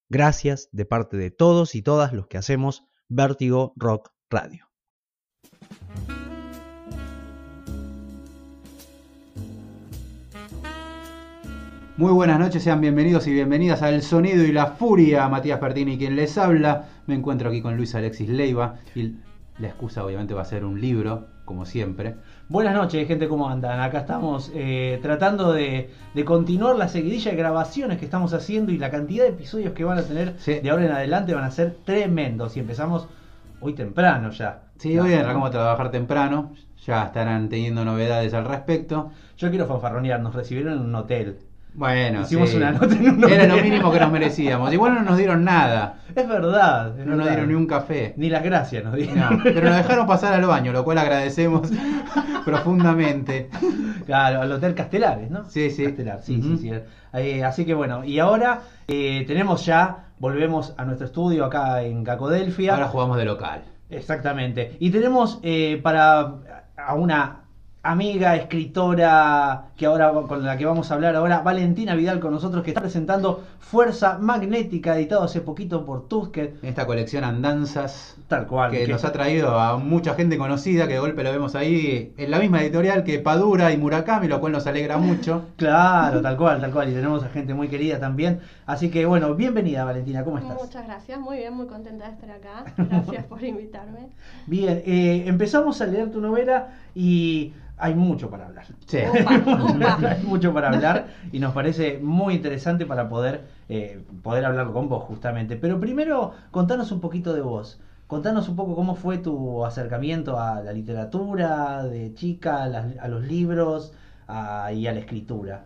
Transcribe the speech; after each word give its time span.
Gracias 0.09 0.69
de 0.71 0.85
parte 0.85 1.17
de 1.17 1.29
todos 1.29 1.75
y 1.75 1.83
todas 1.83 2.13
los 2.13 2.25
que 2.25 2.39
hacemos 2.39 2.87
Vértigo 3.07 3.73
Rock 3.75 4.09
Radio. 4.31 4.71
Muy 11.97 12.11
buenas 12.11 12.39
noches, 12.39 12.61
sean 12.63 12.81
bienvenidos 12.81 13.25
y 13.27 13.31
bienvenidas 13.31 13.81
a 13.81 13.89
El 13.89 14.01
Sonido 14.01 14.43
y 14.43 14.51
la 14.51 14.67
Furia. 14.67 15.29
Matías 15.29 15.59
Pertini, 15.59 15.97
quien 15.97 16.15
les 16.17 16.37
habla. 16.37 16.85
Me 17.07 17.15
encuentro 17.15 17.49
aquí 17.49 17.61
con 17.61 17.77
Luis 17.77 17.95
Alexis 17.95 18.27
Leiva 18.27 18.75
y 18.95 19.15
la 19.59 19.67
excusa 19.69 20.03
obviamente 20.03 20.33
va 20.33 20.41
a 20.41 20.45
ser 20.45 20.65
un 20.65 20.81
libro, 20.81 21.27
como 21.45 21.65
siempre. 21.65 22.15
Buenas 22.49 22.75
noches, 22.75 23.07
gente, 23.07 23.29
¿cómo 23.29 23.49
andan? 23.49 23.79
Acá 23.79 23.99
estamos 23.99 24.51
eh, 24.53 24.99
tratando 25.01 25.53
de, 25.53 25.89
de 26.13 26.25
continuar 26.25 26.75
la 26.75 26.89
seguidilla 26.89 27.31
de 27.31 27.37
grabaciones 27.37 27.97
que 27.97 28.05
estamos 28.05 28.33
haciendo 28.33 28.73
y 28.73 28.77
la 28.77 28.91
cantidad 28.91 29.23
de 29.23 29.29
episodios 29.29 29.71
que 29.71 29.85
van 29.85 29.97
a 29.97 30.03
tener 30.03 30.33
Sí. 30.37 30.59
de 30.59 30.69
ahora 30.69 30.85
en 30.85 30.91
adelante 30.91 31.33
van 31.33 31.45
a 31.45 31.51
ser 31.51 31.77
tremendos 31.85 32.57
y 32.57 32.59
empezamos 32.59 33.07
hoy 33.61 33.73
temprano 33.73 34.31
ya. 34.31 34.63
Sí, 34.77 34.99
hoy 34.99 35.13
arrancamos 35.13 35.47
a 35.47 35.51
trabajar 35.51 35.91
temprano, 35.91 36.51
ya 36.85 37.05
estarán 37.05 37.47
teniendo 37.47 37.85
novedades 37.85 38.33
al 38.33 38.43
respecto. 38.43 39.11
Yo 39.37 39.49
quiero 39.49 39.65
fanfarronear, 39.65 40.19
nos 40.19 40.35
recibieron 40.35 40.73
en 40.73 40.79
un 40.81 40.95
hotel. 40.95 41.37
Bueno, 41.75 42.21
Hicimos 42.21 42.51
sí. 42.51 42.55
una 42.57 42.71
nota 42.71 42.95
en 42.95 43.09
un 43.09 43.29
Era 43.29 43.47
lo 43.53 43.61
mínimo 43.61 43.91
que 43.91 43.99
nos 43.99 44.09
merecíamos. 44.11 44.71
Igual 44.71 44.95
no 44.95 45.03
nos 45.03 45.17
dieron 45.17 45.43
nada, 45.43 45.97
Es 46.15 46.25
verdad. 46.27 46.97
es 46.97 47.05
no 47.05 47.15
nos 47.15 47.27
dieron 47.27 47.49
ni 47.49 47.53
un 47.53 47.67
café. 47.67 48.13
Ni 48.15 48.29
las 48.29 48.43
gracias 48.43 48.83
nos 48.85 48.95
dieron. 48.95 49.19
No, 49.19 49.39
pero 49.43 49.61
nos 49.67 49.75
dejaron 49.77 50.07
pasar 50.07 50.33
al 50.33 50.45
baño, 50.45 50.71
lo 50.71 50.85
cual 50.85 50.97
agradecemos 50.99 51.69
profundamente. 52.45 53.49
Claro, 54.05 54.41
al 54.41 54.51
Hotel 54.53 54.73
Castelares, 54.73 55.29
¿no? 55.29 55.43
Sí, 55.49 55.69
sí. 55.69 55.83
Castelar, 55.85 56.21
sí, 56.21 56.41
sí, 56.41 56.57
sí. 56.57 56.71
Eh, 57.13 57.43
así 57.43 57.65
que 57.65 57.73
bueno, 57.73 58.05
y 58.05 58.19
ahora 58.19 58.61
eh, 58.87 59.25
tenemos 59.27 59.65
ya, 59.65 60.05
volvemos 60.19 60.73
a 60.77 60.85
nuestro 60.85 61.07
estudio 61.07 61.43
acá 61.45 61.81
en 61.81 62.03
Cacodelfia. 62.05 62.73
Ahora 62.73 62.87
jugamos 62.87 63.17
de 63.17 63.25
local. 63.25 63.63
Exactamente. 63.89 64.77
Y 64.79 64.91
tenemos 64.91 65.39
eh, 65.43 65.79
para 65.83 66.35
a 66.77 66.93
una 66.95 67.44
amiga, 67.85 68.35
escritora, 68.35 69.65
que 69.77 69.85
ahora 69.85 70.11
con 70.27 70.43
la 70.43 70.57
que 70.57 70.65
vamos 70.65 70.89
a 70.89 70.95
hablar 70.95 71.15
ahora, 71.15 71.41
Valentina 71.41 71.93
Vidal 71.93 72.19
con 72.19 72.31
nosotros, 72.31 72.63
que 72.63 72.71
está 72.71 72.81
presentando 72.81 73.43
Fuerza 73.59 74.17
Magnética, 74.17 74.97
editado 74.97 75.23
hace 75.23 75.41
poquito 75.41 75.85
por 75.85 76.07
Tusquet. 76.07 76.63
En 76.63 76.69
esta 76.69 76.87
colección 76.87 77.23
Andanzas, 77.23 78.17
Tal 78.27 78.47
cual. 78.47 78.71
que 78.71 78.87
nos 78.87 79.05
ha 79.05 79.11
traído 79.11 79.59
a 79.59 79.77
mucha 79.77 80.15
gente 80.15 80.37
conocida, 80.37 80.87
que 80.87 80.93
de 80.93 80.99
golpe 80.99 81.23
lo 81.23 81.31
vemos 81.31 81.53
ahí 81.53 82.11
en 82.17 82.31
la 82.31 82.39
misma 82.39 82.63
editorial 82.63 83.03
que 83.03 83.19
Padura 83.19 83.71
y 83.71 83.77
Murakami, 83.77 84.27
lo 84.27 84.39
cual 84.39 84.53
nos 84.53 84.65
alegra 84.67 84.97
mucho. 84.97 85.43
Claro, 85.55 86.21
tal 86.21 86.37
cual, 86.37 86.59
tal 86.61 86.71
cual. 86.71 86.89
Y 86.89 86.93
tenemos 86.93 87.23
a 87.23 87.29
gente 87.29 87.53
muy 87.53 87.67
querida 87.67 87.99
también. 87.99 88.39
Así 88.65 88.89
que 88.89 89.05
bueno, 89.05 89.35
bienvenida 89.35 89.83
Valentina, 89.85 90.23
¿cómo 90.23 90.37
estás? 90.39 90.57
Muchas 90.59 90.85
gracias, 90.85 91.19
muy 91.19 91.37
bien, 91.37 91.53
muy 91.53 91.67
contenta 91.67 92.07
de 92.07 92.13
estar 92.13 92.31
acá. 92.31 92.65
Gracias 92.77 93.25
por 93.25 93.43
invitarme. 93.43 94.09
Bien, 94.47 94.81
eh, 94.85 95.23
empezamos 95.27 95.79
a 95.81 95.85
leer 95.85 96.11
tu 96.11 96.19
novela 96.19 96.69
y 96.93 97.53
hay 97.77 97.93
mucho 97.95 98.29
para 98.29 98.45
hablar. 98.47 98.65
Sí. 98.85 98.99
Opa, 99.09 99.35
opa. 99.35 100.09
hay 100.09 100.23
mucho 100.23 100.53
para 100.53 100.69
hablar 100.69 101.07
y 101.31 101.39
nos 101.39 101.53
parece 101.53 101.99
muy 101.99 102.35
interesante 102.35 102.85
para 102.85 103.09
poder, 103.09 103.45
eh, 103.69 104.01
poder 104.23 104.45
hablar 104.45 104.71
con 104.71 104.87
vos 104.89 105.03
justamente. 105.03 105.55
Pero 105.57 105.79
primero, 105.79 106.31
contanos 106.51 106.91
un 106.91 107.01
poquito 107.01 107.33
de 107.33 107.41
vos. 107.41 107.79
Contanos 108.07 108.47
un 108.49 108.55
poco 108.55 108.75
cómo 108.75 108.95
fue 108.95 109.17
tu 109.17 109.65
acercamiento 109.65 110.39
a 110.39 110.61
la 110.61 110.71
literatura, 110.71 111.83
de 111.83 112.13
chica, 112.13 112.63
a, 112.63 112.67
las- 112.67 112.97
a 112.99 113.07
los 113.07 113.23
libros 113.23 113.93
a- 114.27 114.71
y 114.71 114.87
a 114.87 114.93
la 114.93 114.99
escritura. 114.99 115.65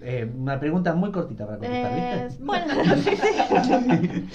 Eh, 0.00 0.28
una 0.36 0.58
pregunta 0.58 0.94
muy 0.94 1.12
cortita 1.12 1.44
para 1.46 1.58
contestar, 1.58 1.92
Eh, 1.92 2.26
¿viste? 2.28 2.44
bueno, 2.44 2.74
sí, 3.04 3.16
sí. 3.62 4.28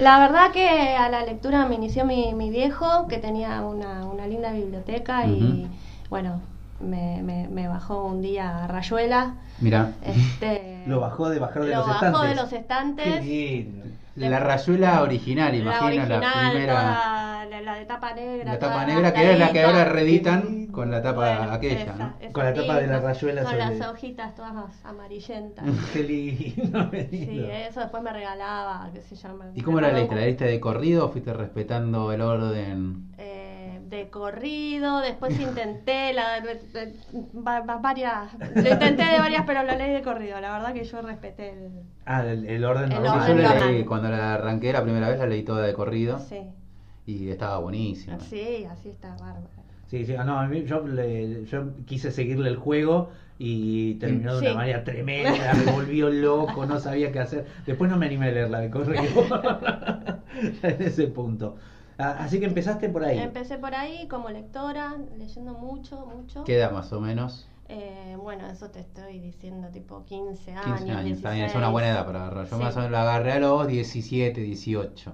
La 0.00 0.18
verdad 0.20 0.52
que 0.52 0.68
a 0.96 1.08
la 1.08 1.24
lectura 1.24 1.66
me 1.66 1.74
inició 1.76 2.04
mi, 2.04 2.34
mi 2.34 2.50
viejo, 2.50 3.06
que 3.08 3.18
tenía 3.18 3.62
una, 3.62 4.04
una 4.06 4.26
linda 4.26 4.52
biblioteca 4.52 5.26
y 5.26 5.66
bueno, 6.10 6.40
me, 6.80 7.22
me- 7.22 7.48
me 7.48 7.68
bajó 7.68 8.04
un 8.06 8.22
día 8.22 8.64
a 8.64 8.66
Rayuela. 8.68 9.34
Mira, 9.60 9.92
Este, 10.02 10.84
Lo 10.86 11.00
bajó 11.00 11.28
de 11.28 11.38
bajar 11.38 11.64
de 11.64 11.70
lo 11.70 11.76
los 11.78 11.86
bajó 11.88 12.04
estantes. 12.06 12.28
de 12.30 12.34
los 12.36 12.48
Qué 12.50 12.56
estantes. 12.56 13.24
la 14.16 14.38
rayuela 14.40 15.02
original, 15.02 15.54
imagino, 15.54 16.06
la 16.06 16.20
primera. 16.50 16.72
toda, 16.74 17.44
la, 17.46 17.60
la 17.62 17.74
de 17.76 17.84
tapa 17.84 18.14
negra. 18.14 18.52
La 18.52 18.58
tapa 18.58 18.84
negra, 18.86 19.12
que 19.12 19.32
es 19.32 19.38
la 19.38 19.50
que 19.52 19.62
ahora 19.64 19.84
reeditan 19.84 20.66
con 20.68 20.90
la 20.90 21.02
tapa 21.02 21.36
Bueno, 21.38 21.52
aquella, 21.52 21.80
esa, 21.82 21.94
¿no? 21.96 22.14
esa 22.20 22.32
Con 22.32 22.44
la 22.44 22.54
tapa 22.54 22.76
de 22.80 22.86
la 22.86 23.00
rayuela 23.00 23.42
Con 23.42 23.50
sobre- 23.52 23.78
las 23.78 23.88
hojitas 23.88 24.34
todas 24.36 24.84
amarillentas. 24.84 25.64
Qué 25.92 26.02
lindo. 26.04 26.90
Sí, 27.10 27.46
eso 27.68 27.80
después 27.80 28.02
me 28.02 28.12
regalaba, 28.12 28.88
qué 28.92 29.00
sé 29.02 29.16
yo. 29.16 29.28
¿Y 29.54 29.62
cómo 29.62 29.76
me 29.76 29.82
la 29.82 29.92
leíste? 29.92 30.14
¿La 30.14 30.20
leíste 30.22 30.44
de 30.44 30.60
corrido 30.60 31.06
o 31.06 31.08
fuiste 31.10 31.32
respetando 31.32 32.12
el 32.12 32.20
orden? 32.20 33.08
eh, 33.18 33.37
de 33.88 34.08
corrido, 34.10 35.00
después 35.00 35.38
intenté 35.40 36.12
la, 36.12 36.40
de- 36.40 36.54
de- 36.72 36.94
va- 37.34 37.60
va- 37.60 37.78
varias, 37.78 38.32
lo 38.38 38.68
intenté 38.70 39.04
de 39.04 39.18
varias, 39.18 39.44
pero 39.46 39.62
la 39.62 39.76
leí 39.76 39.92
de 39.92 40.02
corrido. 40.02 40.40
La 40.40 40.52
verdad 40.52 40.72
que 40.72 40.84
yo 40.84 41.00
respeté 41.02 41.50
el, 41.50 41.70
Ah, 42.04 42.24
el, 42.24 42.46
el 42.46 42.64
orden 42.64 42.90
El 42.92 43.02
normal. 43.02 43.28
Yo 43.28 43.34
la 43.42 43.66
leí, 43.66 43.84
cuando 43.84 44.08
la 44.10 44.34
arranqué 44.34 44.72
la 44.72 44.82
primera 44.82 45.08
vez 45.08 45.18
la 45.18 45.26
leí 45.26 45.42
toda 45.42 45.66
de 45.66 45.72
corrido 45.74 46.18
sí, 46.18 46.40
y 47.06 47.30
estaba 47.30 47.58
buenísima. 47.58 48.18
sí, 48.20 48.64
así 48.70 48.90
está 48.90 49.10
bárbaro. 49.16 49.48
Sí, 49.88 50.04
sí, 50.04 50.12
no, 50.12 50.38
a 50.38 50.46
mí- 50.46 50.64
yo, 50.64 50.86
le- 50.86 51.44
yo 51.46 51.70
quise 51.86 52.10
seguirle 52.10 52.50
el 52.50 52.56
juego 52.56 53.08
y 53.38 53.94
terminó 53.94 54.34
de 54.34 54.40
Sí. 54.40 54.46
una 54.46 54.54
manera 54.56 54.84
tremenda, 54.84 55.54
me 55.54 55.72
volvió 55.72 56.10
loco, 56.10 56.66
no 56.66 56.78
sabía 56.80 57.10
qué 57.12 57.20
hacer. 57.20 57.46
Después 57.66 57.90
no 57.90 57.96
me 57.96 58.04
animé 58.06 58.26
a 58.26 58.32
leerla 58.32 58.58
de 58.60 58.68
correo. 58.70 59.02
Ya 59.02 60.68
en 60.68 60.82
ese 60.82 61.06
punto. 61.06 61.56
Así 61.98 62.38
que 62.38 62.46
empezaste 62.46 62.88
por 62.88 63.04
ahí. 63.04 63.18
Empecé 63.18 63.58
por 63.58 63.74
ahí 63.74 64.06
como 64.08 64.30
lectora, 64.30 64.96
leyendo 65.16 65.54
mucho, 65.54 66.06
mucho. 66.06 66.44
¿Qué 66.44 66.56
edad 66.56 66.70
más 66.70 66.92
o 66.92 67.00
menos? 67.00 67.48
Eh, 67.68 68.16
bueno, 68.22 68.46
eso 68.48 68.70
te 68.70 68.80
estoy 68.80 69.18
diciendo, 69.18 69.68
tipo 69.68 70.04
15 70.04 70.52
años. 70.52 70.78
15 70.78 70.92
años, 70.92 71.16
está 71.18 71.30
bien, 71.32 71.44
es 71.46 71.52
16. 71.52 71.54
una 71.56 71.68
buena 71.70 71.88
edad 71.88 72.06
para 72.06 72.20
agarrar. 72.26 72.48
Yo 72.48 72.56
Sí. 72.56 72.62
más 72.62 72.74
o 72.76 72.78
menos 72.78 72.92
la 72.92 73.02
agarré 73.02 73.32
a 73.32 73.40
los 73.40 73.66
17, 73.66 74.40
18. 74.40 75.12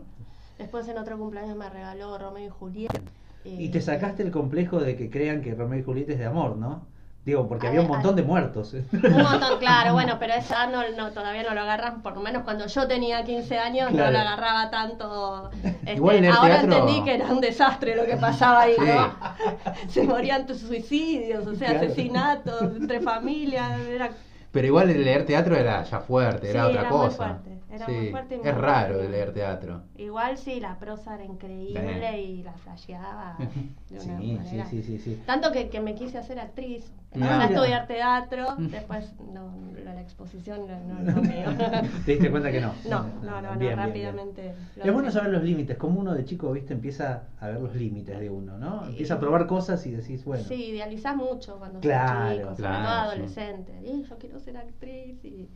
Después 0.59 0.87
en 0.89 0.99
otro 0.99 1.19
cumpleaños 1.19 1.57
me 1.57 1.69
regaló 1.69 2.17
Romeo 2.19 2.47
y 2.47 2.51
Julieta. 2.51 3.01
Y 3.45 3.69
te 3.71 3.81
sacaste 3.81 4.23
el 4.23 4.31
complejo 4.31 4.79
de 4.81 4.97
que 4.97 5.11
crean 5.11 5.43
que 5.43 5.55
Romeo 5.55 5.81
y 5.81 5.83
Julieta 5.83 6.13
es 6.13 6.19
de 6.19 6.27
amor, 6.27 6.57
¿no? 6.57 6.87
Digo, 7.25 7.49
porque 7.49 7.67
A 7.67 7.71
había 7.71 7.81
un 7.81 7.89
montón 7.89 8.17
de 8.17 8.23
muertos. 8.23 8.75
Un 8.93 9.01
montón, 9.23 9.59
claro, 9.59 9.95
bueno, 9.95 10.17
pero 10.21 10.35
esa 10.35 10.67
no, 10.67 10.83
no, 10.95 11.11
todavía 11.13 11.43
no 11.43 11.55
lo 11.55 11.63
agarran, 11.63 12.03
por 12.03 12.15
lo 12.15 12.21
menos 12.21 12.43
cuando 12.43 12.67
yo 12.67 12.87
tenía 12.87 13.25
15 13.25 13.59
años 13.59 13.89
Claro. 13.91 14.07
no 14.07 14.13
lo 14.13 14.19
agarraba 14.19 14.71
tanto. 14.71 15.51
este, 15.65 15.95
Igual 15.95 16.17
en 16.17 16.25
el 16.27 16.33
ahora 16.33 16.61
teatro- 16.61 16.73
entendí 16.77 17.03
que 17.05 17.15
era 17.15 17.27
un 17.33 17.41
desastre 17.41 17.97
lo 17.97 18.05
que 18.05 18.17
pasaba 18.19 18.61
ahí, 18.63 18.75
Sí. 18.79 18.85
¿no? 18.85 19.15
Se 19.89 20.03
morían 20.03 20.47
tus 20.47 20.59
suicidios, 20.59 21.47
o 21.47 21.55
sea, 21.55 21.71
Claro. 21.71 21.87
asesinatos 21.87 22.63
entre 22.77 23.01
familias, 23.01 23.81
era 23.89 24.11
Pero 24.53 24.67
igual 24.67 24.91
el 24.91 25.03
leer 25.03 25.25
teatro 25.25 25.57
era 25.57 25.83
ya 25.83 26.01
fuerte, 26.01 26.51
era 26.51 26.65
Sí, 26.65 26.69
otra 26.69 26.81
era 26.83 26.91
muy 26.91 26.99
cosa. 27.07 27.17
fuerte, 27.17 27.54
era 27.75 27.87
Sí, 27.87 27.93
muy 27.93 28.11
fuerte 28.11 28.35
y 28.35 28.39
muy 28.39 28.49
es 28.49 28.55
raro 28.57 29.03
leer 29.09 29.33
teatro. 29.33 29.83
igual 29.97 30.37
sí, 30.39 30.61
la 30.61 30.79
prosa 30.79 31.15
era 31.15 31.25
increíble 31.25 32.11
Sí. 32.13 32.17
y 32.39 32.43
la 32.43 32.53
flasheaba 32.55 33.37
de 33.91 34.01
Sí, 34.01 34.09
una 34.09 34.19
sí, 34.21 34.33
manera. 34.35 34.67
sí, 34.67 34.83
sí, 34.83 34.99
sí. 34.99 35.19
Tanto 35.27 35.51
que, 35.53 35.69
que 35.69 35.81
me 35.81 35.95
quise 35.95 36.19
hacer 36.19 36.39
actriz. 36.39 36.93
Ah, 37.13 37.17
Empecé 37.17 37.33
a 37.35 37.45
estudiar 37.47 37.87
teatro, 37.87 38.47
después 38.59 39.13
no, 39.33 39.55
la 39.85 40.01
exposición 40.01 40.67
no, 40.67 41.01
no 41.01 41.13
lo 41.13 41.23
mío. 41.23 41.49
¿Te 42.05 42.11
diste 42.13 42.31
cuenta 42.31 42.51
que 42.51 42.61
no? 42.61 42.73
No, 42.89 43.05
no, 43.23 43.41
no, 43.41 43.41
no, 43.41 43.41
Bien, 43.41 43.59
bien, 43.59 43.59
bien. 43.59 43.77
rápidamente. 43.79 44.55
lo 44.77 44.85
Es 44.85 44.93
bueno 44.93 45.11
saber 45.13 45.31
los 45.31 45.43
límites, 45.45 45.77
como 45.79 46.01
uno 46.01 46.13
de 46.15 46.25
chico, 46.25 46.51
viste, 46.51 46.73
empieza 46.75 47.23
a 47.41 47.47
ver 47.49 47.61
los 47.61 47.75
límites 47.77 48.19
de 48.19 48.31
uno, 48.31 48.59
¿no? 48.59 48.87
Empieza 48.87 49.15
a 49.15 49.21
probar 49.21 49.47
cosas 49.47 49.87
y 49.87 49.93
decís, 49.93 50.25
bueno, 50.25 50.43
Sí, 50.45 50.55
idealizás 50.71 51.15
mucho 51.17 51.57
cuando 51.59 51.79
Claro, 51.81 52.29
sos 52.29 52.35
chico, 52.35 52.49
sobre 52.49 52.57
claro, 52.63 52.85
todo 52.85 52.95
sí. 53.13 53.15
adolescente. 53.15 53.81
Y 53.85 54.03
yo 54.03 54.19
quiero 54.19 54.39
ser 54.41 54.57
actriz 54.57 55.25
y... 55.25 55.49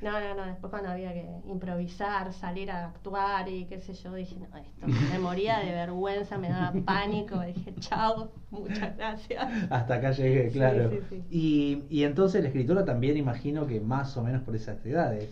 No, 0.00 0.18
no, 0.20 0.34
no, 0.34 0.46
después 0.46 0.70
cuando 0.70 0.90
había 0.90 1.12
que 1.12 1.28
improvisar, 1.44 2.32
salir 2.32 2.70
a 2.70 2.86
actuar 2.86 3.48
y 3.48 3.66
qué 3.66 3.78
sé 3.80 3.92
yo, 3.94 4.14
dije, 4.14 4.36
no, 4.36 4.56
esto 4.56 4.88
me 5.06 5.18
moría 5.18 5.58
de 5.60 5.72
vergüenza, 5.72 6.38
me 6.38 6.48
daba 6.48 6.72
pánico, 6.84 7.38
dije, 7.40 7.74
chao, 7.80 8.32
muchas 8.50 8.96
gracias. 8.96 9.52
hasta 9.70 9.94
acá 9.94 10.12
llegué, 10.12 10.50
Sí, 10.50 10.52
claro. 10.52 10.90
sí, 10.90 11.00
sí. 11.10 11.24
Y, 11.28 11.84
y 11.90 12.04
entonces 12.04 12.42
la 12.42 12.48
escritora 12.48 12.84
también 12.84 13.16
imagino 13.16 13.66
que 13.66 13.80
más 13.80 14.16
o 14.16 14.22
menos 14.22 14.42
por 14.42 14.56
esas 14.56 14.84
edades. 14.86 15.28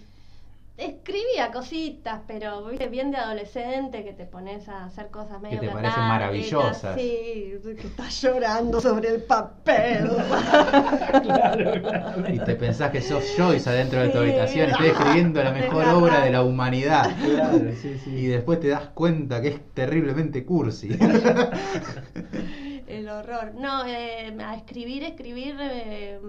Escribía 0.79 1.51
cositas, 1.53 2.21
pero 2.29 2.65
viste 2.67 2.87
bien 2.89 3.11
de 3.11 3.17
adolescente 3.17 4.05
que 4.05 4.13
te 4.13 4.27
pones 4.27 4.69
a 4.69 4.85
hacer 4.85 5.09
cosas 5.09 5.41
medio 5.41 5.59
te 5.59 5.69
parecen 5.71 6.05
maravillosas. 6.05 6.95
Sí, 6.95 7.55
que 7.65 7.87
estás 7.89 8.23
llorando 8.23 8.81
sobre 8.81 9.09
el 9.09 9.23
papel. 9.25 10.09
Y 12.33 12.39
te 12.39 12.55
pensás 12.55 12.93
que 12.93 13.03
sos 13.03 13.25
Joyce 13.37 13.69
adentro 13.69 13.99
de 14.01 14.09
tu 14.11 14.19
Sí. 14.19 14.19
habitación, 14.19 14.71
estoy 14.71 14.87
escribiendo 14.89 15.43
la 15.43 15.51
mejor 15.53 15.89
obra 15.89 16.21
de 16.25 16.31
la 16.31 16.43
humanidad. 16.45 17.11
Claro, 17.25 17.59
sí, 17.83 17.99
sí. 18.05 18.11
Y 18.11 18.27
después 18.27 18.61
te 18.61 18.69
das 18.69 18.87
cuenta 18.95 19.43
que 19.43 19.49
es 19.49 19.75
terriblemente 19.75 20.45
cursi. 20.45 20.91
El 22.87 23.09
horror. 23.09 23.53
No, 23.55 23.85
eh, 23.85 24.33
a 24.45 24.55
escribir, 24.57 25.03
escribir, 25.03 25.57
eh, 25.61 26.21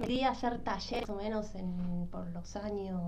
me 0.00 0.06
di 0.06 0.22
a 0.24 0.30
hacer 0.30 0.58
talleres 0.60 1.06
más 1.08 1.18
o 1.18 1.22
menos 1.22 1.54
en, 1.54 2.08
por 2.10 2.26
los 2.30 2.56
años 2.56 3.00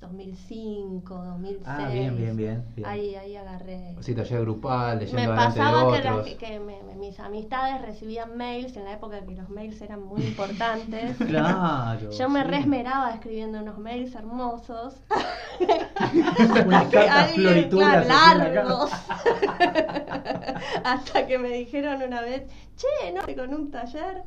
2005, 0.00 1.14
2006. 1.14 1.62
Ah, 1.66 1.88
bien, 1.88 2.16
bien, 2.16 2.36
bien. 2.36 2.64
bien. 2.74 2.88
Ahí, 2.88 3.14
ahí 3.14 3.36
agarré. 3.36 3.94
Así 3.96 4.12
taller 4.14 4.40
grupal, 4.40 4.96
Me 4.98 5.04
leyendo 5.04 5.30
de 5.30 5.36
pasaba 5.36 5.92
que, 6.00 6.08
otros. 6.08 6.28
que 6.34 6.58
me- 6.58 6.82
me- 6.82 6.96
mis 6.96 7.18
amistades 7.20 7.80
recibían 7.82 8.36
mails 8.36 8.76
en 8.76 8.84
la 8.84 8.92
época 8.94 9.20
que 9.24 9.36
los 9.36 9.48
mails 9.50 9.80
eran 9.82 10.02
muy 10.02 10.22
importantes. 10.26 11.16
Claro. 11.16 12.10
Yo 12.10 12.28
me 12.28 12.42
sí. 12.42 12.48
resmeraba 12.48 13.10
escribiendo 13.12 13.60
unos 13.60 13.78
mails 13.78 14.12
hermosos. 14.16 14.94
Unas 16.66 16.86
que 16.88 16.98
alguien, 16.98 17.68
claro, 17.70 18.02
en 18.02 18.08
largos. 18.08 18.90
Hasta 20.84 21.26
que 21.26 21.38
me 21.38 21.48
dijeron 21.50 22.02
una 22.02 22.20
vez, 22.22 22.42
che, 22.76 23.12
¿no? 23.12 23.20
Con 23.36 23.54
un 23.54 23.70
taller. 23.70 24.22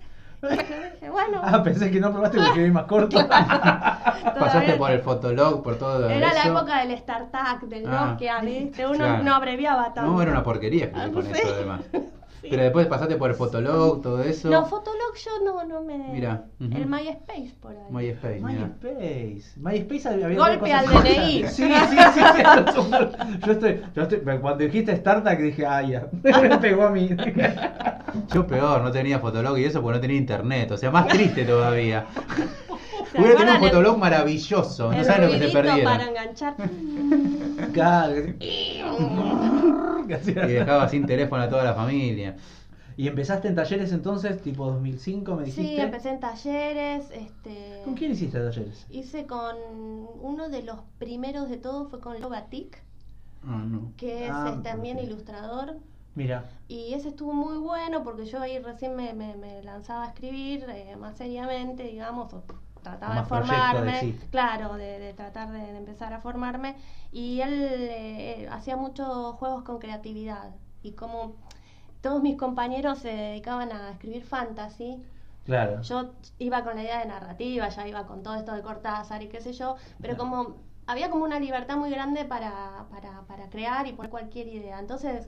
Dije, 0.50 1.10
bueno, 1.10 1.42
Ah, 1.44 1.64
pensé 1.64 1.92
que 1.92 2.00
no 2.00 2.12
probaste 2.12 2.38
porque 2.38 2.50
escribí 2.50 2.72
más 2.72 2.86
corto. 2.86 3.18
Pasaste 3.28 4.74
por 4.74 4.92
el 4.92 5.00
fotolog, 5.02 5.64
por 5.64 5.76
todo 5.78 6.10
Era 6.10 6.34
la 6.34 6.44
época 6.44 6.80
del 6.86 6.98
StarTAC, 6.98 7.62
del 7.64 7.86
Ah, 7.88 8.08
Nokia, 8.12 8.40
¿viste? 8.42 8.86
Uno 8.86 8.96
claro. 8.98 9.24
no 9.24 9.34
abreviaba 9.36 9.94
tanto. 9.94 10.12
No, 10.12 10.22
era 10.22 10.32
una 10.32 10.44
porquería 10.44 10.92
Ah, 10.94 11.08
con 11.14 11.24
sí. 11.26 11.32
eso 11.34 11.54
además. 11.56 11.82
Sí. 12.46 12.52
Pero 12.52 12.64
después 12.64 12.88
pasaste 12.88 13.16
por 13.16 13.30
el 13.32 13.36
fotolog, 13.36 14.02
todo 14.02 14.22
eso. 14.24 14.50
No, 14.50 14.66
Fotolog 14.66 15.16
yo 15.16 15.32
no, 15.44 15.64
no 15.66 15.82
me... 15.82 15.98
Mira. 16.14 16.46
El 16.60 16.86
MySpace 16.88 17.56
por 17.60 17.72
ahí. 17.72 17.78
MySpace. 17.90 18.40
MySpace. 18.40 19.44
MySpace 19.58 20.10
había 20.24 20.38
Golpe 20.38 20.60
cosas- 20.60 20.88
al 20.88 21.04
DNI. 21.04 21.44
Sí, 21.48 21.64
sí, 21.64 21.74
sí. 22.14 22.22
sí. 22.74 22.82
Yo 23.46 23.52
estoy, 23.52 23.82
yo 23.96 24.02
estoy, 24.04 24.20
cuando 24.20 24.58
dijiste 24.58 24.92
Startup 24.94 25.38
dije, 25.38 25.66
ah, 25.66 25.82
ya. 25.82 26.08
Me 26.24 26.58
pegó 26.60 26.84
a 26.84 26.90
mí. 26.92 27.10
Yo 28.34 28.48
peor, 28.48 28.82
no 28.82 28.92
tenía 28.92 29.20
fotolog 29.20 29.58
y 29.58 29.66
eso 29.66 29.82
porque 29.82 29.98
no 29.98 30.02
tenía 30.02 30.18
internet. 30.18 30.72
O 30.72 30.78
sea, 30.78 30.90
más 30.92 31.08
triste 31.08 31.44
todavía. 31.44 32.06
¿Se 33.12 33.20
Hubiera 33.20 33.36
tenido 33.38 33.58
un 33.58 33.64
el- 33.64 33.70
fotolog 33.70 33.98
maravilloso. 33.98 34.92
No 34.92 34.98
el 34.98 35.04
saben 35.06 35.26
lo 35.26 35.32
que 35.32 35.40
se 35.48 35.50
perdieron. 35.54 35.84
para 35.84 36.08
enganchar. 36.10 36.56
Claro. 37.74 38.14
Y 40.10 40.34
dejaba 40.54 40.88
sin 40.90 41.06
teléfono 41.06 41.44
a 41.44 41.50
toda 41.50 41.64
la 41.64 41.74
familia. 41.74 42.36
Y 42.98 43.08
empezaste 43.10 43.50
en 43.50 43.56
talleres 43.56 43.92
entonces, 43.92 44.42
tipo 44.42 44.66
2005, 44.72 45.36
me 45.36 45.44
dijiste. 45.46 45.76
Sí, 45.76 45.82
empecé 45.82 46.10
en 46.12 46.20
talleres, 46.22 47.12
este... 47.12 47.82
¿Con 47.84 47.94
quién 47.96 48.12
hiciste 48.14 48.40
talleres? 48.40 48.86
Hice 48.90 49.26
con 49.28 49.56
uno 50.22 50.48
de 50.50 50.64
los 50.64 50.80
primeros 50.98 51.50
de 51.50 51.58
todos 51.58 51.90
fue 51.90 52.00
con 52.00 52.22
Logatic, 52.22 52.82
Ah, 53.46 53.64
no. 53.68 53.92
que 53.98 54.26
es 54.26 54.32
Ah, 54.32 54.56
eh, 54.58 54.64
también 54.64 54.98
ilustrador. 54.98 55.76
Mira. 56.16 56.50
Y 56.70 56.94
ese 56.94 57.10
estuvo 57.10 57.34
muy 57.34 57.58
bueno 57.58 58.02
porque 58.04 58.26
yo 58.26 58.40
ahí 58.40 58.58
recién 58.60 58.96
me, 58.96 59.14
me- 59.14 59.36
me 59.36 59.62
lanzaba 59.62 60.06
a 60.06 60.08
escribir 60.08 60.66
eh, 60.70 60.96
más 60.96 61.18
seriamente, 61.18 61.84
digamos, 61.84 62.34
o 62.34 62.44
trataba 62.86 63.16
de 63.16 63.24
formarme, 63.24 64.16
claro, 64.32 64.76
de, 64.76 65.00
de 65.00 65.14
tratar 65.14 65.52
de, 65.52 65.60
de 65.74 65.78
empezar 65.78 66.14
a 66.14 66.20
formarme. 66.20 66.76
Y 67.12 67.42
él 67.42 67.54
eh, 67.92 68.48
hacía 68.52 68.78
muchos 68.78 69.36
juegos 69.36 69.64
con 69.64 69.80
creatividad. 69.80 70.52
Y 70.84 70.92
como 70.94 71.36
todos 72.02 72.22
mis 72.22 72.38
compañeros 72.38 73.00
se 73.00 73.10
dedicaban 73.10 73.72
a 73.72 73.92
escribir 73.92 74.24
fantasy, 74.24 75.04
Claro. 75.46 75.82
yo 75.84 76.14
iba 76.40 76.64
con 76.64 76.76
la 76.76 76.84
idea 76.84 77.00
de 77.00 77.06
narrativa, 77.06 77.70
ya 77.70 77.88
iba 77.88 78.06
con 78.08 78.24
todo 78.24 78.36
esto 78.36 78.54
de 78.54 78.62
Cortázar 78.62 79.22
y 79.24 79.28
qué 79.30 79.42
sé 79.42 79.54
yo, 79.54 79.76
pero 80.02 80.16
Claro. 80.16 80.18
como 80.18 80.56
había 80.88 81.10
como 81.10 81.24
una 81.24 81.40
libertad 81.40 81.78
muy 81.78 81.90
grande 81.92 82.26
para, 82.26 82.86
para, 82.92 83.22
para 83.28 83.50
crear 83.50 83.88
y 83.88 83.94
poner 83.94 84.10
cualquier 84.12 84.48
idea. 84.48 84.80
Entonces, 84.80 85.28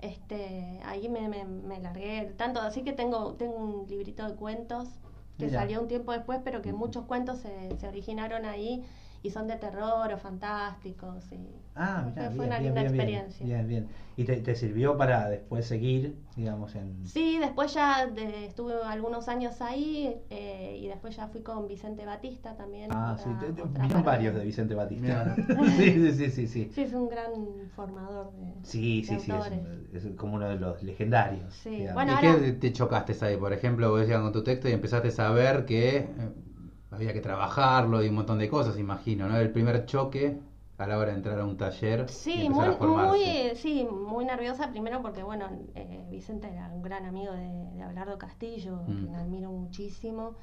este, 0.00 0.80
ahí 0.84 1.08
me, 1.08 1.28
me, 1.28 1.44
me 1.44 1.80
largué 1.80 2.34
tanto, 2.36 2.60
así 2.60 2.82
que 2.82 2.92
tengo, 2.92 3.34
tengo 3.34 3.56
un 3.56 3.86
librito 3.88 4.28
de 4.28 4.34
cuentos 4.36 4.88
que 5.38 5.46
Mira. 5.46 5.60
salió 5.60 5.80
un 5.80 5.88
tiempo 5.88 6.12
después, 6.12 6.40
pero 6.44 6.62
que 6.62 6.72
muchos 6.72 7.04
cuentos 7.06 7.38
se, 7.40 7.76
se 7.78 7.88
originaron 7.88 8.44
ahí 8.46 8.84
y 9.24 9.30
son 9.30 9.48
de 9.48 9.56
terror 9.56 10.12
o 10.12 10.18
fantásticos. 10.18 11.24
Y 11.32 11.38
Ah, 11.74 12.02
fue, 12.02 12.12
mira, 12.12 12.30
fue 12.30 12.34
bien, 12.34 12.46
una 12.46 12.58
bien, 12.58 12.62
linda 12.74 12.80
bien, 12.82 12.94
experiencia. 12.94 13.46
Bien, 13.46 13.66
bien. 13.66 13.88
¿Y 14.18 14.24
te, 14.24 14.36
te 14.36 14.54
sirvió 14.54 14.96
para 14.98 15.28
después 15.30 15.66
seguir, 15.66 16.18
digamos, 16.36 16.74
en... 16.76 17.06
Sí, 17.06 17.38
después 17.40 17.72
ya 17.72 18.06
de- 18.06 18.44
estuve 18.46 18.74
algunos 18.84 19.28
años 19.28 19.60
ahí 19.62 20.14
eh, 20.30 20.78
y 20.80 20.86
después 20.88 21.16
ya 21.16 21.26
fui 21.28 21.40
con 21.40 21.66
Vicente 21.66 22.04
Batista 22.04 22.54
también. 22.54 22.90
Ah, 22.92 23.16
otra- 23.18 23.40
sí, 23.48 23.54
te- 23.88 24.02
varios 24.02 24.34
de 24.34 24.44
Vicente 24.44 24.74
Batista. 24.74 25.34
Sí, 25.76 25.92
sí, 25.94 26.12
sí, 26.12 26.30
sí, 26.30 26.46
sí. 26.46 26.70
Sí, 26.74 26.82
es 26.82 26.92
un 26.92 27.08
gran 27.08 27.32
formador 27.74 28.30
de, 28.34 28.52
Sí, 28.62 29.00
de 29.00 29.06
sí, 29.08 29.18
sí, 29.20 29.30
es, 29.32 29.36
autores. 29.38 29.58
un- 29.58 29.88
es 30.12 30.16
como 30.18 30.34
uno 30.34 30.48
de 30.50 30.56
los 30.56 30.82
legendarios. 30.82 31.52
Sí, 31.54 31.86
bueno, 31.94 32.12
¿Y 32.12 32.14
ahora- 32.26 32.40
qué 32.44 32.52
te 32.52 32.72
chocaste 32.74 33.16
ahí? 33.24 33.38
Por 33.38 33.54
ejemplo, 33.54 33.90
vos 33.90 34.00
decías 34.00 34.20
con 34.20 34.32
tu 34.32 34.44
texto 34.44 34.68
y 34.68 34.72
empezaste 34.72 35.08
a 35.08 35.12
saber 35.12 35.64
que 35.64 35.96
eh, 35.96 36.08
había 36.94 37.12
que 37.12 37.20
trabajarlo 37.20 38.02
y 38.02 38.08
un 38.08 38.14
montón 38.16 38.38
de 38.38 38.48
cosas, 38.48 38.78
imagino, 38.78 39.28
¿no? 39.28 39.36
El 39.36 39.50
primer 39.50 39.86
choque 39.86 40.38
a 40.78 40.86
la 40.86 40.98
hora 40.98 41.10
de 41.10 41.16
entrar 41.16 41.38
a 41.38 41.44
un 41.44 41.56
taller 41.56 42.08
Sí, 42.08 42.48
muy, 42.48 42.64
a 42.66 42.70
muy, 42.78 43.52
sí, 43.56 43.86
muy 43.90 44.24
nerviosa 44.24 44.70
primero 44.70 45.00
porque, 45.02 45.22
bueno, 45.22 45.48
eh, 45.74 46.04
Vicente 46.10 46.48
era 46.48 46.68
un 46.68 46.82
gran 46.82 47.04
amigo 47.06 47.32
de, 47.32 47.70
de 47.76 47.82
Abelardo 47.82 48.18
Castillo, 48.18 48.82
Mm. 48.86 49.00
quien 49.02 49.14
admiro 49.14 49.50
muchísimo. 49.50 50.34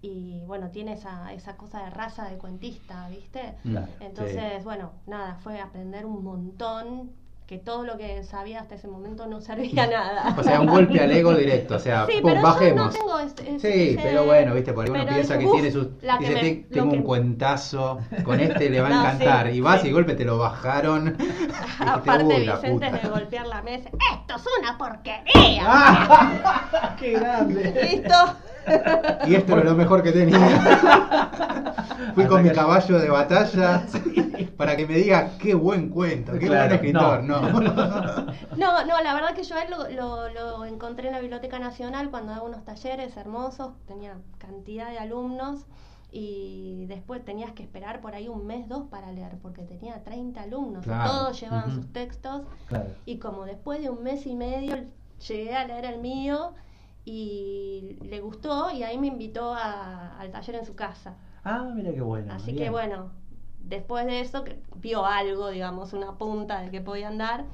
Y 0.00 0.42
bueno, 0.46 0.70
tiene 0.70 0.94
esa, 0.94 1.32
esa 1.32 1.56
cosa 1.56 1.84
de 1.84 1.90
raza 1.90 2.28
de 2.28 2.36
cuentista, 2.36 3.08
¿viste? 3.08 3.54
Claro, 3.62 3.86
Entonces, 4.00 4.64
bueno, 4.64 4.92
nada, 5.06 5.36
fue 5.36 5.60
aprender 5.60 6.06
un 6.06 6.24
montón, 6.24 7.12
que 7.52 7.58
todo 7.58 7.84
lo 7.84 7.98
que 7.98 8.22
sabía 8.24 8.60
hasta 8.62 8.76
ese 8.76 8.88
momento 8.88 9.26
no 9.26 9.42
servía 9.42 9.86
nada. 9.86 10.34
O 10.38 10.42
sea, 10.42 10.58
un 10.58 10.68
golpe 10.68 10.98
al 11.00 11.10
ego 11.12 11.34
directo, 11.34 11.74
o 11.74 11.78
sea, 11.78 12.06
Sí, 12.06 12.12
pum, 12.22 12.30
pero 12.30 12.36
yo 12.40 12.46
bajemos. 12.46 12.86
no 12.86 12.90
tengo 12.98 13.18
este- 13.18 13.56
ese- 13.56 13.72
sí, 13.90 13.98
pero 14.02 14.24
bueno, 14.24 14.54
viste, 14.54 14.72
porque 14.72 14.90
uno 14.90 15.00
pero 15.00 15.12
piensa 15.12 15.38
que 15.38 15.44
"Uf, 15.44 15.52
tiene 15.52 15.70
sus. 15.70 15.88
Dice, 16.00 16.32
me- 16.32 16.40
"Te- 16.40 16.66
tengo 16.72 16.92
un 16.92 16.98
que- 17.00 17.04
cuentazo, 17.04 18.00
con 18.24 18.40
este 18.40 18.70
le 18.70 18.80
va 18.80 18.88
a 18.88 18.90
encantar. 19.02 19.50
sí, 19.50 19.56
y 19.58 19.60
vas 19.60 19.82
sí. 19.82 19.86
y 19.88 19.90
de 19.90 19.92
golpe 19.92 20.14
te 20.14 20.24
lo 20.24 20.38
bajaron. 20.38 21.14
Aparte, 21.78 22.24
"Uy, 22.24 22.46
la 22.46 22.54
Vicente 22.54 22.86
puta". 22.88 23.02
de 23.02 23.08
golpear 23.10 23.46
la 23.46 23.60
mesa, 23.60 23.90
¡esto 23.90 24.34
es 24.36 24.44
una 24.58 24.78
porquería! 24.78 25.62
¡Ah! 25.66 26.96
¡Qué 26.98 27.12
grande! 27.12 27.88
Listo. 27.90 28.14
Y 29.26 29.34
esto 29.34 29.52
era 29.54 29.64
lo 29.64 29.74
mejor 29.74 30.02
que 30.02 30.12
tenía. 30.12 30.38
Fui 32.14 32.24
Hasta 32.24 32.28
con 32.28 32.42
mi 32.42 32.50
caballo 32.50 32.98
de 32.98 33.08
batalla 33.08 33.86
para 34.56 34.76
que 34.76 34.86
me 34.86 34.94
diga 34.94 35.30
qué 35.38 35.54
buen 35.54 35.88
cuento, 35.88 36.32
qué 36.32 36.46
Claro, 36.46 36.64
buen 36.68 36.72
escritor. 36.74 37.22
No. 37.24 37.40
No, 38.56 38.84
no, 38.84 39.00
la 39.02 39.14
verdad 39.14 39.34
que 39.34 39.42
yo 39.44 39.54
a 39.56 39.62
él 39.62 39.70
lo, 39.70 39.88
lo- 39.90 40.28
lo 40.28 40.64
encontré 40.64 41.06
en 41.08 41.14
la 41.14 41.20
Biblioteca 41.20 41.58
Nacional 41.58 42.10
cuando 42.10 42.32
daba 42.32 42.44
unos 42.44 42.64
talleres 42.64 43.16
hermosos, 43.16 43.72
tenía 43.86 44.18
cantidad 44.38 44.90
de 44.90 44.98
alumnos 44.98 45.66
y 46.10 46.84
después 46.86 47.24
tenías 47.24 47.52
que 47.52 47.62
esperar 47.62 48.00
por 48.02 48.14
ahí 48.14 48.28
un 48.28 48.46
mes, 48.46 48.68
dos 48.68 48.84
para 48.90 49.10
leer, 49.12 49.38
porque 49.40 49.62
tenía 49.62 50.02
30 50.04 50.42
alumnos, 50.42 50.84
Claro. 50.84 51.10
todos 51.10 51.40
llevaban 51.40 51.70
sus 51.74 51.90
textos 51.92 52.42
Claro. 52.68 52.90
y 53.06 53.18
como 53.18 53.44
después 53.46 53.80
de 53.80 53.88
un 53.88 54.02
mes 54.02 54.26
y 54.26 54.34
medio 54.34 54.76
llegué 55.26 55.54
a 55.54 55.64
leer 55.66 55.86
el 55.86 55.98
mío 56.00 56.52
y 57.04 57.98
le 58.02 58.20
gustó 58.20 58.70
y 58.70 58.82
ahí 58.82 58.98
me 58.98 59.08
invitó 59.08 59.52
a- 59.54 60.18
al 60.18 60.30
taller 60.30 60.56
en 60.56 60.64
su 60.66 60.74
casa. 60.74 61.14
Ah, 61.44 61.70
mira 61.74 61.92
qué 61.92 62.00
bueno. 62.00 62.32
Así 62.32 62.52
bien. 62.52 62.64
que 62.64 62.70
bueno, 62.70 63.10
después 63.64 64.06
de 64.06 64.20
eso, 64.20 64.44
que 64.44 64.56
vio 64.76 65.04
algo, 65.04 65.50
digamos, 65.50 65.92
una 65.92 66.12
punta 66.18 66.60
de 66.62 66.70
que 66.70 66.80
podían 66.80 67.18
dar, 67.18 67.44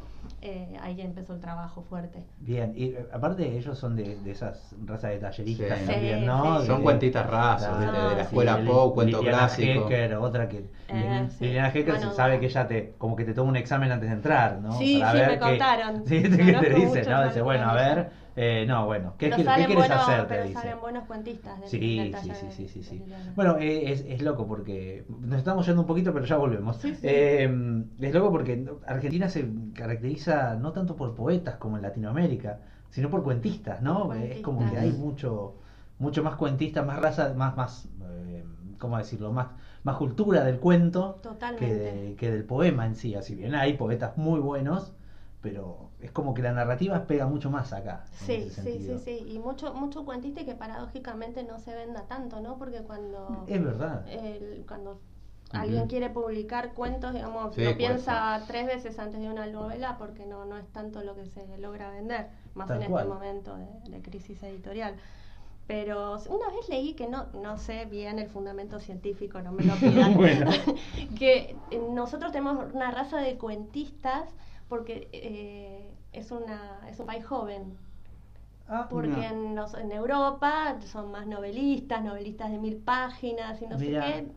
eh, 0.43 0.76
ahí 0.83 1.00
empezó 1.00 1.33
el 1.35 1.40
trabajo 1.40 1.83
fuerte. 1.83 2.23
Bien, 2.40 2.73
y 2.76 2.87
eh, 2.87 3.07
aparte 3.12 3.57
ellos 3.57 3.78
son 3.78 3.97
de, 3.97 4.17
de 4.17 4.31
esas 4.31 4.75
razas 4.85 5.11
de 5.11 5.19
talleristas 5.19 5.78
Sí. 5.78 5.87
también, 5.87 6.21
Sí, 6.21 6.26
¿no? 6.26 6.61
sí, 6.61 6.67
Son 6.67 6.76
De- 6.78 6.83
cuentistas 6.85 7.26
rasos, 7.26 7.69
Claro, 7.69 7.83
¿viste? 7.93 8.09
de 8.09 8.14
la 8.17 8.23
escuela 8.23 8.64
Poe, 8.64 8.93
cuento 8.95 9.19
Liliana 9.19 9.38
clásico. 9.38 9.87
Hecker, 9.87 10.14
otra 10.17 10.49
que... 10.49 10.64
Eh, 10.88 11.26
sí. 11.31 11.45
Liliana 11.47 11.69
Hecker 11.69 11.95
se 11.99 12.00
Mano 12.07 12.12
sabe 12.17 12.40
que 12.40 12.47
ella 12.47 12.67
te, 12.67 12.95
como 12.99 13.17
que 13.17 13.25
te 13.25 13.35
toma 13.35 13.49
un 13.50 13.57
examen 13.57 13.90
antes 13.93 14.09
de 14.09 14.14
entrar, 14.14 14.59
¿no? 14.59 14.73
Sí, 14.73 14.99
Para 14.99 15.12
sí, 15.12 15.19
ver 15.19 15.28
me 15.28 15.35
qué- 15.35 15.40
contaron. 15.40 16.02
Sí, 16.07 16.23
que 16.23 16.28
te 16.28 16.71
dice, 16.75 17.05
¿no? 17.05 17.25
Dice, 17.25 17.40
bueno, 17.43 17.69
a 17.69 17.75
ver, 17.75 18.11
eh, 18.40 18.64
no, 18.66 18.87
bueno, 18.87 19.14
¿qué, 19.18 19.30
qué- 19.30 19.37
qué 19.45 19.66
quieres 19.66 19.90
hacer? 19.90 20.23
Te 20.23 20.28
pero 20.28 20.42
dice. 20.45 20.54
salen 20.61 20.80
buenos 20.80 21.04
cuentistas 21.07 21.61
del- 21.61 21.68
Sí, 21.68 21.99
del 21.99 22.14
sí, 22.16 22.35
sí, 22.35 22.47
de- 22.62 22.68
sí, 22.68 22.83
sí. 22.83 23.02
Bueno, 23.35 23.57
eh, 23.59 23.92
es, 23.92 24.04
es 24.09 24.23
loco 24.23 24.47
porque 24.47 25.04
nos 25.09 25.38
estamos 25.38 25.66
yendo 25.66 25.83
un 25.83 25.87
poquito, 25.87 26.12
pero 26.12 26.25
ya 26.25 26.37
volvemos. 26.37 26.76
Sí, 26.76 26.95
sí. 26.95 27.00
Eh, 27.02 27.85
es 28.00 28.14
loco 28.14 28.30
porque 28.30 28.64
Argentina 28.87 29.28
se 29.28 29.49
caracteriza 29.75 30.54
no 30.57 30.73
tanto 30.73 30.97
por 30.97 31.14
poetas 31.14 31.57
como 31.57 31.76
en 31.76 31.83
Latinoamérica, 31.83 32.61
sino 32.90 33.11
por 33.11 33.23
cuentistas, 33.23 33.83
¿no? 33.83 34.07
Por 34.07 34.16
Es 34.16 34.40
como 34.40 34.61
que 34.71 34.78
hay 34.78 34.92
mucho 34.92 35.54
mucho 35.99 36.23
más 36.23 36.37
cuentistas, 36.37 36.87
más 36.87 36.99
raza, 37.00 37.35
más 37.35 37.57
más 37.57 37.88
eh, 38.09 38.45
¿cómo 38.78 38.99
decirlo? 38.99 39.33
Más 39.33 39.49
más 39.83 39.97
cultura 39.97 40.45
del 40.45 40.59
cuento 40.61 41.21
que, 41.57 41.75
de- 41.75 42.14
que 42.16 42.30
del 42.30 42.45
poema 42.45 42.87
en 42.87 42.95
sí. 42.95 43.14
Así 43.14 43.35
bien 43.35 43.54
hay 43.54 43.75
poetas 43.75 44.16
muy 44.16 44.40
buenos, 44.40 44.92
pero 45.40 45.90
es 46.00 46.11
como 46.11 46.35
que 46.35 46.42
la 46.42 46.52
narrativa 46.52 47.07
pega 47.07 47.26
mucho 47.26 47.50
más 47.50 47.73
acá. 47.73 48.04
Sí, 48.12 48.49
sí, 48.50 48.78
sí, 48.80 48.99
sí. 48.99 49.25
Y 49.28 49.38
mucho, 49.38 49.73
mucho 49.75 50.04
cuentista 50.04 50.40
y 50.40 50.45
que 50.45 50.54
paradójicamente 50.54 51.45
no 51.45 51.59
se 51.59 51.75
venda 51.75 52.02
tanto, 52.07 52.40
¿no? 52.40 52.59
Porque 52.59 52.83
cuando, 52.83 53.45
Es 53.47 53.62
verdad. 53.62 54.07
el- 54.09 54.64
cuando 54.66 55.00
alguien 55.52 55.87
quiere 55.87 56.11
publicar 56.11 56.75
cuentos, 56.75 57.14
digamos, 57.14 57.54
Sí, 57.54 57.61
lo 57.62 57.71
cuesta. 57.71 57.78
piensa 57.78 58.45
tres 58.47 58.66
veces 58.66 58.99
antes 58.99 59.21
de 59.21 59.30
una 59.30 59.47
novela 59.47 59.97
porque 59.97 60.26
no, 60.26 60.45
no 60.45 60.59
es 60.59 60.66
tanto 60.73 61.02
lo 61.02 61.14
que 61.14 61.25
se 61.26 61.57
logra 61.59 61.90
vender, 61.90 62.26
más 62.54 62.66
Tal 62.68 62.83
en 62.83 62.90
cual. 62.90 63.04
este 63.07 63.14
momento 63.14 63.57
de, 63.57 63.66
de 63.90 64.02
crisis 64.02 64.42
editorial. 64.42 64.95
Pero 65.66 66.16
una 66.30 66.49
vez 66.49 66.68
leí 66.71 66.95
que 66.95 67.09
no, 67.09 67.26
no 67.35 67.59
sé 67.59 67.85
bien 67.85 68.18
el 68.18 68.28
fundamento 68.28 68.80
científico, 68.80 69.40
no 69.42 69.52
me 69.52 69.64
lo 69.64 69.75
pidan, 69.80 70.14
Bueno. 70.14 70.50
que 71.18 71.57
eh, 71.71 71.83
nosotros 71.92 72.33
tenemos 72.33 72.73
una 72.75 72.90
raza 72.90 73.18
de 73.18 73.37
cuentistas 73.37 74.28
porque 74.69 75.09
eh, 75.13 75.91
es, 76.13 76.31
una, 76.31 76.81
es 76.91 76.99
un 77.01 77.07
país 77.07 77.25
joven, 77.27 77.79
Ah, 78.69 78.87
porque 78.91 79.09
No. 79.09 79.23
en, 79.23 79.55
los- 79.57 79.75
en 79.75 79.93
Europa 79.93 80.79
son 80.83 81.11
más 81.11 81.27
novelistas, 81.27 82.03
novelistas 82.05 82.51
de 82.53 82.59
mil 82.59 82.77
páginas 82.79 83.61
y 83.63 83.67
no 83.67 83.79
Mirá. 83.79 84.03
sé 84.07 84.27
qué. 84.27 84.33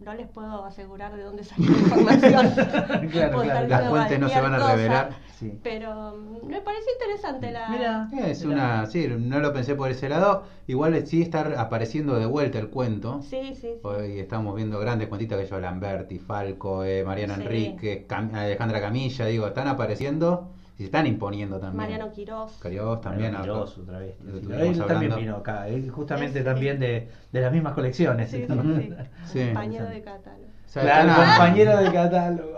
No 0.00 0.14
les 0.14 0.28
puedo 0.28 0.64
asegurar 0.64 1.14
de 1.14 1.22
dónde 1.22 1.44
saqué 1.44 1.62
la 1.62 1.78
información. 1.78 2.50
Claro, 3.10 3.40
claro. 3.42 3.68
Las 3.68 3.88
fuentes 3.88 4.18
no 4.20 4.28
se 4.28 4.40
van 4.40 4.54
a 4.54 4.58
cosa. 4.58 4.74
revelar. 4.74 5.10
Sí. 5.38 5.58
Pero 5.62 6.16
mm, 6.16 6.46
me 6.46 6.60
pareció 6.62 6.92
interesante 6.98 7.50
la. 7.50 7.68
Mira. 7.68 8.08
Es 8.28 8.44
una, 8.44 8.86
sí, 8.86 9.08
no 9.18 9.40
lo 9.40 9.52
pensé 9.52 9.74
por 9.74 9.90
ese 9.90 10.08
lado. 10.08 10.44
Igual 10.66 11.06
sí 11.06 11.20
está 11.22 11.40
apareciendo 11.60 12.18
de 12.18 12.26
vuelta 12.26 12.58
el 12.58 12.68
cuento. 12.70 13.20
Sí, 13.22 13.40
sí, 13.54 13.60
sí. 13.60 13.68
Hoy 13.82 14.20
estamos 14.20 14.54
viendo 14.56 14.78
grandes 14.78 15.08
cuentitas 15.08 15.38
que 15.38 15.46
yo, 15.46 15.60
Lamberti, 15.60 16.18
Falco, 16.18 16.82
eh, 16.84 17.04
Mariana 17.04 17.36
Sí. 17.36 17.42
Enrique, 17.42 18.06
Cam- 18.08 18.34
Alejandra 18.34 18.80
Camilla, 18.80 19.26
digo, 19.26 19.46
están 19.48 19.68
apareciendo 19.68 20.50
se 20.80 20.86
están 20.86 21.06
imponiendo 21.06 21.58
también. 21.58 21.76
Mariano 21.76 22.10
Quirós. 22.10 22.52
Cariós 22.58 23.02
también. 23.02 23.32
Mariano 23.32 23.52
acá. 23.52 23.52
Quirós, 23.52 23.78
otra 23.78 23.98
vez. 23.98 24.14
Él 24.26 24.84
también 24.86 25.14
vino 25.14 25.36
acá, 25.36 25.68
él 25.68 25.90
justamente 25.90 26.38
sí. 26.38 26.44
también 26.44 26.80
de, 26.80 27.10
de 27.30 27.40
las 27.42 27.52
mismas 27.52 27.74
colecciones. 27.74 28.30
Sí, 28.30 28.46
sí, 28.48 28.54
¿no? 28.54 28.62
sí. 28.62 28.94
Sí. 29.26 29.44
Compañero 29.48 29.84
de 29.84 30.02
catálogo. 30.02 30.50
Claro, 30.72 31.14
compañero 31.16 31.76
de 31.76 31.92
catálogo. 31.92 32.56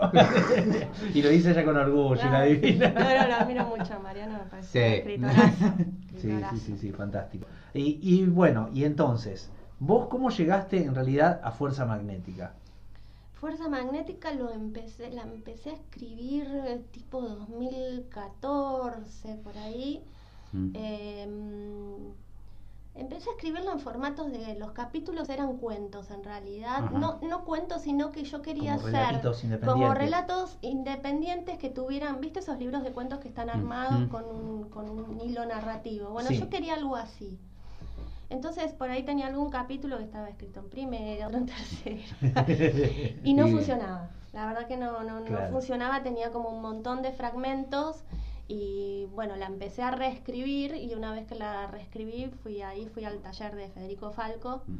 y 1.13 1.21
lo 1.21 1.29
dice 1.29 1.51
ella 1.51 1.65
con 1.65 1.75
orgullo, 1.75 2.21
y 2.21 2.29
la 2.29 2.39
No, 2.39 2.45
divina. 2.45 2.89
No, 2.91 2.99
no, 3.01 3.27
lo 3.27 3.35
admiro 3.35 3.65
mucho 3.65 3.93
a 3.93 3.99
Mariano, 3.99 4.33
me 4.41 4.49
parece 4.49 5.03
Sí. 5.03 5.09
Sí, 6.15 6.29
escritorazo. 6.31 6.55
sí, 6.55 6.59
sí, 6.61 6.77
sí, 6.77 6.91
fantástico. 6.93 7.45
Y, 7.73 7.99
y 8.01 8.25
bueno, 8.25 8.69
y 8.73 8.85
entonces, 8.85 9.51
¿vos 9.79 10.07
cómo 10.07 10.29
llegaste 10.29 10.81
en 10.81 10.95
realidad 10.95 11.41
a 11.43 11.51
Fuerza 11.51 11.85
Magnética? 11.85 12.53
Fuerza 13.43 13.67
Magnética 13.67 14.31
lo 14.31 14.49
empecé, 14.51 15.11
la 15.11 15.23
empecé 15.23 15.71
a 15.71 15.73
escribir 15.73 16.47
eh, 16.65 16.81
tipo 16.91 17.19
2014, 17.19 19.35
por 19.43 19.57
ahí. 19.57 20.01
Mm. 20.53 20.69
Eh, 20.73 21.27
empecé 22.95 23.29
a 23.29 23.33
escribirlo 23.33 23.73
en 23.73 23.79
formatos 23.79 24.31
de 24.31 24.55
los 24.57 24.71
capítulos 24.71 25.27
eran 25.27 25.57
cuentos 25.57 26.09
en 26.09 26.23
realidad, 26.23 26.85
Ajá. 26.85 26.97
no, 26.97 27.19
no 27.21 27.43
cuentos, 27.43 27.81
sino 27.81 28.13
que 28.13 28.23
yo 28.23 28.41
quería 28.41 28.77
Como 28.77 28.87
hacer 28.87 29.15
independientes. 29.43 29.59
como 29.65 29.93
relatos 29.93 30.57
independientes 30.61 31.57
que 31.57 31.69
tuvieran, 31.69 32.21
¿viste 32.21 32.39
esos 32.39 32.57
libros 32.59 32.81
de 32.81 32.93
cuentos 32.93 33.19
que 33.19 33.27
están 33.27 33.49
armados 33.49 34.07
con, 34.07 34.23
un, 34.23 34.69
con 34.69 34.89
un 34.89 35.19
hilo 35.19 35.45
narrativo? 35.45 36.11
Bueno, 36.11 36.29
Sí. 36.29 36.39
yo 36.39 36.49
quería 36.49 36.75
algo 36.75 36.95
así. 36.95 37.37
Entonces 38.29 38.71
por 38.73 38.89
ahí 38.89 39.03
tenía 39.03 39.27
algún 39.27 39.49
capítulo 39.49 39.97
que 39.97 40.03
estaba 40.05 40.27
escrito 40.29 40.59
en 40.61 40.69
primera, 40.69 41.27
otro 41.27 41.39
en 41.39 41.45
tercera. 41.45 42.01
Y 43.23 43.33
no 43.33 43.47
funcionaba. 43.47 44.09
La 44.33 44.47
verdad 44.47 44.67
que 44.67 44.77
no, 44.77 45.03
no, 45.03 45.19
no 45.19 45.37
funcionaba, 45.51 46.01
tenía 46.01 46.31
como 46.31 46.49
un 46.49 46.61
montón 46.61 47.01
de 47.03 47.11
fragmentos 47.11 48.03
y 48.47 49.05
bueno, 49.13 49.35
la 49.35 49.45
empecé 49.45 49.83
a 49.83 49.91
reescribir 49.91 50.75
y 50.75 50.93
una 50.95 51.11
vez 51.13 51.27
que 51.27 51.35
la 51.35 51.67
reescribí 51.67 52.31
fui 52.41 52.61
ahí, 52.61 52.87
fui 52.87 53.05
al 53.05 53.19
taller 53.19 53.55
de 53.55 53.69
Federico 53.69 54.11
Falco 54.11 54.63
Mm. 54.67 54.77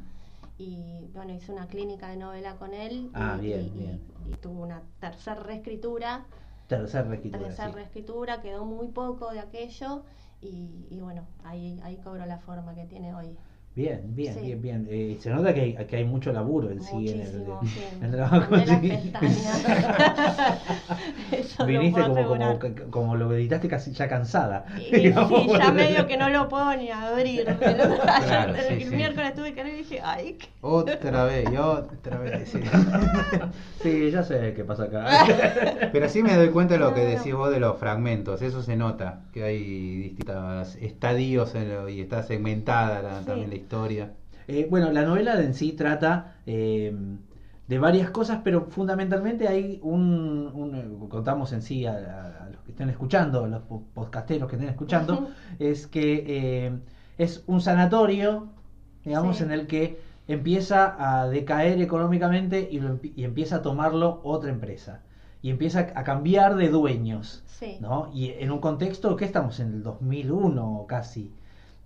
y 0.57 1.05
bueno, 1.13 1.33
hice 1.33 1.51
una 1.51 1.67
clínica 1.67 2.09
de 2.09 2.17
novela 2.17 2.55
con 2.55 2.73
él 2.73 3.09
Ah, 3.13 3.37
y, 3.39 3.45
bien, 3.45 3.65
y- 3.65 3.69
bien. 3.79 4.01
y- 4.29 4.35
tuve 4.37 4.59
una 4.61 4.81
tercera 4.99 5.35
reescritura, 5.41 6.25
Tercer 6.67 7.07
reescritura. 7.07 7.55
tercera 7.55 7.69
sí. 7.69 7.71
reescritura, 7.71 8.41
quedó 8.41 8.65
muy 8.65 8.87
poco 8.89 9.31
de 9.31 9.39
aquello 9.39 10.03
y, 10.41 10.87
y 10.89 11.01
bueno, 11.01 11.27
ahí, 11.43 11.79
ahí 11.83 11.97
cobró 12.01 12.25
la 12.25 12.39
forma 12.39 12.75
que 12.75 12.85
tiene 12.85 13.13
hoy. 13.15 13.37
Bien, 13.75 14.01
bien, 14.15 14.35
Sí. 14.35 14.39
bien, 14.41 14.61
bien. 14.61 14.87
Eh, 14.89 15.17
se 15.19 15.31
nota 15.31 15.51
que 15.51 15.61
hay, 15.61 15.73
que 15.87 15.95
hay 15.95 16.05
mucho 16.05 16.31
laburo 16.31 16.69
en 16.69 16.79
sí 16.83 17.09
en 17.09 17.21
el, 17.21 17.57
en 17.59 17.67
sí. 17.67 17.79
el 18.01 18.11
trabajo. 18.11 18.55
Sí. 18.59 19.11
Viniste 21.65 22.01
como, 22.03 22.27
como, 22.27 22.59
como 22.91 23.15
lo 23.15 23.33
editaste 23.33 23.67
casi 23.67 23.91
ya 23.91 24.07
cansada. 24.07 24.65
Y, 24.77 24.81
sí, 24.95 25.11
ya 25.11 25.71
medio 25.71 26.07
que 26.07 26.17
no 26.17 26.29
lo 26.29 26.47
puedo 26.49 26.75
ni 26.75 26.89
abrir. 26.91 27.47
El, 27.49 27.81
otro- 27.81 28.01
Claro, 28.03 28.53
ayer, 28.57 28.71
el 28.73 28.89
sí, 28.89 28.95
miércoles 28.95 29.33
tuve 29.33 29.53
que 29.53 29.61
y 29.67 29.71
dije, 29.77 29.99
ay, 30.03 30.37
qué- 30.39 30.47
Otra 30.61 31.25
vez 31.25 31.49
y 31.51 31.57
otra 31.57 32.17
vez. 32.19 32.49
sí. 32.49 32.59
Sí, 33.81 34.11
ya 34.11 34.23
sé 34.23 34.53
qué 34.55 34.63
pasa 34.63 34.83
acá. 34.83 35.89
Pero 35.91 36.09
sí 36.09 36.21
me 36.23 36.35
doy 36.35 36.49
cuenta 36.49 36.75
de 36.75 36.79
lo 36.79 36.93
que 36.93 37.01
decís 37.01 37.33
vos 37.33 37.51
de 37.51 37.59
los 37.59 37.77
fragmentos. 37.79 38.41
Eso 38.41 38.61
se 38.61 38.75
nota, 38.75 39.21
que 39.33 39.43
hay 39.43 39.95
distintos 39.97 40.75
estadios 40.75 41.55
en 41.55 41.69
lo- 41.73 41.89
y 41.89 42.01
está 42.01 42.23
segmentada 42.23 43.01
la- 43.01 43.19
Sí. 43.19 43.25
también 43.25 43.49
la 43.49 43.55
historia. 43.55 43.62
Eh, 44.47 44.67
bueno, 44.69 44.91
la 44.91 45.03
novela 45.03 45.41
en 45.41 45.53
sí 45.53 45.71
trata 45.73 46.35
eh, 46.45 46.93
de 47.67 47.79
varias 47.79 48.09
cosas, 48.11 48.41
pero 48.43 48.65
fundamentalmente 48.69 49.47
hay 49.47 49.79
un, 49.83 50.51
un- 50.53 50.75
eh, 50.75 51.07
contamos 51.09 51.53
en 51.53 51.61
sí 51.61 51.85
a, 51.85 52.49
los 52.51 52.61
que 52.63 52.71
estén 52.71 52.89
escuchando, 52.89 53.45
a 53.45 53.47
los 53.47 53.61
po- 53.63 53.83
podcasteros 53.93 54.49
que 54.49 54.55
estén 54.57 54.69
escuchando, 54.69 55.29
es 55.59 55.87
que 55.87 56.23
eh, 56.27 56.79
es 57.17 57.43
un 57.47 57.61
sanatorio, 57.61 58.49
digamos, 59.05 59.37
Sí. 59.37 59.43
en 59.43 59.51
el 59.51 59.67
que 59.67 59.97
empieza 60.27 60.95
a 61.21 61.27
decaer 61.29 61.81
económicamente 61.81 62.67
y, 62.69 62.79
lo 62.79 62.89
empie- 62.89 63.13
y 63.15 63.23
empieza 63.23 63.57
a 63.57 63.61
tomarlo 63.61 64.19
otra 64.23 64.49
empresa. 64.51 65.01
Y 65.41 65.49
empieza 65.49 65.79
a 65.95 66.03
cambiar 66.05 66.55
de 66.55 66.69
dueños. 66.69 67.43
Sí. 67.47 67.77
¿no? 67.81 68.09
Y 68.13 68.29
en 68.31 68.51
un 68.51 68.59
contexto 68.59 69.15
que 69.17 69.25
estamos 69.25 69.59
en 69.59 69.73
el 69.73 69.83
2001 69.83 70.85
casi. 70.87 71.31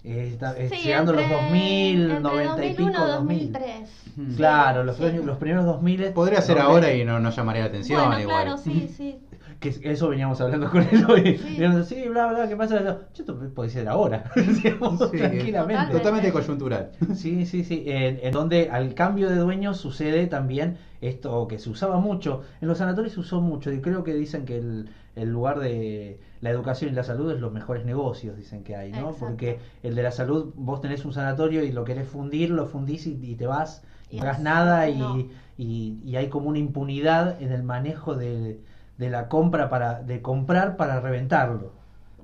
Eh, 0.07 0.29
está- 0.33 0.55
Sí, 0.55 0.75
llegando 0.83 1.11
a 1.11 1.15
los 1.15 1.23
entre- 1.23 1.37
2000, 1.43 2.01
entre 2.03 2.19
90 2.21 2.65
y 2.65 2.69
2001 2.69 2.91
pico, 2.93 3.07
2000. 3.07 3.51
2003. 3.53 3.89
Mm. 4.15 4.35
Claro, 4.35 4.83
los, 4.83 4.97
Sí. 4.97 5.03
años- 5.05 5.25
los 5.25 5.37
primeros 5.37 5.65
2000. 5.65 6.11
Podría 6.13 6.41
ser 6.41 6.55
donde- 6.57 6.71
ahora 6.71 6.93
y 6.93 7.05
no, 7.05 7.19
no 7.19 7.29
llamaría 7.29 7.61
la 7.63 7.67
atención 7.67 8.05
Bueno, 8.07 8.21
igual. 8.21 8.43
claro, 8.45 8.57
sí, 8.57 8.89
sí. 8.97 9.17
Que 9.59 9.69
es- 9.69 9.79
eso 9.83 10.09
veníamos 10.09 10.39
hablando 10.41 10.69
con 10.69 10.81
él 10.83 11.05
hoy. 11.09 11.37
Sí. 11.37 11.47
Digamos, 11.55 11.87
Sí, 11.87 12.07
bla, 12.07 12.27
bla, 12.27 12.47
¿qué 12.47 12.55
pasa? 12.55 12.83
Yo, 12.83 13.21
esto 13.21 13.37
puede 13.55 13.69
ser 13.69 13.87
ahora, 13.87 14.23
digamos, 14.63 15.09
Sí, 15.11 15.17
tranquilamente. 15.17 15.91
Totalmente 15.93 16.31
coyuntural. 16.31 16.91
Sí, 17.15 17.45
sí, 17.45 17.63
sí. 17.63 17.83
En, 17.87 18.19
en 18.21 18.31
donde 18.31 18.69
al 18.69 18.93
cambio 18.93 19.29
de 19.29 19.37
dueño 19.37 19.73
sucede 19.73 20.27
también 20.27 20.77
esto 21.01 21.47
que 21.47 21.59
se 21.59 21.69
usaba 21.69 21.99
mucho. 21.99 22.41
En 22.61 22.67
los 22.67 22.77
sanatorios 22.79 23.13
se 23.13 23.19
usó 23.19 23.41
mucho. 23.41 23.71
Y 23.71 23.81
creo 23.81 24.03
que 24.03 24.13
dicen 24.13 24.45
que 24.45 24.57
el, 24.57 24.89
el 25.15 25.29
lugar 25.29 25.59
de 25.59 26.19
la 26.41 26.49
educación 26.51 26.91
y 26.91 26.93
la 26.93 27.03
salud 27.03 27.31
es 27.31 27.39
los 27.39 27.51
mejores 27.51 27.85
negocios, 27.85 28.37
dicen 28.37 28.63
que 28.63 28.75
hay, 28.75 28.91
¿no? 28.91 29.09
Exacto. 29.09 29.17
Porque 29.19 29.59
el 29.83 29.95
de 29.95 30.03
la 30.03 30.11
salud, 30.11 30.53
vos 30.55 30.81
tenés 30.81 31.03
un 31.05 31.13
sanatorio 31.13 31.63
y 31.63 31.71
lo 31.71 31.83
querés 31.83 32.07
fundir, 32.07 32.49
lo 32.51 32.65
fundís 32.67 33.07
y, 33.07 33.17
y 33.21 33.35
te 33.35 33.47
vas 33.47 33.83
y 34.09 34.17
no 34.17 34.21
pagas 34.21 34.39
nada 34.39 34.87
y, 34.89 34.97
no. 34.99 35.17
y, 35.57 35.97
y 36.05 36.15
hay 36.15 36.29
como 36.29 36.49
una 36.49 36.59
impunidad 36.59 37.41
en 37.41 37.51
el 37.51 37.63
manejo 37.63 38.15
de, 38.15 38.59
de 38.97 39.09
la 39.09 39.27
compra 39.29 39.69
para 39.69 40.01
de 40.01 40.21
comprar 40.21 40.75
para 40.77 40.99
reventarlo. 40.99 41.71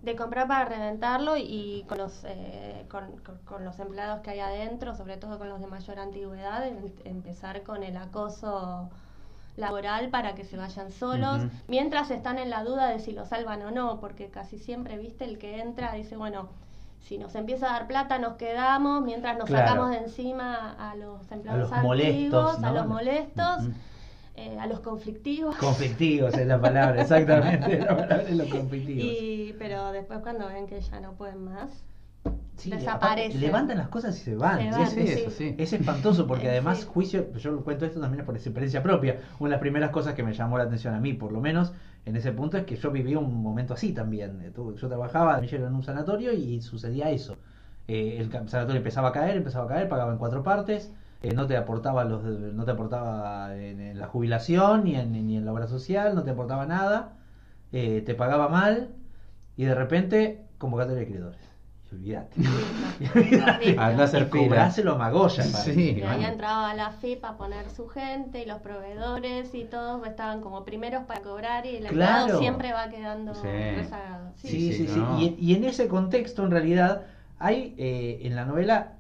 De 0.02 0.16
comprar 0.16 0.48
para 0.48 0.66
reventarlo 0.66 1.38
y 1.38 1.86
con 1.88 1.98
los, 1.98 2.24
eh, 2.26 2.86
con, 2.90 3.18
con- 3.20 3.38
con 3.46 3.64
los 3.64 3.80
empleados 3.80 4.20
que 4.22 4.32
hay 4.32 4.40
adentro, 4.42 4.96
sobre 4.96 5.16
todo 5.18 5.38
con 5.38 5.48
los 5.50 5.62
de 5.62 5.68
mayor 5.68 6.00
antigüedad, 6.00 6.68
em- 6.68 6.92
empezar 7.06 7.64
con 7.64 7.84
el 7.84 7.96
acoso 7.96 8.90
laboral 9.56 10.10
para 10.10 10.34
que 10.36 10.44
se 10.44 10.58
vayan 10.58 10.92
solos, 10.92 11.44
mientras 11.68 12.10
están 12.12 12.40
en 12.40 12.50
la 12.50 12.64
duda 12.64 12.88
de 12.88 13.00
si 13.00 13.12
lo 13.14 13.26
salvan 13.26 13.62
o 13.62 13.72
no, 13.72 14.00
porque 14.00 14.28
casi 14.30 14.58
siempre, 14.58 14.98
viste, 14.98 15.26
el 15.26 15.38
que 15.38 15.62
entra 15.62 15.94
dice, 15.94 16.18
bueno, 16.18 16.50
si 17.02 17.18
nos 17.18 17.36
empieza 17.36 17.70
a 17.70 17.74
dar 17.74 17.88
plata 17.88 18.18
nos 18.18 18.34
quedamos, 18.34 19.04
mientras 19.04 19.38
nos 19.38 19.48
Claro. 19.48 19.68
sacamos 19.68 19.92
de 19.92 19.98
encima 19.98 20.76
a 20.80 20.96
los 20.96 21.32
empleados 21.32 21.70
los 21.70 21.82
molestos, 21.84 22.64
a 22.64 22.72
los 22.72 22.88
molestos. 22.88 23.60
Eh, 24.36 24.58
a 24.60 24.68
los 24.68 24.80
conflictivos. 24.80 25.56
Conflictivos 25.58 26.34
es 26.36 26.48
la 26.48 26.60
palabra, 26.60 27.02
exactamente. 27.02 27.80
La 27.80 27.88
palabra 27.96 28.22
es 28.24 28.36
los 28.36 28.48
conflictivos. 28.48 29.04
Y, 29.06 29.56
pero 29.60 29.92
después 29.92 30.20
cuando 30.20 30.48
ven 30.48 30.66
que 30.68 30.82
ya 30.82 31.00
no 31.00 31.14
pueden 31.14 31.44
más, 31.44 31.84
Sí, 32.56 32.70
desaparecen. 32.70 33.32
aparte, 33.32 33.40
levantan 33.40 33.78
las 33.80 33.88
cosas 33.90 34.16
y 34.18 34.22
se 34.24 34.36
van. 34.36 34.58
Se 34.60 34.64
Sí, 34.66 34.70
van, 34.72 34.88
sí, 34.88 35.02
Sí, 35.02 35.08
sí. 35.08 35.22
eso 35.22 35.30
sí. 35.32 35.56
Es 35.58 35.74
espantoso 35.74 36.28
porque 36.28 36.48
además 36.50 36.80
sí. 36.82 36.86
juicio, 36.88 37.34
yo 37.34 37.64
cuento 37.64 37.86
esto 37.86 38.00
también 38.00 38.24
por 38.26 38.36
experiencia 38.36 38.82
propia. 38.84 39.20
Una 39.40 39.50
de 39.50 39.52
las 39.56 39.60
primeras 39.60 39.90
cosas 39.90 40.14
que 40.14 40.24
me 40.24 40.34
llamó 40.34 40.58
la 40.58 40.66
atención 40.66 40.94
a 40.94 41.00
mí, 41.00 41.14
por 41.14 41.32
lo 41.32 41.42
menos 41.42 41.74
en 42.06 42.16
ese 42.16 42.32
punto, 42.32 42.58
es 42.58 42.66
que 42.66 42.76
yo 42.76 42.92
viví 42.92 43.16
un 43.16 43.42
momento 43.42 43.74
así 43.74 43.92
también. 43.92 44.40
Eh, 44.42 44.52
tu- 44.52 44.76
Yo 44.76 44.88
trabajaba 44.88 45.40
en 45.40 45.74
un 45.76 45.84
sanatorio 45.84 46.32
y 46.32 46.62
sucedía 46.62 47.10
eso. 47.10 47.38
Eh, 47.88 48.18
el 48.20 48.32
sanatorio 48.32 48.78
empezaba 48.78 49.10
a 49.10 49.12
caer, 49.12 49.36
empezaba 49.38 49.66
a 49.66 49.68
caer, 49.68 49.90
pagaba 49.90 50.12
en 50.12 50.18
cuatro 50.20 50.44
partes. 50.44 50.92
Eh, 51.24 51.34
no 51.34 51.48
te 51.48 51.58
aportaba 51.58 52.04
los 52.04 52.24
no 52.24 52.64
te 52.66 52.72
aportaba 52.72 53.56
en, 53.56 53.80
en 53.82 53.98
la 54.00 54.08
jubilación 54.08 54.84
ni 54.84 54.96
en, 54.96 55.12
ni 55.14 55.38
en 55.38 55.46
la 55.46 55.54
obra 55.54 55.68
social, 55.68 56.14
no 56.16 56.24
te 56.24 56.32
aportaba 56.32 56.66
nada, 56.66 57.14
eh, 57.72 58.02
te 58.06 58.14
pagaba 58.14 58.50
mal 58.50 58.90
y 59.58 59.64
de 59.66 59.74
repente 59.76 60.42
convocatoria 60.58 61.00
de 61.00 61.06
acreedores. 61.08 61.40
Y 61.92 61.96
olvídate. 61.96 62.36
Y 63.00 63.18
olvídate. 63.20 63.76
Anda 63.80 64.04
a 64.04 64.06
hacer 64.06 64.30
cobráselo 64.30 64.94
a 64.94 64.98
Magoya. 64.98 65.44
Sí, 65.44 65.98
y 66.00 66.24
entraba 66.24 66.74
la 66.74 66.90
FIP 66.92 67.24
a 67.26 67.38
poner 67.38 67.70
su 67.70 67.88
gente 67.88 68.42
y 68.42 68.46
los 68.46 68.60
proveedores 68.62 69.54
y 69.54 69.64
todos 69.66 70.06
estaban 70.08 70.42
como 70.42 70.64
primeros 70.66 71.04
para 71.04 71.22
cobrar 71.22 71.66
y 71.66 71.76
el 71.78 71.88
Claro. 71.88 72.22
empleado 72.22 72.40
siempre 72.40 72.74
va 72.74 72.90
quedando 72.90 73.34
Sí. 73.36 73.48
rezagado. 73.76 74.32
Sí. 74.38 74.48
Sí, 74.48 74.60
Sí, 74.60 74.74
sí, 74.74 74.88
sí, 74.88 74.94
sí. 74.94 75.00
no. 75.00 75.20
Y, 75.20 75.36
y 75.40 75.56
en 75.56 75.64
ese 75.66 75.88
contexto, 75.88 76.44
en 76.44 76.52
realidad, 76.52 77.04
hay 77.40 77.76
eh, 77.78 78.22
en 78.24 78.36
la 78.36 78.46
novela 78.46 78.94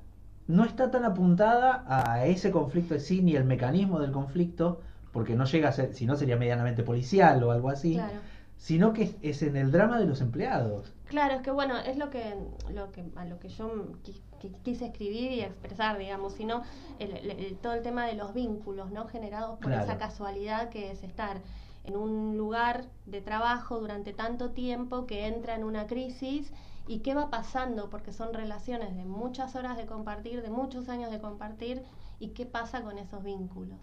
no 0.47 0.65
está 0.65 0.91
tan 0.91 1.05
apuntada 1.05 1.83
a 1.87 2.25
ese 2.25 2.51
conflicto 2.51 2.93
en 2.95 2.99
sí, 3.01 3.21
ni 3.21 3.35
el 3.35 3.45
mecanismo 3.45 3.99
del 3.99 4.11
conflicto, 4.11 4.81
porque 5.11 5.35
no 5.35 5.45
llega 5.45 5.69
a 5.69 5.71
ser, 5.71 5.93
si 5.93 6.05
no 6.05 6.15
sería 6.15 6.37
medianamente 6.37 6.83
policial 6.83 7.41
o 7.43 7.51
algo 7.51 7.69
así, 7.69 7.93
Claro. 7.93 8.17
sino 8.57 8.93
que 8.93 9.03
es, 9.03 9.15
es 9.21 9.43
en 9.43 9.55
el 9.55 9.71
drama 9.71 9.99
de 9.99 10.05
los 10.05 10.21
empleados. 10.21 10.93
Claro, 11.05 11.35
es 11.35 11.41
que 11.41 11.51
bueno, 11.51 11.77
es 11.77 11.97
lo 11.97 12.09
que, 12.09 12.33
lo 12.73 12.91
que 12.91 13.03
a 13.15 13.25
lo 13.25 13.39
que 13.39 13.49
yo 13.49 13.67
qui- 14.03 14.19
qui- 14.41 14.55
quise 14.63 14.85
escribir 14.87 15.31
y 15.31 15.41
expresar, 15.41 15.97
digamos, 15.97 16.33
sino 16.33 16.63
el, 16.99 17.11
el- 17.17 17.31
el- 17.31 17.55
todo 17.57 17.73
el 17.73 17.81
tema 17.83 18.05
de 18.07 18.13
los 18.15 18.33
vínculos, 18.33 18.91
¿no? 18.91 19.07
Generados 19.07 19.59
por 19.59 19.67
Claro. 19.67 19.83
esa 19.83 19.97
casualidad 19.97 20.69
que 20.69 20.91
es 20.91 21.03
estar 21.03 21.41
en 21.85 21.95
un 21.97 22.37
lugar 22.37 22.85
de 23.05 23.21
trabajo 23.21 23.79
durante 23.79 24.13
tanto 24.13 24.51
tiempo 24.51 25.05
que 25.05 25.27
entra 25.27 25.55
en 25.55 25.63
una 25.65 25.85
crisis 25.85 26.51
y 26.87 26.99
qué 26.99 27.13
va 27.13 27.29
pasando, 27.29 27.89
porque 27.89 28.11
son 28.11 28.33
relaciones 28.33 28.95
de 28.95 29.05
muchas 29.05 29.55
horas 29.55 29.77
de 29.77 29.85
compartir, 29.85 30.41
de 30.41 30.49
muchos 30.49 30.89
años 30.89 31.11
de 31.11 31.19
compartir, 31.19 31.83
y 32.19 32.29
qué 32.29 32.45
pasa 32.45 32.81
con 32.81 32.97
esos 32.97 33.23
vínculos. 33.23 33.79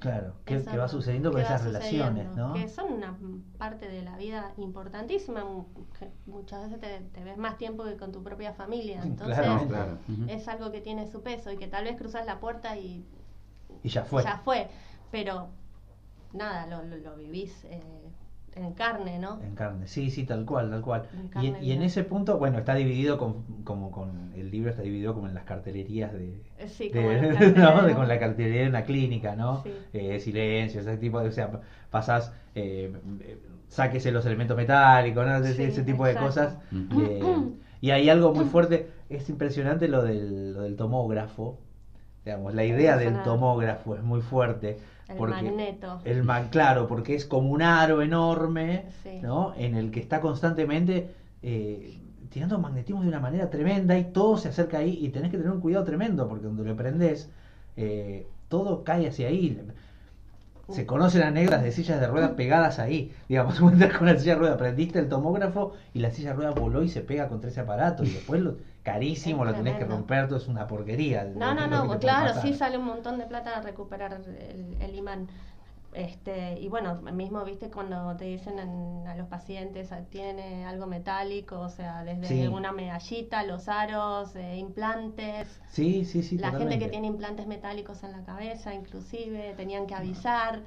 Claro, 0.00 0.34
¿qué, 0.44 0.56
Eso 0.56 0.70
qué 0.70 0.76
va 0.76 0.86
sucediendo 0.88 1.32
con 1.32 1.40
esas 1.40 1.64
relaciones, 1.64 2.26
no? 2.36 2.52
Que 2.52 2.68
son 2.68 2.92
una 2.92 3.16
parte 3.58 3.88
de 3.88 4.02
la 4.02 4.16
vida 4.18 4.52
importantísima. 4.58 5.42
que 5.98 6.10
Muchas 6.26 6.64
veces 6.64 6.80
te, 6.80 7.00
te 7.12 7.24
ves 7.24 7.38
más 7.38 7.56
tiempo 7.56 7.84
que 7.84 7.96
con 7.96 8.12
tu 8.12 8.22
propia 8.22 8.52
familia. 8.52 9.00
Entonces, 9.04 9.38
Claro, 9.38 9.66
claro. 9.66 9.98
Es 10.28 10.46
algo 10.48 10.70
que 10.70 10.80
tiene 10.80 11.06
su 11.06 11.22
peso 11.22 11.50
y 11.52 11.56
que 11.56 11.68
tal 11.68 11.84
vez 11.84 11.96
cruzas 11.96 12.26
la 12.26 12.38
puerta 12.38 12.76
y 12.76 13.06
Y 13.82 13.88
ya 13.88 14.04
fue. 14.04 14.22
ya 14.22 14.36
fue. 14.36 14.68
Pero 15.10 15.48
nada, 16.32 16.66
lo, 16.66 16.82
lo, 16.84 16.96
lo 16.96 17.16
vivís 17.16 17.64
eh, 17.64 17.80
en 18.56 18.72
carne, 18.72 19.18
¿no? 19.18 19.40
En 19.42 19.54
carne, 19.54 19.86
sí, 19.86 20.10
sí, 20.10 20.24
tal 20.24 20.44
cual, 20.44 20.70
tal 20.70 20.80
cual. 20.82 21.02
En 21.12 21.24
Y, 21.26 21.28
carne 21.30 21.58
y 21.62 21.72
en 21.72 21.82
ese 21.82 22.04
punto, 22.04 22.38
bueno, 22.38 22.58
está 22.58 22.74
dividido 22.74 23.18
con, 23.18 23.42
como 23.64 23.90
con, 23.90 24.32
el 24.36 24.50
libro 24.50 24.70
está 24.70 24.82
dividido 24.82 25.14
como 25.14 25.26
en 25.26 25.34
las 25.34 25.44
cartelerías 25.44 26.12
de, 26.12 26.40
Eh, 26.58 26.68
Sí, 26.68 26.88
de- 26.88 27.00
como 27.00 27.12
los 27.12 27.56
¿no? 27.56 27.82
De- 27.82 27.94
con 27.94 28.08
la 28.08 28.18
cartelería 28.18 28.62
de 28.62 28.68
una 28.68 28.84
clínica, 28.84 29.34
¿no? 29.34 29.62
Sí. 29.62 29.70
Eh, 29.92 30.20
silencio, 30.20 30.80
ese 30.80 30.96
tipo 30.96 31.20
de, 31.20 31.28
o 31.28 31.32
sea, 31.32 31.50
pasás, 31.90 32.32
eh, 32.54 32.92
sáquese 33.68 34.12
los 34.12 34.24
elementos 34.26 34.56
metálicos, 34.56 35.26
¿no? 35.26 35.36
Ese, 35.36 35.54
Sí, 35.54 35.62
ese 35.64 35.82
tipo 35.82 36.06
de 36.06 36.14
cosas. 36.14 36.56
Eh, 36.72 37.22
y 37.80 37.90
hay 37.90 38.08
algo 38.08 38.32
muy 38.32 38.44
fuerte, 38.46 38.88
es 39.10 39.28
impresionante 39.28 39.88
lo 39.88 40.02
del, 40.02 40.54
lo 40.54 40.62
del 40.62 40.76
tomógrafo, 40.76 41.58
digamos, 42.24 42.54
la 42.54 42.64
idea 42.64 42.96
del 42.96 43.22
tomógrafo 43.22 43.94
es 43.96 44.02
muy 44.02 44.20
fuerte. 44.20 44.78
El 45.08 45.16
porque 45.16 45.34
magneto. 45.34 46.00
El 46.04 46.22
man, 46.24 46.48
claro, 46.50 46.86
porque 46.86 47.14
es 47.14 47.24
como 47.26 47.50
un 47.50 47.62
aro 47.62 48.00
enorme, 48.02 48.86
Sí. 49.02 49.20
¿no? 49.22 49.54
En 49.56 49.74
el 49.74 49.90
que 49.90 50.00
está 50.00 50.20
constantemente 50.20 51.10
eh, 51.42 51.98
tirando 52.30 52.58
magnetismo 52.58 53.02
de 53.02 53.08
una 53.08 53.20
manera 53.20 53.50
tremenda 53.50 53.98
y 53.98 54.04
todo 54.04 54.36
se 54.38 54.48
acerca 54.48 54.78
ahí 54.78 54.98
y 55.00 55.10
tenés 55.10 55.30
que 55.30 55.36
tener 55.36 55.52
un 55.52 55.60
cuidado 55.60 55.84
tremendo 55.84 56.26
porque 56.28 56.44
cuando 56.44 56.64
lo 56.64 56.74
prendés, 56.76 57.30
eh, 57.76 58.26
todo 58.48 58.82
cae 58.84 59.06
hacia 59.08 59.28
ahí. 59.28 59.60
Se 60.70 60.86
conocen 60.86 61.22
anécdotas 61.22 61.62
de 61.62 61.72
sillas 61.72 62.00
de 62.00 62.06
ruedas 62.06 62.30
pegadas 62.32 62.78
ahí. 62.78 63.12
Digamos, 63.28 63.60
con 63.60 63.78
la 63.78 64.16
silla 64.16 64.34
de 64.34 64.38
ruedas, 64.38 64.56
prendiste 64.56 64.98
el 64.98 65.08
tomógrafo 65.08 65.74
y 65.92 65.98
la 65.98 66.10
silla 66.10 66.30
de 66.30 66.36
ruedas 66.36 66.54
voló 66.54 66.82
y 66.82 66.88
se 66.88 67.02
pega 67.02 67.28
contra 67.28 67.50
ese 67.50 67.60
aparato. 67.60 68.02
Y 68.04 68.08
después 68.10 68.40
lo 68.40 68.56
carísimo, 68.84 69.44
Es 69.44 69.50
lo 69.50 69.56
tenés 69.56 69.72
que 69.72 69.78
tremendo. 69.80 69.96
romper, 69.96 70.28
todo 70.28 70.38
es 70.38 70.46
una 70.46 70.66
porquería. 70.68 71.24
No, 71.24 71.54
no, 71.54 71.66
no, 71.66 71.98
claro, 71.98 72.40
sí 72.40 72.54
sale 72.54 72.78
un 72.78 72.84
montón 72.84 73.18
de 73.18 73.24
plata 73.26 73.56
a 73.56 73.62
recuperar 73.62 74.12
el, 74.12 74.76
el 74.80 74.94
imán. 74.94 75.26
Este, 75.94 76.58
y 76.60 76.68
bueno, 76.68 76.96
mismo 77.12 77.44
viste 77.44 77.70
cuando 77.70 78.16
te 78.16 78.24
dicen 78.24 78.58
en- 78.58 79.06
a 79.06 79.14
los 79.14 79.28
pacientes 79.28 79.92
ah, 79.92 80.00
tiene 80.10 80.66
algo 80.66 80.86
metálico, 80.88 81.60
o 81.60 81.68
sea, 81.68 82.02
desde 82.02 82.26
Sí. 82.26 82.46
una 82.48 82.72
medallita, 82.72 83.44
los 83.44 83.68
aros, 83.68 84.34
eh, 84.34 84.56
implantes. 84.56 85.60
Sí, 85.70 86.04
sí, 86.04 86.22
sí. 86.24 86.36
la 86.36 86.50
gente 86.50 86.80
que 86.80 86.88
tiene 86.88 87.06
implantes 87.06 87.46
metálicos 87.46 88.02
en 88.02 88.10
la 88.10 88.24
cabeza, 88.24 88.74
inclusive, 88.74 89.54
tenían 89.56 89.86
que 89.86 89.94
avisar. 89.94 90.62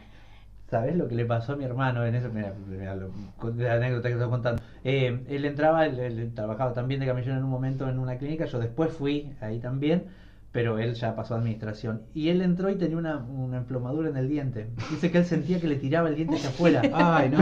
¿Sabes 0.70 0.96
lo 0.96 1.08
que 1.10 1.16
le 1.16 1.26
pasó 1.26 1.54
a 1.54 1.56
mi 1.58 1.66
hermano 1.66 2.06
en 2.06 2.16
eso? 2.16 2.30
Mira, 2.30 2.54
mira, 2.66 2.96
lo- 2.96 3.12
la 3.58 3.74
anécdota 3.74 4.08
que 4.08 4.14
estoy 4.16 4.30
contando. 4.30 4.62
Eh, 4.90 5.20
él 5.28 5.44
entraba, 5.44 5.86
él, 5.86 6.00
él 6.00 6.32
trabajaba 6.34 6.72
también 6.72 7.02
de 7.02 7.06
camellón 7.08 7.38
en 7.38 7.44
un 7.44 7.50
momento 7.50 7.90
en 7.90 8.00
una 8.00 8.18
clínica, 8.18 8.46
yo 8.46 8.58
después 8.58 8.94
fui 8.94 9.34
ahí 9.42 9.60
también, 9.60 10.06
pero 10.54 10.80
él 10.80 10.94
ya 10.94 11.14
pasó 11.14 11.34
a 11.36 11.40
administración. 11.40 12.04
Y 12.14 12.30
él 12.30 12.42
entró 12.42 12.70
y 12.70 12.76
tenía 12.78 12.96
una, 12.98 13.18
una 13.18 13.58
emplomadura 13.58 14.10
en 14.10 14.16
el 14.16 14.30
diente. 14.30 14.70
Dice 14.90 15.12
que 15.12 15.18
él 15.18 15.26
sentía 15.26 15.60
que 15.60 15.68
le 15.68 15.76
tiraba 15.76 16.08
el 16.08 16.16
diente 16.16 16.36
hacia 16.38 16.50
afuera. 16.52 16.82
Ay, 16.94 17.28
no. 17.30 17.38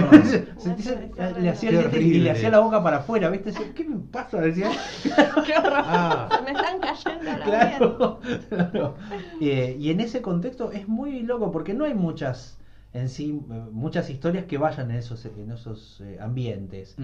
Sentía- 0.57 0.99
le 1.39 1.49
hacía 1.49 1.69
el 1.69 1.77
diente 1.77 2.01
y 2.01 2.19
le 2.19 2.31
hacía 2.31 2.49
la 2.49 2.59
boca 2.61 2.81
para 2.81 2.97
afuera, 2.97 3.29
¿viste? 3.29 3.53
¿Qué 3.75 3.85
me 3.85 3.97
pasa? 4.11 4.41
Decía. 4.41 4.71
¡Qué 5.03 5.53
horror! 5.55 5.71
Ah. 5.85 6.27
Se 6.35 6.41
me 6.41 6.51
están 6.51 6.79
cayendo 6.79 7.23
dientes. 7.25 7.43
Claro, 7.45 8.19
claro. 8.49 8.95
Eh, 9.39 9.77
y 9.79 9.91
en 9.91 9.99
ese 9.99 10.23
contexto 10.23 10.71
es 10.71 10.87
muy 10.87 11.21
loco 11.21 11.51
porque 11.51 11.75
no 11.75 11.85
hay 11.85 11.93
muchas 11.93 12.57
en 12.95 13.09
sí 13.09 13.39
eh, 13.51 13.63
muchas 13.71 14.09
historias 14.09 14.45
que 14.45 14.57
vayan 14.57 14.89
en 14.91 14.97
esos 14.97 15.25
en 15.25 15.51
esos 15.51 16.01
eh, 16.01 16.17
ambientes. 16.21 16.95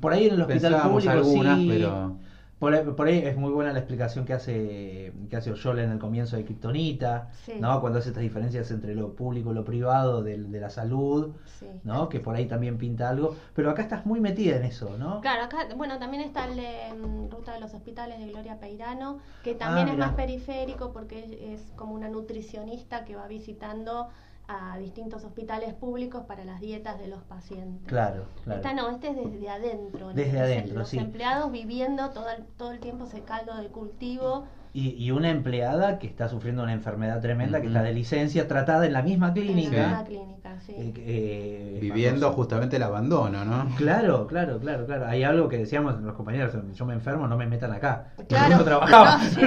Por 0.00 0.12
ahí 0.12 0.26
en 0.28 0.34
el 0.34 0.40
hospital 0.42 0.72
Pensábamos 0.72 0.92
público 1.04 1.10
algunas, 1.12 1.58
sí, 1.58 1.66
pero 1.68 2.16
Por, 2.60 2.74
ahí- 2.74 2.84
por 2.84 3.06
ahí 3.08 3.18
es 3.20 3.38
muy 3.38 3.50
buena 3.52 3.72
la 3.72 3.78
explicación 3.78 4.26
que 4.26 4.34
hace 4.34 5.12
que 5.30 5.36
hace 5.36 5.50
Oyola 5.50 5.82
en 5.82 5.92
el 5.92 5.98
comienzo 5.98 6.36
de 6.36 6.44
Kryptonita, 6.44 7.30
Sí. 7.46 7.54
¿no? 7.58 7.80
Cuando 7.80 7.98
hace 8.00 8.10
estas 8.10 8.22
diferencias 8.22 8.70
entre 8.70 8.94
lo 8.94 9.14
público 9.16 9.50
y 9.50 9.54
lo 9.54 9.64
privado, 9.64 10.22
del- 10.22 10.52
de, 10.52 10.60
la 10.60 10.68
salud, 10.68 11.32
Sí. 11.58 11.66
¿no? 11.84 12.10
Que 12.10 12.20
por 12.20 12.36
ahí 12.36 12.44
también 12.46 12.76
pinta 12.76 13.08
algo. 13.08 13.34
Pero 13.54 13.70
acá 13.70 13.80
estás 13.80 14.04
muy 14.04 14.20
metida 14.20 14.56
en 14.56 14.64
eso, 14.64 14.98
¿no? 14.98 15.22
Claro, 15.22 15.44
acá, 15.44 15.68
bueno, 15.74 15.98
también 15.98 16.22
está 16.22 16.44
el 16.48 16.56
de 16.56 16.70
mm, 17.06 17.30
Ruta 17.30 17.54
de 17.54 17.60
los 17.60 17.72
Hospitales 17.72 18.18
de 18.20 18.26
Gloria 18.28 18.60
Peirano, 18.60 19.18
que 19.42 19.54
también 19.54 19.88
Ah, 19.88 19.92
es 19.92 19.98
más 19.98 20.12
periférico 20.12 20.92
porque 20.92 21.54
es 21.54 21.62
como 21.76 21.94
una 21.94 22.08
nutricionista 22.10 23.04
que 23.06 23.16
va 23.16 23.26
visitando 23.26 24.08
a 24.52 24.76
distintos 24.78 25.24
hospitales 25.24 25.72
públicos 25.74 26.24
para 26.26 26.44
las 26.44 26.60
dietas 26.60 26.98
de 26.98 27.06
los 27.08 27.22
pacientes. 27.22 27.86
Claro, 27.86 28.24
claro. 28.44 28.60
Esta 28.60 28.74
no, 28.74 28.90
este 28.90 29.08
es 29.10 29.16
desde 29.16 29.48
adentro. 29.48 30.08
Desde 30.12 30.32
los- 30.32 30.42
adentro, 30.42 30.78
Los 30.80 30.88
sí. 30.88 30.98
empleados 30.98 31.52
viviendo 31.52 32.10
todo 32.10 32.28
el, 32.30 32.44
todo 32.56 32.72
el 32.72 32.80
tiempo 32.80 33.04
ese 33.04 33.20
caldo 33.20 33.56
de 33.56 33.68
cultivo. 33.68 34.44
Y, 34.72 34.90
y 34.90 35.10
una 35.10 35.30
empleada 35.30 35.98
que 35.98 36.06
está 36.06 36.28
sufriendo 36.28 36.62
una 36.62 36.72
enfermedad 36.72 37.20
tremenda, 37.20 37.60
que 37.60 37.66
está 37.66 37.82
de 37.82 37.92
licencia, 37.92 38.46
tratada 38.46 38.86
en 38.86 38.92
la 38.92 39.02
misma 39.02 39.28
En 39.28 39.34
clínica. 39.34 39.90
la 39.90 40.04
clínica, 40.04 40.60
sí. 40.60 40.72
eh, 40.76 40.92
eh, 40.96 41.78
Viviendo 41.80 42.20
famoso. 42.26 42.36
justamente 42.36 42.76
el 42.76 42.84
abandono, 42.84 43.44
¿no? 43.44 43.68
Claro, 43.76 44.28
claro, 44.28 44.60
claro, 44.60 44.86
claro. 44.86 45.06
Hay 45.08 45.24
algo 45.24 45.48
que 45.48 45.58
decíamos 45.58 46.00
los 46.00 46.14
compañeros, 46.14 46.54
yo 46.72 46.86
me 46.86 46.94
enfermo, 46.94 47.26
no 47.26 47.36
me 47.36 47.46
metan 47.48 47.72
acá. 47.72 48.12
Claro. 48.28 48.58
Yo 48.58 48.64
trabajaba. 48.64 49.18
No, 49.20 49.24
sí. 49.28 49.40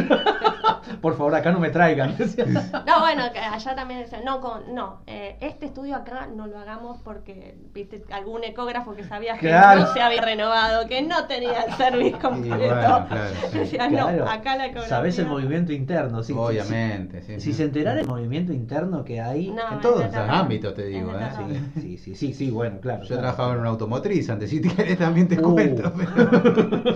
Por 1.02 1.15
favor, 1.17 1.36
acá 1.36 1.52
no 1.52 1.60
me 1.60 1.69
traigan. 1.69 2.15
No, 2.86 2.99
bueno, 2.99 3.23
allá 3.52 3.76
también 3.76 4.02
decían, 4.02 4.23
no, 4.26 4.39
con, 4.41 4.73
no, 4.73 5.02
eh, 5.08 5.38
este 5.41 5.65
estudio 5.67 5.95
acá 5.95 6.28
no 6.34 6.47
lo 6.47 6.58
hagamos 6.60 6.99
porque, 7.04 7.58
viste, 7.73 8.04
algún 8.12 8.43
ecógrafo 8.43 8.93
que 8.93 9.04
sabía 9.04 9.34
que 9.38 9.47
Claro. 9.47 9.82
no 9.82 9.88
se 9.93 10.02
había 10.02 10.21
renovado, 10.21 10.88
que 10.88 11.02
no 11.02 11.26
tenía 11.26 11.62
el 11.62 11.73
servicio 11.73 12.19
completo. 12.19 12.58
bueno, 12.58 12.76
claro, 12.76 13.08
sí. 13.52 13.58
Decían, 13.60 13.89
Claro. 13.91 14.26
no, 14.26 14.32
acá 14.32 14.56
la 14.58 14.65
ecografía. 14.67 14.89
Sabés 14.89 15.19
el 15.19 15.28
movimiento 15.28 15.71
interno, 15.73 16.23
sí. 16.23 16.34
Obviamente, 16.36 17.21
sí, 17.21 17.34
Si, 17.36 17.39
sí. 17.39 17.52
si 17.52 17.54
se 17.54 17.63
enterara 17.63 17.99
el 18.02 18.08
movimiento 18.08 18.54
interno 18.54 19.04
que 19.04 19.21
hay. 19.21 19.52
No, 19.52 19.71
En 19.73 19.82
todos 19.82 20.04
los 20.06 20.13
ámbitos, 20.15 20.73
te 20.73 20.86
digo, 20.88 21.12
¿eh? 21.17 21.30
Sí, 21.76 21.82
sí, 21.82 21.97
sí, 21.97 22.15
sí, 22.15 22.34
sí, 22.34 22.52
bueno, 22.52 22.80
claro. 22.80 23.02
Yo 23.04 23.08
claro. 23.08 23.21
trabajaba 23.21 23.54
en 23.54 23.60
una 23.60 23.69
automotriz 23.69 24.30
antes, 24.30 24.49
si 24.49 24.62
querés 24.62 24.97
también 24.97 25.28
te 25.28 25.39
Uh. 25.39 25.54
cuento. 25.54 25.91
pero- 25.95 26.95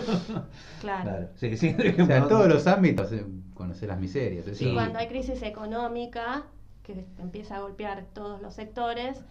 Claro. 0.82 1.04
Claro, 1.04 1.28
sí, 1.36 1.58
sí. 1.58 1.76
o 2.02 2.06
sea, 2.06 2.18
en 2.18 2.28
todos 2.28 2.48
los 2.48 2.68
ámbitos 2.68 3.12
eh, 3.12 3.26
conocer 3.58 3.90
las 3.90 4.00
miserias. 4.00 4.48
eso. 4.48 4.64
Y 4.64 4.74
cuando 4.74 5.00
hay 5.00 5.08
crisis 5.08 5.42
económica, 5.42 6.46
que 6.84 7.06
empieza 7.18 7.58
a 7.58 7.62
golpear 7.62 8.06
todos 8.14 8.42
los 8.42 8.54
sectores, 8.54 9.22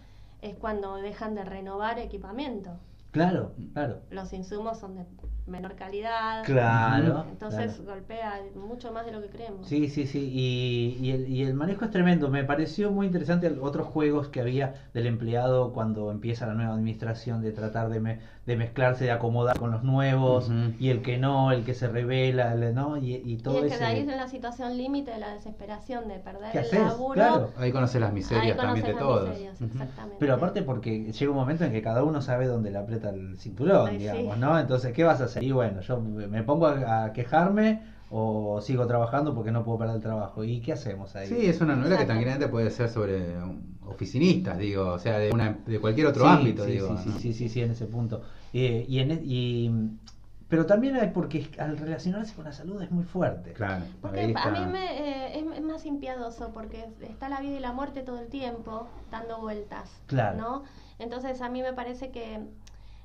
es 0.41 0.55
cuando 0.55 0.95
dejan 0.97 1.33
de 1.33 1.43
renovar 1.43 1.97
equipamiento. 1.97 2.77
Claro, 3.11 3.53
claro. 3.73 4.01
Los 4.11 4.33
insumos 4.33 4.79
son 4.79 4.95
de 4.95 5.05
menor 5.47 5.75
calidad. 5.75 6.43
Claro. 6.45 7.25
Entonces 7.29 7.75
claro. 7.75 7.91
golpea 7.91 8.41
mucho 8.55 8.91
más 8.91 9.05
de 9.05 9.11
lo 9.13 9.21
que 9.21 9.29
creemos. 9.29 9.67
Sí, 9.67 9.87
sí, 9.89 10.05
sí. 10.05 10.29
Y, 10.33 10.97
y 11.05 11.11
el, 11.11 11.27
y 11.29 11.43
el 11.43 11.53
manejo 11.53 11.85
es 11.85 11.91
tremendo. 11.91 12.29
Me 12.29 12.43
pareció 12.43 12.91
muy 12.91 13.05
interesante 13.07 13.47
el- 13.47 13.59
otros 13.59 13.87
juegos 13.87 14.27
que 14.27 14.41
había 14.41 14.73
del 14.93 15.07
empleado 15.07 15.71
cuando 15.73 16.11
empieza 16.11 16.45
la 16.47 16.53
nueva 16.53 16.73
administración 16.73 17.41
de 17.41 17.51
tratar 17.51 17.89
de, 17.89 17.99
me- 17.99 18.19
de 18.45 18.55
mezclarse, 18.57 19.05
de 19.05 19.11
acomodar 19.11 19.57
con 19.57 19.71
los 19.71 19.83
nuevos 19.83 20.49
y 20.79 20.89
el 20.89 21.01
que 21.01 21.17
no, 21.17 21.51
el 21.51 21.63
que 21.63 21.73
se 21.73 21.87
revela, 21.87 22.53
el- 22.53 22.75
¿no? 22.75 22.97
Y, 22.97 23.15
y 23.15 23.33
Y 23.33 23.37
todo 23.37 23.63
es 23.63 23.71
que 23.73 23.79
de 23.79 23.85
ahí 23.85 23.97
es 23.97 24.03
ese. 24.03 24.11
en 24.11 24.17
la 24.17 24.27
situación 24.27 24.77
límite 24.77 25.11
de 25.11 25.19
la 25.19 25.33
desesperación 25.33 26.07
de 26.07 26.19
perder 26.19 26.51
¿Qué 26.51 26.59
el 26.59 26.65
haces? 26.65 26.79
laburo. 26.79 27.13
Claro. 27.13 27.49
Ahí 27.57 27.71
conoces 27.71 28.01
las 28.01 28.11
miserias 28.13 28.57
también 28.57 28.85
de 28.85 28.93
conoces 28.93 28.95
las 28.95 28.99
todos. 28.99 29.29
miserias, 29.29 29.61
exactamente. 29.61 30.15
Pero 30.19 30.33
aparte 30.33 30.61
porque 30.63 31.11
llega 31.11 31.31
un 31.31 31.37
momento 31.37 31.63
en 31.63 31.71
que 31.71 31.81
cada 31.81 32.03
uno 32.03 32.21
sabe 32.21 32.47
dónde 32.47 32.71
le 32.71 32.77
aprieta 32.77 33.09
el 33.09 33.37
cinturón, 33.37 33.87
Ay, 33.89 33.93
sí. 33.93 33.99
digamos, 34.03 34.37
¿no? 34.37 34.59
Entonces, 34.59 34.93
¿qué 34.93 35.03
vas 35.03 35.21
a 35.21 35.25
hacer? 35.25 35.36
Y 35.41 35.51
bueno, 35.51 35.81
yo 35.81 35.99
me 35.99 36.43
pongo 36.43 36.67
a, 36.67 37.05
a 37.05 37.13
quejarme 37.13 37.81
o 38.09 38.61
sigo 38.61 38.87
trabajando 38.87 39.35
porque 39.35 39.51
no 39.51 39.63
puedo 39.65 39.79
perder 39.79 39.95
el 39.97 40.01
trabajo. 40.01 40.43
¿Y 40.43 40.61
qué 40.61 40.73
hacemos 40.73 41.15
ahí? 41.15 41.27
Sí, 41.27 41.45
es 41.45 41.59
una 41.61 41.75
novela 41.75 41.97
que 41.97 42.03
Exacto. 42.03 42.07
tranquilamente 42.13 42.47
puede 42.47 42.69
ser 42.71 42.89
sobre 42.89 43.35
oficinistas, 43.85 44.57
digo, 44.57 44.87
o 44.93 44.99
sea, 44.99 45.17
de, 45.17 45.31
una, 45.31 45.57
de 45.65 45.79
cualquier 45.79 46.07
otro 46.07 46.23
Sí, 46.23 46.29
ámbito, 46.29 46.65
sí, 46.65 46.71
digo. 46.71 46.87
sí, 46.89 47.03
sí, 47.03 47.09
¿no? 47.09 47.17
sí, 47.19 47.33
sí, 47.33 47.49
sí, 47.49 47.61
en 47.61 47.71
ese 47.71 47.85
punto. 47.85 48.21
Eh, 48.53 48.85
y 48.87 48.99
en, 48.99 49.11
e- 49.11 49.21
y, 49.23 49.71
pero 50.49 50.65
también 50.65 50.95
hay 50.95 51.09
porque 51.09 51.49
al 51.59 51.77
relacionarse 51.77 52.33
con 52.33 52.45
la 52.45 52.53
salud 52.53 52.81
es 52.81 52.91
muy 52.91 53.03
fuerte. 53.03 53.51
Claro, 53.53 53.83
Porque 54.01 54.21
ahí 54.21 54.33
a 54.35 54.51
mí 54.51 54.65
me, 54.71 54.99
eh, 54.99 55.39
es, 55.39 55.57
es 55.57 55.61
más 55.63 55.85
impiedoso 55.85 56.51
porque 56.53 56.87
está 57.01 57.27
la 57.27 57.41
vida 57.41 57.57
y 57.57 57.59
la 57.59 57.73
muerte 57.73 58.01
todo 58.01 58.19
el 58.19 58.27
tiempo 58.29 58.87
dando 59.11 59.41
vueltas. 59.41 60.01
Claro. 60.07 60.37
¿no? 60.37 60.63
Entonces 60.99 61.41
a 61.41 61.49
mí 61.49 61.61
me 61.61 61.73
parece 61.73 62.11
que 62.11 62.39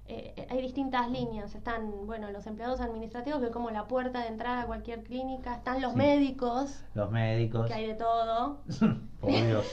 eh, 0.09 0.47
hay 0.51 0.61
distintas 0.61 1.09
líneas. 1.11 1.55
Están, 1.55 2.07
bueno, 2.07 2.31
los 2.31 2.47
empleados 2.47 2.81
administrativos, 2.81 3.41
que 3.41 3.47
es 3.47 3.53
como 3.53 3.71
la 3.71 3.85
puerta 3.87 4.21
de 4.21 4.29
entrada 4.29 4.63
a 4.63 4.67
cualquier 4.67 5.03
clínica. 5.05 5.55
Están 5.55 5.81
los 5.81 5.93
Sí. 5.93 5.99
médicos, 5.99 6.85
Los 6.95 7.11
médicos. 7.11 7.67
que 7.67 7.75
hay 7.75 7.87
de 7.87 7.95
todo. 7.95 8.59
Por 9.21 9.31
Dios. 9.31 9.65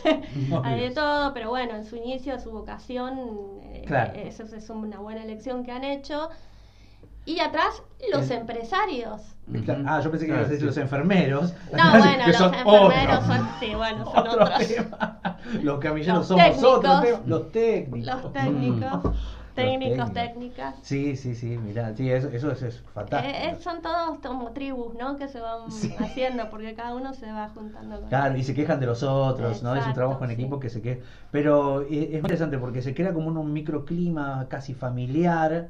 Por 0.50 0.66
Hay 0.66 0.80
de 0.82 0.92
todo, 0.92 1.34
pero 1.34 1.50
bueno, 1.50 1.76
en 1.76 1.84
su 1.84 1.96
inicio, 1.96 2.40
su 2.40 2.52
vocación, 2.52 3.20
eh, 3.64 3.84
Claro. 3.88 4.14
eh, 4.14 4.28
eso 4.28 4.44
es 4.44 4.70
una 4.70 5.00
buena 5.00 5.24
elección 5.24 5.64
que 5.64 5.72
han 5.72 5.84
hecho. 5.84 6.30
Y 7.26 7.40
atrás, 7.42 7.84
los 8.12 8.30
El- 8.32 8.40
empresarios. 8.40 9.22
Claro. 9.66 9.84
Ah, 9.88 10.00
yo 10.02 10.10
pensé 10.10 10.26
que 10.26 10.32
ibas 10.32 10.42
a 10.46 10.50
decir 10.50 10.60
sí. 10.62 10.66
los 10.66 10.78
enfermeros. 10.78 11.54
No, 11.76 11.90
bueno, 12.00 12.24
que 12.26 12.28
los 12.32 12.38
son 12.38 12.54
enfermeros 12.54 13.24
otro- 13.24 13.36
son, 13.36 13.50
sí, 13.60 13.76
bueno, 13.76 14.06
son 14.06 14.28
otro 14.28 14.44
otros. 14.46 14.68
tema. 14.68 15.20
Los 15.64 15.80
camilleros 15.80 16.18
Los 16.20 16.28
somos 16.28 16.44
técnicos. 16.46 16.78
otro 16.78 17.02
tema. 17.02 17.20
Los 17.26 17.52
técnicos. 17.52 18.22
Los 18.24 18.34
técnicos, 18.34 19.16
técnicos, 19.66 20.14
técnicas. 20.14 20.76
Sí, 20.82 21.16
sí, 21.16 21.36
sí, 21.36 21.58
mirá, 21.58 21.96
sí, 21.96 22.10
eso, 22.10 22.30
eso 22.30 22.52
es, 22.52 22.62
es 22.62 22.82
fantástico. 22.94 23.34
Eh, 23.36 23.50
eh, 23.52 23.56
son 23.56 23.82
todos 23.82 24.20
como 24.20 24.52
tribus, 24.52 24.96
¿no? 24.96 25.18
Que 25.18 25.28
se 25.28 25.40
van 25.40 25.72
Sí. 25.72 25.94
haciendo 26.00 26.50
porque 26.50 26.74
cada 26.76 26.96
uno 26.96 27.14
se 27.14 27.32
va 27.32 27.50
juntando 27.50 28.00
con 28.00 28.10
Claro, 28.10 28.38
y 28.38 28.44
se 28.44 28.54
quejan 28.54 28.80
de 28.80 28.86
los 28.86 29.04
otros, 29.04 29.62
¿no? 29.64 29.76
Es 29.76 29.86
un 29.86 29.94
trabajo 29.94 30.24
en 30.24 30.30
sí. 30.32 30.34
equipo 30.36 30.60
que 30.60 30.70
se 30.70 30.82
queja. 30.82 31.02
Pero 31.32 31.82
eh, 31.82 31.88
es 32.04 32.10
muy 32.10 32.18
interesante 32.18 32.58
porque 32.58 32.82
se 32.82 32.94
crea 32.94 33.14
como 33.14 33.28
un, 33.28 33.54
microclima 33.54 34.48
casi 34.50 34.74
familiar 34.74 35.70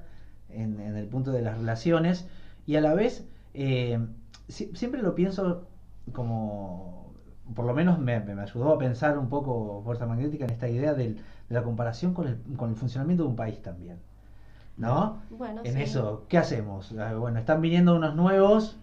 en, 0.50 0.80
en 0.80 0.96
el 0.96 1.08
punto 1.08 1.32
de 1.32 1.42
las 1.42 1.58
relaciones 1.58 2.28
y 2.66 2.76
a 2.76 2.82
la 2.82 2.94
vez 2.94 3.28
eh, 3.54 4.00
si- 4.48 4.76
siempre 4.76 5.02
lo 5.02 5.16
pienso 5.16 5.68
como, 6.14 7.14
por 7.56 7.66
lo 7.66 7.74
menos 7.74 8.00
me, 8.00 8.20
me 8.20 8.42
ayudó 8.42 8.74
a 8.74 8.78
pensar 8.78 9.18
un 9.18 9.30
poco 9.30 9.82
Fuerza 9.84 10.06
Magnética 10.06 10.46
en 10.46 10.52
esta 10.52 10.68
idea 10.68 10.94
del- 10.94 11.16
de 11.16 11.22
la 11.50 11.64
comparación 11.64 12.14
con 12.14 12.28
el, 12.28 12.38
con 12.58 12.70
el 12.70 12.76
funcionamiento 12.76 13.24
de 13.24 13.30
un 13.30 13.36
país 13.36 13.62
también. 13.62 13.98
¿No? 14.78 15.22
Bueno, 15.30 15.64
en 15.66 15.76
sí. 15.76 15.82
eso, 15.84 16.26
¿qué 16.30 16.38
hacemos? 16.38 16.94
Ah, 16.98 17.14
Bueno, 17.16 17.40
están 17.40 17.62
viniendo 17.62 17.96
unos 17.96 18.16
nuevos 18.16 18.78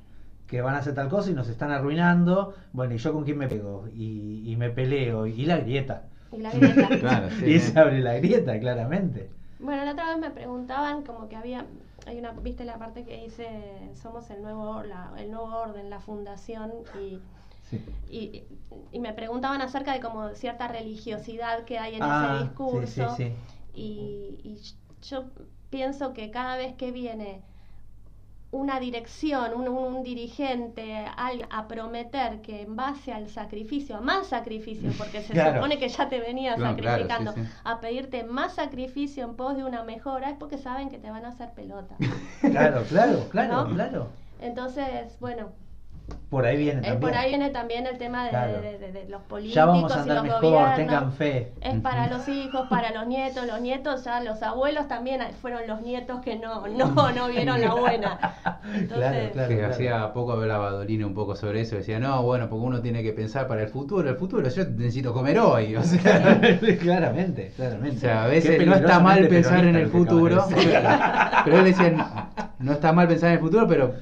que 0.47 0.61
van 0.61 0.75
a 0.75 0.79
hacer 0.79 0.95
tal 0.95 1.09
cosa 1.09 1.31
y 1.31 1.35
nos 1.35 1.49
están 1.49 1.71
arruinando. 1.71 2.55
Bueno, 2.73 2.95
¿y 2.95 2.99
yo 2.99 3.13
con 3.13 3.25
quién 3.25 3.39
me 3.39 3.49
pego? 3.49 3.89
Y, 3.95 4.43
y 4.51 4.57
me 4.57 4.71
peleo. 4.71 5.27
Y 5.27 5.47
la 5.47 5.59
grieta. 5.59 6.05
Y 6.33 6.39
la 6.39 6.53
grieta. 6.53 6.89
Claro, 7.01 7.31
sí, 7.31 7.47
y 7.47 7.59
se 7.61 7.79
abre 7.79 8.01
la 8.01 8.15
grieta, 8.15 8.59
claramente. 8.61 9.31
Bueno, 9.59 9.85
la 9.85 9.93
otra 9.93 10.09
vez 10.11 10.19
me 10.19 10.31
preguntaban 10.31 11.03
como 11.03 11.29
que 11.29 11.37
había, 11.37 11.67
hay 12.07 12.19
una, 12.19 12.33
viste 12.33 12.65
la 12.65 12.79
parte 12.79 13.05
que 13.05 13.17
dice, 13.23 13.91
somos 13.95 14.29
el 14.31 14.43
nuevo, 14.43 14.83
la- 14.83 15.13
el 15.19 15.31
nuevo 15.31 15.47
orden, 15.47 15.89
la 15.89 15.99
fundación, 16.01 16.73
y, 16.93 17.23
Sí. 17.71 17.81
y, 18.11 18.45
y 18.93 19.01
me 19.01 19.13
preguntaban 19.13 19.61
acerca 19.63 19.93
de 19.93 20.01
como 20.01 20.31
cierta 20.35 20.69
religiosidad 20.69 21.65
que 21.65 21.79
hay 21.79 21.97
en 21.97 22.03
Ah, 22.03 22.37
ese 22.39 22.45
discurso. 22.45 23.09
sí, 23.17 23.25
sí. 23.25 23.33
Y, 23.75 24.39
y 24.45 24.61
yo 25.03 25.27
pienso 25.71 26.13
que 26.15 26.31
cada 26.31 26.57
vez 26.57 26.75
que 26.77 26.93
viene 26.93 27.43
una 28.53 28.81
dirección, 28.81 29.55
un, 29.55 30.03
dirigente 30.03 30.95
al- 31.17 31.47
a 31.51 31.69
prometer 31.69 32.41
que 32.41 32.63
en 32.63 32.75
base 32.77 33.13
al 33.13 33.29
sacrificio, 33.29 33.97
a 33.97 34.01
más 34.01 34.29
sacrificio, 34.29 34.91
porque 34.97 35.21
se 35.23 35.33
Claro. 35.35 35.55
supone 35.57 35.79
que 35.79 35.89
ya 35.89 36.09
te 36.09 36.21
venía 36.21 36.55
Claro, 36.55 36.77
claro, 36.77 37.03
sí, 37.03 37.09
sacrificando, 37.09 37.33
sí. 37.35 37.41
a 37.65 37.81
pedirte 37.81 38.25
más 38.25 38.55
sacrificio 38.55 39.25
en 39.25 39.37
pos 39.37 39.57
de 39.57 39.65
una 39.65 39.83
mejora, 39.85 40.31
es 40.31 40.37
porque 40.39 40.59
saben 40.59 40.89
que 40.89 40.99
te 40.99 41.11
van 41.11 41.25
a 41.25 41.29
hacer 41.29 41.51
pelota. 41.53 41.97
Claro, 42.41 42.83
claro, 42.89 43.29
claro, 43.31 43.65
¿No? 43.65 43.69
claro. 43.75 44.07
Entonces, 44.41 45.19
bueno, 45.21 45.53
Por 46.31 46.45
ahí 46.45 46.57
viene 46.57 46.81
eh, 46.81 46.83
también. 46.83 47.01
por 47.01 47.15
ahí 47.17 47.29
viene 47.31 47.51
también 47.51 47.87
el 47.87 47.99
tema 47.99 48.25
de, 48.25 48.31
Claro. 48.31 48.61
de- 48.61 48.79
de- 48.79 48.93
de 48.93 49.09
los 49.09 49.23
políticos 49.23 49.55
ya 49.55 49.65
vamos 49.65 49.93
a 49.93 49.97
y 49.97 50.01
andar 50.01 50.17
los 50.17 50.25
mejor, 50.25 50.41
gobiernos. 50.43 50.77
tengan 50.77 51.13
fe. 51.13 51.53
Es 51.61 51.81
para 51.81 52.07
los 52.09 52.29
hijos, 52.29 52.67
para 52.69 52.91
los 52.93 53.07
nietos, 53.07 53.47
los 53.47 53.61
nietos 53.61 54.05
ya, 54.05 54.21
los 54.21 54.43
abuelos 54.43 54.89
también 54.89 55.21
fueron 55.41 55.67
los 55.67 55.83
nietos 55.83 56.21
que 56.21 56.37
no, 56.37 56.67
no, 56.67 57.13
no 57.13 57.29
vieron 57.29 57.61
la 57.61 57.75
buena. 57.75 58.19
Entonces, 58.75 59.31
claro, 59.33 59.49
que 59.49 59.57
claro. 59.59 59.73
hacía 59.73 60.13
poco 60.13 60.33
hablaba 60.33 60.71
Dolina 60.73 61.07
un 61.07 61.15
poco 61.15 61.37
sobre 61.37 61.61
eso, 61.63 61.77
decía, 61.77 61.99
no, 62.01 62.23
bueno, 62.23 62.49
porque 62.49 62.65
uno 62.65 62.81
tiene 62.83 63.03
que 63.03 63.13
pensar 63.13 63.47
para 63.47 63.63
el 63.63 63.69
futuro, 63.69 64.09
el 64.09 64.17
futuro 64.17 64.49
yo 64.49 64.65
necesito 64.65 65.13
comer 65.13 65.39
hoy, 65.39 65.77
o 65.77 65.83
sea, 65.83 66.01
claramente, 66.03 67.51
claramente. 67.53 67.97
o 67.97 68.01
sea, 68.01 68.25
a 68.25 68.27
veces 68.27 68.65
no 68.67 68.75
está 68.75 69.01
mal 69.01 69.27
pensar 69.29 69.65
en 69.65 69.77
el 69.77 69.89
futuro, 69.89 70.45
pero 71.45 71.59
él 71.59 71.65
decía, 71.65 71.91
no, 71.91 72.29
no 72.59 72.73
está 72.73 72.93
mal 72.93 73.07
pensar 73.09 73.29
en 73.31 73.35
el 73.37 73.41
futuro, 73.41 73.67
pero 73.69 73.95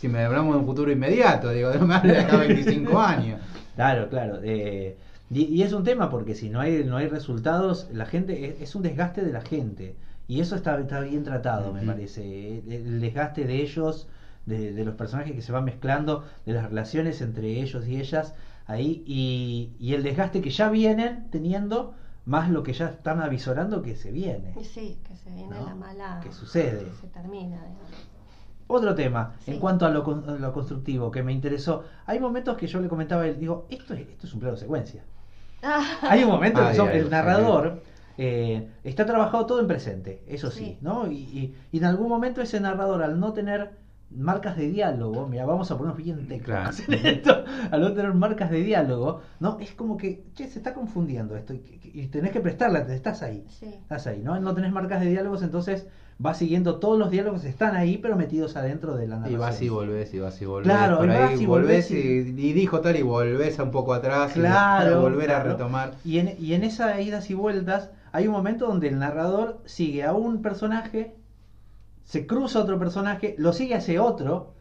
si 0.00 0.08
me 0.08 0.24
hablamos 0.24 0.54
de 0.54 0.60
un 0.60 0.66
futuro 0.66 0.90
inmediato, 0.90 1.50
digo, 1.50 1.70
más 1.86 2.02
de 2.02 2.18
acá 2.18 2.36
a 2.36 2.38
25 2.46 2.98
años. 2.98 3.40
Claro, 3.76 4.08
claro. 4.08 4.40
eh, 4.42 4.96
y, 5.30 5.44
y 5.44 5.62
es 5.62 5.72
un 5.72 5.84
tema 5.84 6.10
porque 6.10 6.34
si 6.34 6.48
no 6.50 6.60
hay, 6.60 6.84
no 6.84 6.96
hay 6.96 7.06
resultados, 7.08 7.88
la 7.92 8.06
gente 8.06 8.48
es, 8.48 8.60
es 8.62 8.74
un 8.74 8.82
desgaste 8.82 9.22
de 9.22 9.32
la 9.32 9.42
gente. 9.42 9.94
Y 10.26 10.40
eso 10.40 10.56
está, 10.56 10.78
está 10.80 11.00
bien 11.00 11.24
tratado, 11.24 11.72
me 11.72 11.82
parece. 11.82 12.58
El, 12.58 12.72
el 12.72 13.00
desgaste 13.00 13.44
de 13.44 13.60
ellos 13.62 14.08
de, 14.46 14.72
de 14.72 14.84
los 14.84 14.94
personajes 14.94 15.34
que 15.34 15.42
se 15.42 15.52
van 15.52 15.64
mezclando, 15.64 16.24
de 16.46 16.52
las 16.54 16.64
relaciones 16.68 17.20
entre 17.20 17.60
ellos 17.60 17.86
y 17.86 17.96
ellas 18.00 18.34
ahí, 18.66 19.02
y, 19.06 19.70
y 19.78 19.94
el 19.94 20.02
desgaste 20.02 20.40
que 20.40 20.50
ya 20.50 20.70
vienen 20.70 21.28
teniendo, 21.30 21.94
más 22.24 22.48
lo 22.50 22.62
que 22.62 22.72
ya 22.72 22.86
están 22.86 23.20
avisorando 23.20 23.82
que 23.82 23.96
se 23.96 24.12
viene. 24.12 24.54
Sí, 24.62 24.98
que 25.06 25.14
se 25.16 25.30
viene 25.30 25.56
¿No? 25.58 25.66
la 25.66 25.74
mala. 25.74 26.20
Que 26.22 26.32
sucede. 26.32 26.84
que 26.84 26.94
se 27.00 27.06
termina. 27.08 27.56
digamos. 27.56 27.90
Otro 28.70 28.94
tema, 28.94 29.34
Sí. 29.40 29.50
en 29.52 29.58
cuanto 29.58 29.84
a 29.84 29.90
lo, 29.90 30.04
con- 30.04 30.28
a 30.28 30.32
lo 30.36 30.52
constructivo, 30.52 31.10
que 31.10 31.22
me 31.24 31.32
interesó. 31.32 31.82
Hay 32.06 32.20
momentos 32.20 32.56
que 32.56 32.66
yo 32.68 32.80
le 32.80 32.88
comentaba 32.88 33.22
a 33.22 33.26
él, 33.26 33.38
digo, 33.38 33.66
esto 33.68 33.94
es, 33.94 34.00
esto 34.08 34.26
es 34.28 34.34
un 34.34 34.40
plano 34.40 34.56
secuencia. 34.56 35.02
Ah, 35.62 35.82
Hay 36.02 36.22
un 36.24 36.30
momento 36.30 36.60
Ah, 36.62 36.72
que 36.72 36.98
el 36.98 37.10
narrador 37.10 37.82
eh, 38.16 38.68
está 38.84 39.04
trabajado 39.06 39.44
todo 39.46 39.60
en 39.60 39.66
presente, 39.66 40.22
eso 40.28 40.50
sí, 40.50 40.64
Sí. 40.64 40.78
¿no? 40.82 41.10
Y, 41.10 41.16
y- 41.16 41.54
y 41.72 41.78
en 41.78 41.84
algún 41.84 42.08
momento 42.08 42.40
ese 42.42 42.60
narrador, 42.60 43.02
al 43.02 43.18
no 43.18 43.32
tener 43.32 43.72
marcas 44.10 44.56
de 44.56 44.68
diálogo, 44.68 45.26
mira, 45.26 45.44
vamos 45.46 45.70
a 45.70 45.76
ponernos 45.78 45.96
bien 46.02 46.26
Claro. 46.44 46.70
en 46.88 47.06
esto, 47.06 47.44
al 47.70 47.80
no 47.80 47.92
tener 47.92 48.12
marcas 48.14 48.50
de 48.50 48.62
diálogo, 48.62 49.20
¿no? 49.40 49.58
Es 49.60 49.72
como 49.72 49.96
que, 49.96 50.24
che, 50.34 50.48
se 50.48 50.58
está 50.58 50.74
confundiendo 50.74 51.36
esto 51.36 51.54
y, 51.54 51.62
y 51.94 52.06
tenés 52.08 52.30
que 52.32 52.40
prestarla, 52.40 52.80
estás 52.80 53.22
ahí. 53.22 53.44
sí. 53.48 53.66
Estás 53.66 54.06
ahí, 54.06 54.20
¿no? 54.22 54.38
No 54.40 54.54
tenés 54.54 54.72
marcas 54.72 55.00
de 55.00 55.06
diálogos, 55.10 55.42
entonces 55.42 55.86
vas 56.20 56.38
siguiendo 56.38 56.78
todos 56.78 56.98
los 56.98 57.10
diálogos 57.10 57.44
están 57.44 57.74
ahí, 57.76 57.98
pero 57.98 58.16
metidos 58.16 58.56
adentro 58.56 58.94
de 58.96 59.08
la 59.08 59.16
Y 59.26 59.36
narración. 59.36 59.40
vas 59.40 59.62
y 59.62 59.68
volvés, 59.68 60.14
y 60.14 60.18
vas 60.20 60.40
y 60.42 60.46
volvés. 60.46 60.76
Claro, 60.76 60.98
por 60.98 61.08
y 61.08 61.10
ahí 61.10 61.18
vas 61.18 61.40
y 61.40 61.46
volvés 61.46 61.90
y, 61.90 61.96
y 61.96 62.52
dijo 62.52 62.80
tal 62.80 62.96
y 62.96 63.02
volvés 63.02 63.58
un 63.58 63.70
poco 63.70 63.94
atrás 63.94 64.36
y 64.36 64.40
Claro, 64.40 64.84
para 64.86 65.00
volver 65.00 65.26
claro. 65.26 65.50
a 65.50 65.52
retomar. 65.54 65.94
Y 66.04 66.18
en, 66.18 66.34
y 66.38 66.52
en 66.54 66.64
esas 66.64 67.00
idas 67.00 67.30
y 67.30 67.34
vueltas 67.34 67.90
hay 68.12 68.26
un 68.26 68.32
momento 68.34 68.66
donde 68.66 68.88
el 68.88 68.98
narrador 68.98 69.60
sigue 69.64 70.04
a 70.04 70.12
un 70.12 70.42
personaje, 70.42 71.14
se 72.04 72.26
cruza 72.26 72.58
a 72.58 72.62
otro 72.62 72.78
personaje, 72.78 73.34
lo 73.38 73.52
sigue 73.52 73.74
a 73.74 73.78
ese 73.78 73.98
otro, 73.98 74.54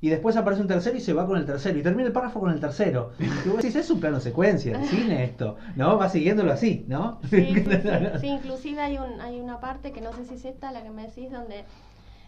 y 0.00 0.08
después 0.10 0.36
aparece 0.36 0.62
un 0.62 0.68
tercero 0.68 0.96
y 0.96 1.00
se 1.00 1.12
va 1.14 1.26
con 1.26 1.36
el 1.38 1.46
tercero, 1.46 1.78
y 1.78 1.82
termina 1.82 2.06
el 2.08 2.12
párrafo 2.12 2.40
con 2.40 2.50
el 2.50 2.60
tercero. 2.60 3.12
Y 3.18 3.48
vos 3.48 3.58
decís, 3.62 3.76
es 3.76 3.90
un 3.90 4.00
plano 4.00 4.20
secuencia, 4.20 4.76
de 4.78 4.86
cine 4.86 5.24
esto, 5.24 5.56
¿no? 5.74 5.96
Va 5.98 6.08
siguiéndolo 6.08 6.52
así, 6.52 6.84
¿no? 6.88 7.20
Sí, 7.30 7.54
sí, 7.54 7.64
sí. 7.64 7.78
Sí, 8.20 8.26
inclusive 8.28 8.80
hay, 8.80 8.98
un, 8.98 9.20
hay 9.20 9.40
una 9.40 9.58
parte 9.60 9.92
que 9.92 10.00
no 10.00 10.12
sé 10.12 10.24
si 10.24 10.34
es 10.34 10.44
esta 10.44 10.70
la 10.72 10.82
que 10.82 10.90
me 10.90 11.06
decís, 11.06 11.30
donde 11.30 11.64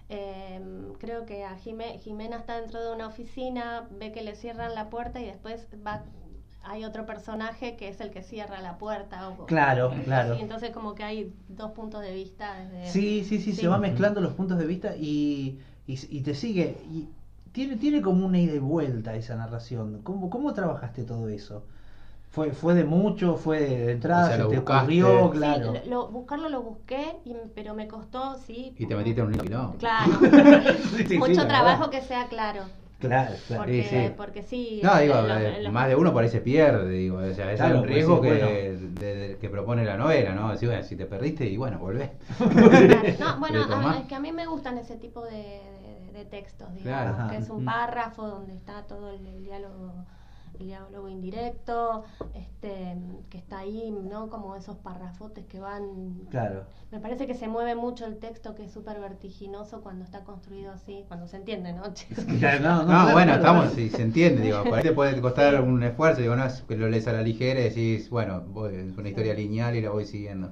eh, 0.08 0.60
creo 0.98 1.26
que 1.26 1.44
a 1.44 1.56
Jime- 1.56 1.98
Jimena 1.98 2.38
está 2.38 2.60
dentro 2.60 2.82
de 2.82 2.92
una 2.94 3.06
oficina, 3.06 3.86
ve 3.90 4.12
que 4.12 4.22
le 4.22 4.34
cierran 4.34 4.74
la 4.74 4.88
puerta 4.90 5.20
y 5.20 5.26
después 5.26 5.66
va 5.86 6.02
hay 6.62 6.84
otro 6.84 7.06
personaje 7.06 7.76
que 7.76 7.88
es 7.88 8.00
el 8.00 8.10
que 8.10 8.22
cierra 8.22 8.60
la 8.60 8.76
puerta. 8.76 9.28
O, 9.30 9.46
Claro, 9.46 9.90
claro. 10.04 10.34
Sí, 10.34 10.42
entonces 10.42 10.70
como 10.70 10.94
que 10.94 11.02
hay 11.02 11.32
dos 11.48 11.70
puntos 11.70 12.02
de 12.02 12.12
vista 12.12 12.56
desde... 12.58 12.86
Sí, 12.90 13.24
sí, 13.24 13.38
sí, 13.38 13.52
Sí. 13.54 13.62
se 13.62 13.68
va 13.68 13.78
mezclando 13.78 14.20
los 14.20 14.34
puntos 14.34 14.58
de 14.58 14.66
vista 14.66 14.94
y, 14.96 15.60
y, 15.86 15.98
y 16.10 16.20
te 16.20 16.34
sigue. 16.34 16.76
Y 16.90 17.08
tiene, 17.58 17.76
tiene 17.76 18.00
como 18.02 18.24
una 18.24 18.38
ida 18.38 18.54
y 18.54 18.58
vuelta 18.60 19.16
esa 19.16 19.34
narración. 19.34 20.00
¿Cómo, 20.04 20.30
cómo 20.30 20.52
trabajaste 20.54 21.02
todo 21.02 21.28
eso? 21.28 21.64
¿Fue, 22.30 22.52
¿Fue 22.52 22.74
de 22.74 22.84
mucho? 22.84 23.36
¿Fue 23.36 23.58
de 23.60 23.90
entrada? 23.92 24.24
O 24.24 24.26
sea, 24.28 24.36
¿Se 24.36 24.42
te 24.50 24.56
buscaste. 24.58 25.02
ocurrió? 25.02 25.30
Claro. 25.30 25.72
lo- 25.84 25.90
lo- 25.90 26.08
buscarlo 26.08 26.48
lo 26.50 26.62
busqué, 26.62 27.16
y- 27.24 27.34
pero 27.56 27.74
me 27.74 27.88
costó, 27.88 28.36
sí. 28.46 28.74
Y 28.78 28.86
te 28.86 28.94
metiste 28.94 29.22
en 29.22 29.26
un 29.28 29.32
lío, 29.32 29.74
Claro. 29.78 30.12
Sí, 30.96 31.04
sí, 31.08 31.18
Mucho 31.18 31.46
trabajo 31.48 31.86
verdad. 31.86 31.90
que 31.90 32.00
sea 32.06 32.28
claro. 32.28 32.62
Claro, 33.00 33.32
claro. 33.46 33.62
Porque 33.62 33.84
Sí, 33.84 34.12
porque 34.16 34.42
sí 34.42 34.80
No, 34.82 34.98
digo, 34.98 35.14
los- 35.14 35.40
eh, 35.40 35.58
los- 35.62 35.72
más 35.72 35.88
de 35.88 35.94
uno 35.96 36.12
por 36.12 36.22
ahí 36.24 36.28
se 36.28 36.40
pierde, 36.40 36.90
digo, 36.90 37.18
o 37.18 37.32
sea, 37.32 37.46
ese 37.52 37.56
Claro, 37.56 37.74
es 37.76 37.80
un 37.80 37.80
pues 37.82 37.94
riesgo 37.94 38.16
sí, 38.16 38.22
que, 38.22 38.28
bueno. 38.28 38.46
de- 38.46 38.76
de- 39.28 39.38
que 39.38 39.48
propone 39.48 39.84
la 39.84 39.96
novela, 39.96 40.34
¿no? 40.34 40.50
Decir, 40.50 40.68
bueno, 40.68 40.82
si 40.84 40.96
te 40.96 41.06
perdiste 41.06 41.46
y 41.46 41.56
bueno, 41.56 41.78
volvés. 41.78 42.10
Claro, 42.38 43.02
No, 43.20 43.38
bueno, 43.40 43.64
a- 43.88 43.98
es 43.98 44.06
que 44.06 44.14
a 44.16 44.20
mí 44.20 44.32
me 44.32 44.46
gustan 44.46 44.78
ese 44.78 44.96
tipo 44.96 45.24
de, 45.24 45.60
de- 46.18 46.24
textos, 46.30 46.72
digamos, 46.74 47.16
Claro. 47.16 47.30
Que 47.30 47.36
es 47.38 47.50
un 47.50 47.64
párrafo 47.64 48.26
donde 48.26 48.54
está 48.54 48.86
todo 48.86 49.10
el, 49.10 49.26
el 49.26 49.44
diálogo 49.44 49.92
el 50.58 50.66
diálogo 50.66 51.08
indirecto, 51.08 52.04
este, 52.34 52.96
que 53.30 53.38
está 53.38 53.58
ahí, 53.58 53.90
¿no? 53.92 54.28
Como 54.28 54.56
esos 54.56 54.76
parrafotes 54.78 55.44
que 55.46 55.60
van... 55.60 56.26
Claro. 56.30 56.64
Me 56.90 56.98
parece 56.98 57.26
que 57.26 57.34
se 57.34 57.46
mueve 57.46 57.74
mucho 57.76 58.06
el 58.06 58.16
texto, 58.16 58.54
que 58.56 58.64
es 58.64 58.72
súper 58.72 58.98
vertiginoso 58.98 59.82
cuando 59.82 60.04
está 60.04 60.24
construido 60.24 60.72
así, 60.72 61.04
cuando 61.06 61.28
se 61.28 61.36
entiende, 61.36 61.74
¿no? 61.74 61.82
Claro, 62.40 62.60
no, 62.60 62.76
no, 62.76 62.82
No, 62.82 62.86
claro, 62.88 63.12
bueno, 63.12 63.34
estamos, 63.34 63.72
si 63.74 63.88
se 63.90 64.02
entiende, 64.02 64.42
digo, 64.42 64.64
por 64.64 64.78
ahí 64.78 64.82
te 64.82 64.92
puede 64.92 65.20
costar 65.20 65.60
un 65.62 65.82
esfuerzo, 65.82 66.22
digo, 66.22 66.34
no 66.34 66.44
es 66.44 66.62
que 66.62 66.76
lo 66.76 66.88
lees 66.88 67.06
a 67.06 67.12
la 67.12 67.22
ligera 67.22 67.60
y 67.60 67.64
decís, 67.64 68.10
bueno, 68.10 68.40
voy- 68.48 68.74
es 68.74 68.96
una 68.96 69.10
historia 69.10 69.34
lineal 69.34 69.76
y 69.76 69.82
la 69.82 69.90
voy 69.90 70.06
siguiendo. 70.06 70.50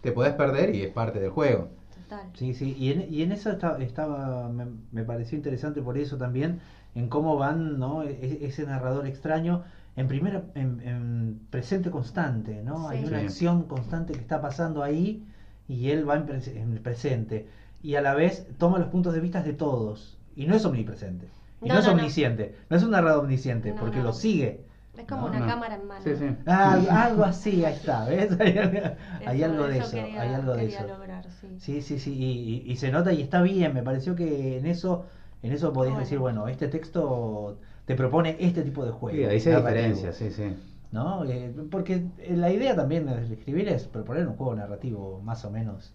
Te 0.00 0.10
podés 0.10 0.32
perder 0.34 0.74
y 0.74 0.82
es 0.82 0.90
parte 0.92 1.20
del 1.20 1.30
juego. 1.30 1.68
Total. 2.08 2.30
Sí, 2.34 2.54
sí, 2.54 2.74
y 2.78 2.90
en, 2.92 3.12
y 3.12 3.22
en 3.22 3.32
eso 3.32 3.50
esta- 3.50 3.78
estaba, 3.82 4.48
me, 4.48 4.66
me 4.92 5.04
pareció 5.04 5.36
interesante 5.36 5.80
por 5.82 5.96
eso 5.98 6.16
también, 6.18 6.60
en 6.94 7.08
cómo 7.08 7.36
van, 7.36 7.78
¿no? 7.78 8.02
E- 8.02 8.44
ese 8.46 8.64
narrador 8.66 9.06
extraño 9.06 9.62
en 9.96 10.08
primera, 10.08 10.44
en, 10.54 10.80
en 10.80 11.40
presente 11.50 11.90
constante, 11.90 12.62
¿no? 12.62 12.88
Hay 12.88 13.04
una 13.04 13.20
Sí. 13.20 13.26
acción 13.26 13.64
constante 13.68 14.12
que 14.12 14.20
está 14.20 14.40
pasando 14.40 14.82
ahí 14.82 15.24
y 15.68 15.90
él 15.90 16.08
va 16.08 16.16
en, 16.16 16.28
en 16.56 16.72
el 16.72 16.80
presente 16.80 17.46
y 17.82 17.94
a 17.94 18.00
la 18.00 18.14
vez 18.14 18.46
toma 18.58 18.78
los 18.78 18.88
puntos 18.88 19.14
de 19.14 19.20
vista 19.20 19.42
de 19.42 19.52
todos 19.52 20.18
y 20.36 20.46
no 20.46 20.54
es 20.56 20.64
omnipresente 20.64 21.28
y 21.62 21.68
no, 21.68 21.74
No, 21.74 21.80
es 21.80 21.86
no, 21.86 21.92
no. 21.92 21.98
omnisciente, 21.98 22.54
no. 22.68 22.76
es 22.76 22.82
un 22.82 22.90
narrador 22.90 23.24
omnisciente 23.24 23.70
No, 23.70 23.76
porque 23.76 23.98
no, 23.98 24.04
lo 24.04 24.12
sigue. 24.12 24.60
Es 24.98 25.06
como 25.06 25.22
No, 25.22 25.26
una 25.28 25.40
no. 25.40 25.46
cámara 25.46 25.74
en 25.74 25.86
mano. 25.88 26.00
Sí, 26.04 26.14
sí. 26.16 26.26
Ah, 26.46 27.04
algo 27.06 27.24
así, 27.24 27.64
ahí 27.64 27.74
está, 27.74 28.04
¿ves? 28.06 28.30
Hay, 28.40 28.58
algo- 28.58 28.78
hay 29.26 29.42
Eso- 29.42 29.44
algo 29.52 29.66
de 29.66 29.78
eso, 29.78 29.90
quería- 29.90 30.20
hay 30.22 30.34
algo 30.34 30.54
de 30.54 30.66
eso. 30.66 30.86
lograr, 30.86 31.26
sí. 31.40 31.48
Sí, 31.58 31.82
sí, 31.82 31.98
sí, 31.98 32.12
y, 32.14 32.24
y- 32.68 32.72
y 32.72 32.76
se 32.76 32.90
nota 32.92 33.12
y 33.12 33.20
está 33.22 33.42
bien, 33.42 33.74
me 33.74 33.82
pareció 33.82 34.14
que 34.14 34.58
en 34.58 34.66
eso, 34.66 35.06
en 35.42 35.52
eso 35.52 35.72
podías 35.72 35.94
Bueno. 35.94 36.04
decir, 36.04 36.18
bueno, 36.18 36.46
este 36.48 36.68
texto 36.68 37.58
te 37.86 37.94
propone 37.96 38.36
este 38.38 38.62
tipo 38.62 38.84
de 38.84 38.92
juego. 38.92 39.16
Sí, 39.18 39.24
ahí 39.24 39.40
se 39.40 39.54
diferencia, 39.54 40.12
sí, 40.12 40.30
sí. 40.30 40.54
¿No? 40.92 41.24
Eh, 41.24 41.52
porque 41.70 42.04
la 42.30 42.50
idea 42.52 42.76
también 42.76 43.06
de 43.06 43.34
escribir 43.34 43.68
es 43.68 43.84
proponer 43.88 44.28
un 44.28 44.36
juego 44.36 44.54
narrativo 44.54 45.20
más 45.24 45.44
o 45.44 45.50
menos 45.50 45.92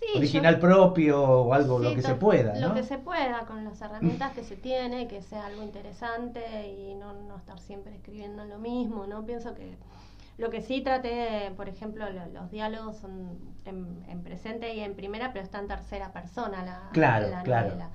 Sí, 0.00 0.06
original 0.18 0.54
yo- 0.54 0.60
propio 0.60 1.22
o 1.22 1.52
algo, 1.52 1.78
lo 1.78 1.94
que 1.94 2.02
se 2.02 2.14
pueda, 2.14 2.58
Lo 2.58 2.68
¿no? 2.70 2.74
que 2.74 2.82
se 2.82 2.96
pueda, 2.98 3.40
con 3.46 3.64
las 3.64 3.80
herramientas 3.82 4.32
que 4.32 4.42
se 4.42 4.56
tiene, 4.56 5.06
que 5.08 5.20
sea 5.22 5.46
algo 5.46 5.62
interesante 5.62 6.40
y 6.68 6.94
no, 6.94 7.12
no 7.12 7.36
estar 7.36 7.58
siempre 7.60 7.94
escribiendo 7.94 8.44
lo 8.46 8.58
mismo, 8.58 9.06
¿no? 9.06 9.24
Pienso 9.26 9.54
que 9.54 9.76
lo 10.38 10.48
que 10.48 10.62
sí 10.62 10.80
traté, 10.80 11.52
por 11.54 11.68
ejemplo, 11.68 12.08
lo- 12.10 12.26
los 12.28 12.50
diálogos 12.50 12.96
son 12.96 13.38
en, 13.66 14.02
en 14.08 14.22
presente 14.22 14.74
y 14.74 14.80
en 14.80 14.94
primera, 14.94 15.32
pero 15.34 15.44
está 15.44 15.58
en 15.60 15.68
tercera 15.68 16.12
persona 16.12 16.64
la, 16.64 16.88
Claro, 16.92 17.28
la 17.28 17.42
claro. 17.42 17.68
novela. 17.68 17.90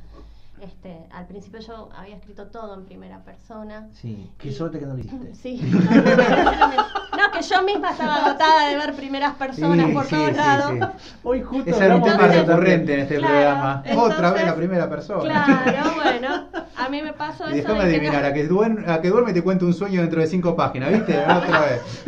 Este, 0.62 1.06
al 1.12 1.26
principio 1.28 1.60
yo 1.60 1.90
había 1.98 2.16
escrito 2.16 2.48
todo 2.48 2.76
en 2.76 2.86
primera 2.86 3.24
persona. 3.26 3.90
Sí, 3.94 4.32
qué 4.38 4.50
Y- 4.50 4.54
suerte 4.54 4.80
que 4.80 4.86
no 4.86 4.94
lo 4.94 5.00
hiciste. 5.00 5.36
Sí. 5.36 5.60
no, 5.60 7.15
que 7.38 7.42
yo 7.44 7.64
misma 7.64 7.92
estaba 7.92 8.16
agotada 8.26 8.70
de 8.70 8.76
ver 8.78 8.94
primeras 8.96 9.34
personas 9.36 9.88
Sí, 9.88 9.94
por 9.94 10.04
sí, 10.06 10.10
todos 10.16 10.30
sí, 10.30 10.36
lados. 10.36 10.72
sí. 11.02 11.14
Hoy 11.24 11.42
justo 11.42 11.70
Ese 11.72 11.86
era 11.86 11.96
un 11.96 12.02
hablamos 12.02 12.18
tema 12.22 12.34
de 12.34 12.38
eso 12.42 12.48
recurrente 12.52 12.94
en 12.94 13.00
este 13.02 13.16
Claro, 13.18 13.34
programa. 13.34 13.84
Otra 13.86 13.96
vez 13.96 14.16
entonces- 14.16 14.46
la 14.46 14.56
primera 14.56 14.90
persona. 14.90 15.22
Claro, 15.46 15.92
bueno, 15.96 16.48
a 16.76 16.90
mí 16.90 17.02
me 17.02 17.14
pasó 17.14 17.44
Y 17.50 17.60
eso. 17.60 17.68
déjame 17.70 17.86
de 17.86 17.90
que 17.92 17.96
adivinar, 17.98 18.22
no- 18.24 18.28
a 18.30 18.34
que, 18.34 18.44
duerme, 18.48 18.92
a 18.92 19.02
que 19.02 19.10
duerme 19.10 19.34
te 19.34 19.44
cuento 19.44 19.66
un 19.66 19.74
sueño 19.74 20.02
dentro 20.02 20.22
de 20.22 20.28
cinco 20.28 20.56
páginas, 20.56 20.92
¿viste? 20.92 21.18
Otra 21.20 21.62
vez. 21.62 22.06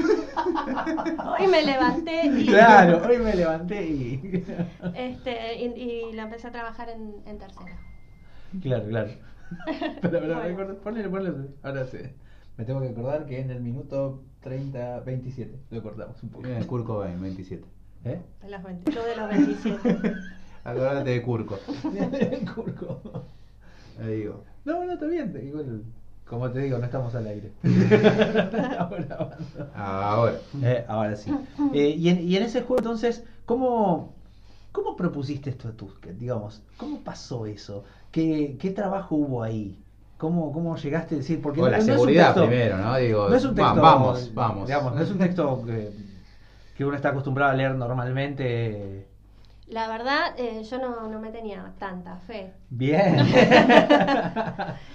Hoy 1.40 1.48
me 1.48 1.64
levanté 1.64 2.26
y, 2.26 2.46
Claro, 2.46 3.02
hoy 3.08 3.18
me 3.18 3.36
levanté 3.36 3.84
y... 3.86 4.44
este, 4.96 5.56
y, 5.56 5.66
y 6.10 6.14
la 6.14 6.24
empecé 6.24 6.48
a 6.48 6.52
trabajar 6.52 6.90
en, 6.90 7.16
en 7.26 7.38
tercera. 7.38 7.76
Claro, 8.62 8.84
claro. 8.88 9.10
Pero, 10.02 10.20
pero 10.20 10.36
Bueno. 10.56 10.76
ponele, 10.84 11.08
ponele. 11.10 11.34
Ahora 11.64 11.86
sí. 11.86 12.00
Me 12.58 12.66
tengo 12.66 12.82
que 12.82 12.90
acordar 12.90 13.26
que 13.26 13.40
en 13.40 13.52
el 13.52 13.62
minuto 13.62 14.24
30, 14.42 15.02
27 15.02 15.60
lo 15.70 15.84
cortamos 15.84 16.22
un 16.24 16.30
poco. 16.30 16.48
Bien, 16.48 16.64
Kurt 16.64 16.86
Cobain, 16.86 17.22
27. 17.22 17.64
¿Eh? 18.06 18.22
De 18.42 18.50
los 18.50 18.64
20, 18.64 18.92
yo 18.92 19.06
de 19.06 19.16
los 19.16 19.30
27. 19.30 20.14
Acordate 20.64 21.10
de 21.12 21.22
Curco. 21.22 21.58
Curco. 22.56 23.02
Ahí 24.02 24.18
digo. 24.18 24.44
No, 24.66 24.84
no, 24.84 24.94
está 24.94 25.06
bien. 25.06 25.34
Igual, 25.42 25.84
como 26.28 26.52
te 26.52 26.60
digo, 26.60 26.78
no 26.78 26.86
estamos 26.86 27.16
al 27.16 27.28
aire. 27.28 27.52
ahora, 28.78 29.38
Ahora. 29.74 30.40
Eh, 30.62 30.86
ahora 30.88 31.16
sí. 31.16 31.32
Eh, 31.74 31.96
y, 31.98 32.10
en, 32.10 32.28
y 32.28 32.36
en 32.36 32.44
ese 32.44 32.62
juego, 32.64 32.80
entonces, 32.80 33.24
¿cómo, 33.46 34.14
cómo 34.72 34.96
propusiste 34.96 35.50
esto 35.52 35.70
a 35.70 35.72
Tusquet? 35.72 36.18
Digamos, 36.18 36.62
¿cómo 36.76 37.00
pasó 37.00 37.46
eso? 37.46 37.84
¿Qué, 38.12 38.58
qué 38.60 38.72
trabajo 38.72 39.16
hubo 39.16 39.44
ahí? 39.44 39.80
¿Cómo, 40.18 40.52
¿Cómo 40.52 40.76
llegaste 40.78 41.16
a 41.16 41.18
decir? 41.20 41.42
Porque 41.42 41.62
O 41.62 41.66
no- 41.66 41.70
la 41.72 41.78
no 41.78 41.84
es 41.84 41.90
un 41.90 41.94
seguridad 41.96 42.34
texto- 42.34 42.48
primero, 42.48 42.78
¿no? 42.78 42.96
Digo, 42.98 43.30
No 43.30 43.36
es 43.36 43.46
un 43.46 43.56
texto. 43.56 43.82
vamos, 43.82 44.34
vamos. 44.34 44.66
Digamos, 44.68 44.96
no 44.96 45.02
es 45.02 45.12
un 45.12 45.18
texto 45.20 45.64
que, 45.66 45.92
que 46.76 46.86
uno 46.86 46.96
está 46.96 47.10
acostumbrado 47.10 47.52
a 47.52 47.56
leer 47.56 47.76
normalmente. 47.76 49.06
La 49.68 49.88
verdad, 49.90 50.34
eh, 50.38 50.64
yo 50.64 50.80
no, 50.80 51.08
no 51.10 51.20
me 51.20 51.30
tenía 51.30 51.74
tanta 51.78 52.16
fe. 52.16 52.54
Bien. 52.70 53.18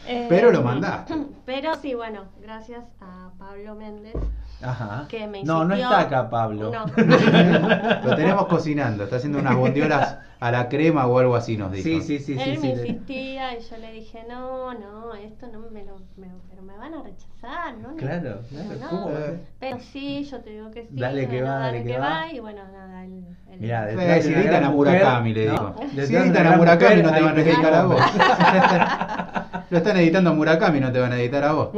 Eh, 0.07 0.27
Pero 0.29 0.51
lo 0.51 0.63
mandaste. 0.63 1.15
Pero 1.47 1.75
sí, 1.77 1.95
bueno, 1.95 2.23
gracias 2.41 2.83
a 3.01 3.31
Pablo 3.39 3.75
Méndez. 3.75 4.15
Ajá. 4.63 5.07
que 5.09 5.27
me 5.27 5.43
no, 5.45 5.65
no 5.65 5.75
está 5.75 6.01
acá 6.01 6.31
Pablo. 6.31 6.73
No. 6.73 6.87
Lo 8.05 8.17
tenemos 8.17 8.47
cocinando, 8.47 9.05
está 9.05 9.17
haciendo 9.17 9.39
unas 9.39 9.57
bondiolas 9.57 10.19
a 10.41 10.51
la 10.51 10.69
crema 10.69 11.07
o 11.07 11.19
algo 11.19 11.37
así, 11.37 11.57
nos 11.57 11.71
dijo. 11.71 11.85
Sí, 11.85 12.01
sí, 12.03 12.19
sí, 12.19 12.35
sí. 12.37 12.41
Él 12.41 12.57
sí, 12.57 12.63
me 12.67 12.69
insistía 12.73 13.57
y 13.59 13.63
yo 13.63 13.77
le 13.79 13.93
dije, 13.93 14.25
no, 14.29 14.75
no, 14.75 15.15
esto 15.15 15.47
no 15.53 15.61
me 15.71 15.85
lo, 15.85 15.99
me, 16.17 16.29
pero 16.51 16.63
me 16.63 16.77
van 16.77 16.95
a 16.95 17.03
rechazar, 17.03 17.77
¿no? 17.79 17.95
Claro, 17.97 18.41
claro. 18.49 18.71
No, 18.81 18.89
¿Cómo 18.89 19.11
va 19.13 19.19
a 19.19 19.27
Eh. 19.31 19.41
Pero 19.61 19.79
sí, 19.79 20.25
yo 20.25 20.41
te 20.41 20.51
digo 20.51 20.71
que 20.73 20.83
sí. 20.83 20.89
Dale 20.91 21.29
que 21.29 21.43
va, 21.43 21.59
dale 21.59 21.85
que 21.85 21.97
va. 21.99 22.33
Y 22.33 22.41
bueno, 22.41 22.63
nada, 22.73 23.05
él, 23.05 23.25
él- 23.51 23.61
Mirá, 23.61 23.89
Eh, 23.91 23.97
detrás 23.97 24.25
si 24.25 24.33
editan 24.33 24.47
gran 24.51 24.65
a 24.65 24.71
Murakami, 24.71 25.35
le 25.35 25.43
digo. 25.43 25.75
Si 25.95 26.17
editan 26.17 26.47
a 26.47 26.57
Murakami, 26.57 27.03
no 27.03 27.13
te 27.13 27.21
van 27.23 27.37
a 27.37 27.41
editar 27.41 27.75
a 27.75 27.85
vos. 27.85 28.03
Lo 29.71 29.79
están 29.79 29.97
editando 29.97 30.31
a 30.31 30.33
Murakami, 30.35 30.81
no 30.81 30.91
te 30.93 30.99
van 30.99 31.13
a 31.13 31.17
editar 31.17 31.45
a 31.45 31.53
vos. 31.53 31.69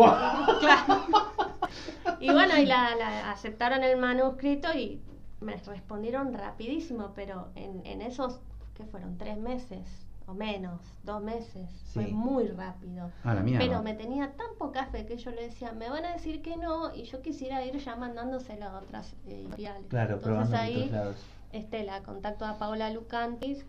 Y 2.25 2.33
bueno, 2.33 2.57
y 2.59 2.67
la, 2.67 2.95
la- 2.97 3.31
aceptaron 3.31 3.83
el 3.85 3.97
manuscrito 3.99 4.73
y 4.77 5.01
me 5.41 5.57
respondieron 5.57 6.33
rapidísimo, 6.33 7.13
pero 7.15 7.49
en, 7.55 7.85
en 7.85 8.01
esos, 8.03 8.41
¿qué 8.75 8.85
fueron? 8.85 9.19
Tres 9.19 9.37
meses 9.39 9.87
o 10.27 10.33
menos, 10.33 10.81
dos 11.03 11.23
meses. 11.23 11.69
Fue 11.93 12.07
muy 12.07 12.49
rápido. 12.49 13.11
A 13.25 13.35
la 13.35 13.43
mierda. 13.43 13.63
Pero 13.67 13.83
me 13.83 13.93
tenía 13.93 14.33
tan 14.33 14.47
poca 14.59 14.87
fe 14.87 15.05
que 15.05 15.19
yo 15.19 15.31
le 15.33 15.43
decía, 15.43 15.73
me 15.73 15.91
van 15.91 16.07
a 16.07 16.15
decir 16.15 16.41
que 16.41 16.57
no, 16.57 16.95
y 16.95 17.03
yo 17.05 17.21
quisiera 17.21 17.63
ir 17.65 17.77
ya 17.77 17.95
mandándoselo 17.97 18.65
a 18.67 18.79
otras 18.79 19.15
editoriales. 19.27 19.87
Claro, 19.89 20.15
Entonces 20.15 20.49
en 20.55 20.61
ahí 20.61 20.89
lados. 20.89 21.17
este, 21.53 21.85
la 21.85 22.03
contacto 22.03 22.47
a 22.47 22.57
Paola 22.57 22.89
Lucantis 22.91 23.67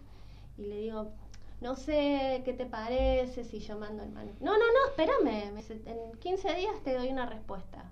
y 0.57 0.61
le 0.61 0.77
digo, 0.79 1.11
no 1.59 1.75
sé 1.75 2.41
qué 2.45 2.53
te 2.53 2.65
parece 2.65 3.43
si 3.43 3.59
yo 3.59 3.77
mando 3.77 4.03
el 4.03 4.11
manuscrito. 4.11 4.45
No, 4.45 4.53
no, 4.53 4.59
no, 4.65 4.89
espérame, 4.91 5.57
en 5.87 6.17
15 6.19 6.53
días 6.55 6.75
te 6.85 6.95
doy 6.95 7.09
una 7.09 7.25
respuesta. 7.25 7.91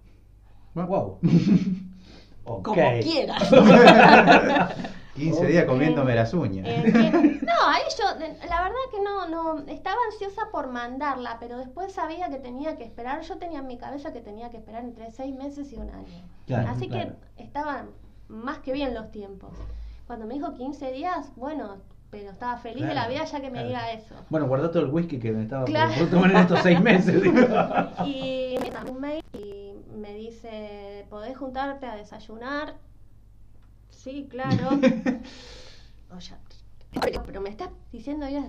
Wow. 0.76 1.20
Como 2.44 2.74
quieras. 3.02 3.50
15 5.16 5.46
días 5.46 5.66
comiéndome 5.66 6.16
las 6.16 6.34
uñas. 6.34 6.68
Eh, 6.68 6.84
que- 6.92 7.46
no, 7.46 7.54
ahí 7.68 7.84
yo, 7.98 8.06
la 8.50 8.64
verdad 8.64 8.76
que 8.92 9.00
no, 9.04 9.28
no, 9.30 9.60
estaba 9.68 9.98
ansiosa 10.12 10.50
por 10.52 10.72
mandarla, 10.72 11.38
pero 11.40 11.58
después 11.58 11.94
sabía 11.94 12.30
que 12.30 12.38
tenía 12.38 12.76
que 12.78 12.84
esperar, 12.84 13.22
yo 13.22 13.38
tenía 13.38 13.60
en 13.60 13.68
mi 13.68 13.78
cabeza 13.78 14.12
que 14.12 14.22
tenía 14.22 14.50
que 14.50 14.58
esperar 14.58 14.84
entre 14.84 15.12
seis 15.12 15.36
meses 15.36 15.72
y 15.72 15.76
un 15.76 15.90
año. 15.92 16.08
Claro, 16.48 16.68
Así 16.70 16.88
claro. 16.88 17.12
que 17.38 17.44
estaban 17.44 17.92
más 18.28 18.58
que 18.60 18.74
bien 18.74 18.96
los 18.96 19.12
tiempos. 19.12 19.52
Cuando 20.08 20.26
me 20.26 20.34
dijo 20.34 20.56
15 20.56 20.92
días, 20.92 21.32
bueno, 21.36 21.78
pero 22.10 22.32
estaba 22.32 22.58
feliz 22.58 22.82
de 22.82 22.88
la 22.96 23.06
Claro, 23.06 23.12
vida 23.12 23.24
ya 23.26 23.40
que 23.40 23.48
me 23.52 23.64
claro. 23.64 23.68
diga 23.68 23.92
eso. 23.92 24.16
Bueno, 24.30 24.48
guardá 24.48 24.72
todo 24.72 24.84
el 24.84 24.90
whisky 24.92 25.20
que 25.20 25.32
me 25.32 25.44
estaba 25.44 25.66
Claro. 25.66 25.94
por 25.98 26.10
tomar 26.10 26.32
en 26.32 26.38
estos 26.38 26.60
seis 26.62 26.82
meses. 26.82 27.22
digo. 27.22 27.36
Y 28.06 28.58
me 28.60 28.92
un 28.92 29.00
mail 29.00 29.24
y 29.34 29.73
me 29.94 30.14
dice, 30.14 31.06
¿podés 31.10 31.38
juntarte 31.38 31.86
a 31.86 31.96
desayunar? 31.96 32.76
Sí, 33.90 34.28
claro. 34.30 34.70
Oye, 37.04 37.20
pero, 37.26 37.42
me 37.42 37.50
estás 37.50 37.70
diciendo 37.92 38.28
ya, 38.30 38.44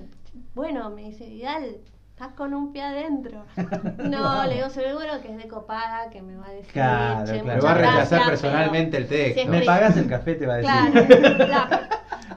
bueno, 0.55 0.91
me 0.91 1.05
dice, 1.05 1.27
Vidal, 1.27 1.79
estás 2.11 2.35
con 2.35 2.53
un 2.55 2.73
pie 2.73 2.83
adentro. 2.83 3.45
No, 3.99 4.45
le 4.47 4.57
digo, 4.57 4.69
seguro 4.71 5.21
que 5.23 5.33
es 5.33 5.39
de 5.39 5.49
copada, 5.49 6.11
que 6.11 6.21
me 6.21 6.37
va 6.37 6.49
a 6.49 6.53
decir, 6.53 6.73
Claro, 6.73 7.25
"Che, 7.27 7.41
claro. 7.41 7.47
Me 7.47 7.61
va 7.61 7.71
a 7.71 7.75
rechazar 7.75 8.27
personalmente 8.27 8.97
el 8.99 9.09
texto. 9.09 9.43
si 9.43 9.49
Me 9.49 9.63
pagas 9.63 9.97
el 9.97 10.09
café, 10.09 10.35
te 10.35 10.47
va 10.47 10.55
a 10.55 10.57
decir. 10.59 10.73
Claro, 10.93 11.37
claro. 11.37 11.87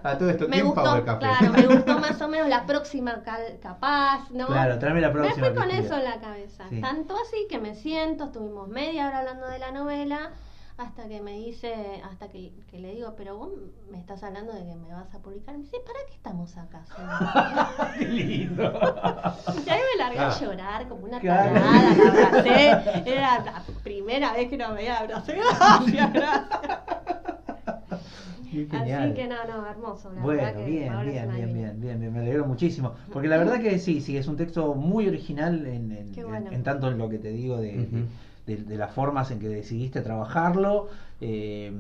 A 0.04 0.18
todo 0.18 0.30
esto, 0.30 0.48
Me 0.48 0.62
¿quién 0.62 0.74
pagó 0.74 0.96
el 0.96 1.02
gustó, 1.04 1.20
café? 1.20 1.20
claro, 1.38 1.54
me 1.54 1.76
gustó 1.76 2.00
más 2.00 2.22
o 2.22 2.28
menos 2.28 2.48
la 2.48 2.66
próxima 2.66 3.22
cal- 3.24 3.60
capaz, 3.62 4.30
¿no? 4.32 4.48
Claro, 4.48 4.80
tráeme 4.80 5.02
la 5.02 5.12
próxima. 5.12 5.48
Me 5.50 5.54
fui 5.54 5.58
con 5.60 5.72
eso 5.72 5.96
en 5.96 6.04
la 6.04 6.20
cabeza. 6.20 6.66
Sí. 6.70 6.82
Tanto 6.82 7.16
así 7.16 7.48
que 7.50 7.60
me 7.60 7.76
siento, 7.76 8.26
estuvimos 8.26 8.68
media 8.70 9.08
hora 9.08 9.20
hablando 9.20 9.48
de 9.48 9.60
la 9.60 9.72
novela, 9.72 10.32
hasta 10.78 11.08
que 11.08 11.22
me 11.22 11.32
dice, 11.32 12.04
hasta 12.08 12.28
que, 12.30 12.54
que 12.70 12.78
le 12.78 12.92
digo, 12.94 13.16
pero 13.18 13.36
vos 13.36 13.50
me 13.90 13.98
estás 14.00 14.22
hablando 14.22 14.54
de 14.54 14.60
que 14.64 14.76
me 14.76 14.94
vas 14.94 15.12
a 15.16 15.18
publicar. 15.20 15.58
Me 15.58 15.64
dice, 15.64 15.78
¿para 15.84 15.98
qué 16.08 16.14
estamos 16.14 16.56
acá? 16.56 16.86
sola?" 16.96 17.94
Qué 17.98 18.06
lindo. 18.06 18.64
Y 19.66 19.70
ahí 19.72 19.80
me 19.96 20.04
largué 20.04 20.20
Ah. 20.20 20.28
a 20.30 20.40
llorar 20.40 20.88
como 20.88 21.06
una 21.06 21.20
tarada, 21.20 21.52
la 21.52 22.28
abracé. 22.28 23.02
Era 23.12 23.40
la 23.40 23.64
primera 23.84 24.34
vez 24.34 24.50
que 24.50 24.58
no 24.58 24.70
me 24.70 24.88
abracé. 24.88 25.34
Gracias, 25.36 26.14
gracias. 26.14 27.17
Qué 28.66 28.78
genial. 28.78 29.04
Así 29.12 29.14
que 29.14 29.28
no, 29.28 29.46
no, 29.46 29.68
hermoso. 29.68 30.12
La 30.14 30.22
Bueno, 30.22 30.42
verdad 30.44 30.60
que 30.60 30.66
bien, 30.66 30.92
bien, 31.02 31.30
bien, 31.36 31.54
bien, 31.54 31.80
bien, 31.82 32.00
bien, 32.00 32.14
me 32.14 32.20
alegro 32.20 32.46
muchísimo. 32.46 32.94
Porque 33.12 33.28
la 33.28 33.38
verdad 33.38 33.60
que 33.60 33.78
sí, 33.80 34.02
sí, 34.02 34.18
es 34.18 34.28
un 34.28 34.36
texto 34.38 34.74
muy 34.76 35.08
original 35.08 35.66
en, 35.66 35.92
en- 35.92 36.64
tanto 36.64 36.88
en 36.90 36.98
lo 36.98 37.10
que 37.10 37.20
te 37.20 37.30
digo 37.30 37.58
de, 37.58 37.88
de- 38.46 38.64
de 38.64 38.78
las 38.78 38.92
formas 38.92 39.30
en 39.32 39.40
que 39.40 39.48
decidiste 39.50 40.02
trabajarlo. 40.02 40.88
Eh, 41.22 41.72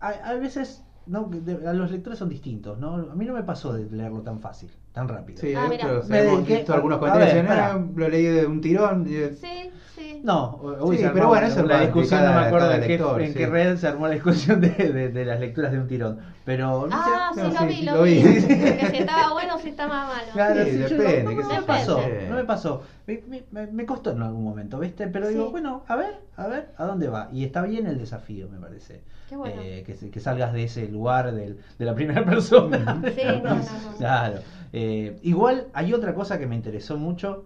a, 0.00 0.08
a 0.08 0.34
veces 0.34 0.82
no, 1.06 1.24
de- 1.24 1.66
a 1.68 1.72
los 1.72 1.90
lectores 1.90 2.18
son 2.18 2.28
distintos, 2.28 2.78
¿no? 2.78 2.94
A 2.96 3.14
mí 3.14 3.24
no 3.24 3.32
me 3.32 3.42
pasó 3.44 3.72
de 3.72 3.88
leerlo 3.90 4.22
tan 4.22 4.40
fácil, 4.40 4.70
tan 4.92 5.06
rápido. 5.08 5.40
Sí, 5.40 5.54
Ah, 5.56 5.62
de 5.64 5.68
mira. 5.70 5.84
hecho, 5.98 6.08
Me 6.08 6.18
hemos 6.18 6.40
dediqué- 6.40 6.56
visto 6.56 6.74
algunos 6.74 6.98
comentarios. 6.98 7.46
"Ah, 7.48 7.80
lo 7.94 8.08
leí 8.08 8.24
de 8.24 8.46
un 8.46 8.60
tirón. 8.60 9.06
y- 9.06 9.34
Sí, 9.34 9.70
sí. 9.96 10.20
No, 10.22 10.54
hoy 10.80 10.96
Sí, 10.98 11.02
se 11.04 11.10
pero 11.10 11.28
bueno, 11.28 11.46
eso 11.46 11.64
la 11.64 11.80
discusión, 11.80 12.22
no 12.24 12.30
me 12.32 12.36
acuerdo 12.46 12.66
cada 12.66 12.74
en, 12.76 12.82
qué, 12.82 12.88
lector, 12.88 13.22
en 13.22 13.28
sí. 13.32 13.38
qué 13.38 13.46
red 13.46 13.76
se 13.76 13.88
armó 13.88 14.06
la 14.06 14.14
discusión 14.14 14.60
de, 14.60 14.68
de- 14.68 15.08
de 15.08 15.24
las 15.24 15.40
lecturas 15.40 15.72
de 15.72 15.78
un 15.78 15.88
tirón. 15.88 16.18
Pero 16.44 16.86
no 16.86 17.04
sé, 17.04 17.10
Ah, 17.12 17.30
sí, 17.34 17.40
no, 17.40 17.48
lo 17.48 17.58
sí, 17.58 17.66
vi, 17.66 17.82
lo 17.82 17.92
lo 17.96 18.02
vi. 18.02 18.14
vi. 18.14 18.22
Porque 18.40 18.86
si 18.90 18.96
estaba 18.98 19.32
bueno 19.32 19.54
o 19.56 19.58
si 19.58 19.68
estaba 19.70 20.06
malo. 20.06 20.32
Claro, 20.32 20.64
Sí, 20.64 20.70
sí, 20.70 20.78
yo 20.78 20.88
depende, 20.96 21.34
qué 21.36 21.42
no, 21.42 21.42
no 21.42 21.48
me 21.48 21.56
yo. 21.60 21.66
pasó, 21.66 22.00
Sí. 22.00 22.10
no 22.28 22.34
me 22.36 22.44
pasó. 22.44 22.82
Me, 23.06 23.22
me- 23.28 23.44
me- 23.50 23.66
me 23.68 23.86
costó 23.86 24.12
en 24.12 24.22
algún 24.22 24.44
momento, 24.44 24.78
¿viste? 24.78 25.06
Pero 25.08 25.28
digo, 25.28 25.50
bueno, 25.50 25.84
a 25.88 25.96
ver, 25.96 26.20
a 26.36 26.46
ver, 26.46 26.68
¿a 26.76 26.84
dónde 26.84 27.08
va? 27.08 27.28
Y 27.32 27.44
está 27.44 27.62
bien 27.62 27.86
el 27.86 27.98
desafío, 27.98 28.48
me 28.48 28.58
parece. 28.58 29.00
Qué 29.28 29.36
bueno. 29.36 29.60
Eh, 29.60 29.82
que, 29.84 30.10
que 30.10 30.20
salgas 30.20 30.52
de 30.52 30.64
ese 30.64 30.86
lugar 30.88 31.32
del- 31.34 31.58
de 31.78 31.84
la 31.84 31.94
primera 31.94 32.24
persona. 32.24 33.02
Sí, 33.14 33.22
no, 33.42 33.50
no, 33.50 33.54
no. 33.56 33.96
Claro. 33.98 34.38
Eh, 34.72 35.18
igual 35.22 35.66
hay 35.72 35.92
otra 35.94 36.14
cosa 36.14 36.38
que 36.38 36.46
me 36.46 36.54
interesó 36.54 36.96
mucho, 36.96 37.44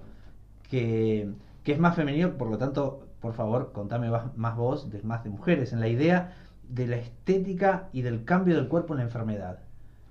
que, 0.71 1.29
que 1.65 1.73
es 1.73 1.79
más 1.79 1.95
femenino, 1.97 2.33
por 2.39 2.49
lo 2.51 2.59
tanto, 2.59 3.07
por 3.21 3.35
favor, 3.35 3.73
contame 3.73 4.11
más, 4.37 4.57
vos, 4.57 4.91
de, 4.91 5.03
más 5.03 5.25
de 5.25 5.31
mujeres, 5.31 5.73
en 5.73 5.81
la 5.81 5.89
idea 5.89 6.33
de 6.69 6.87
la 6.87 6.97
estética 6.97 7.89
y 7.93 8.03
del 8.03 8.25
cambio 8.25 8.55
del 8.57 8.69
cuerpo 8.69 8.95
en 8.95 8.99
la 8.99 9.05
enfermedad. 9.05 9.59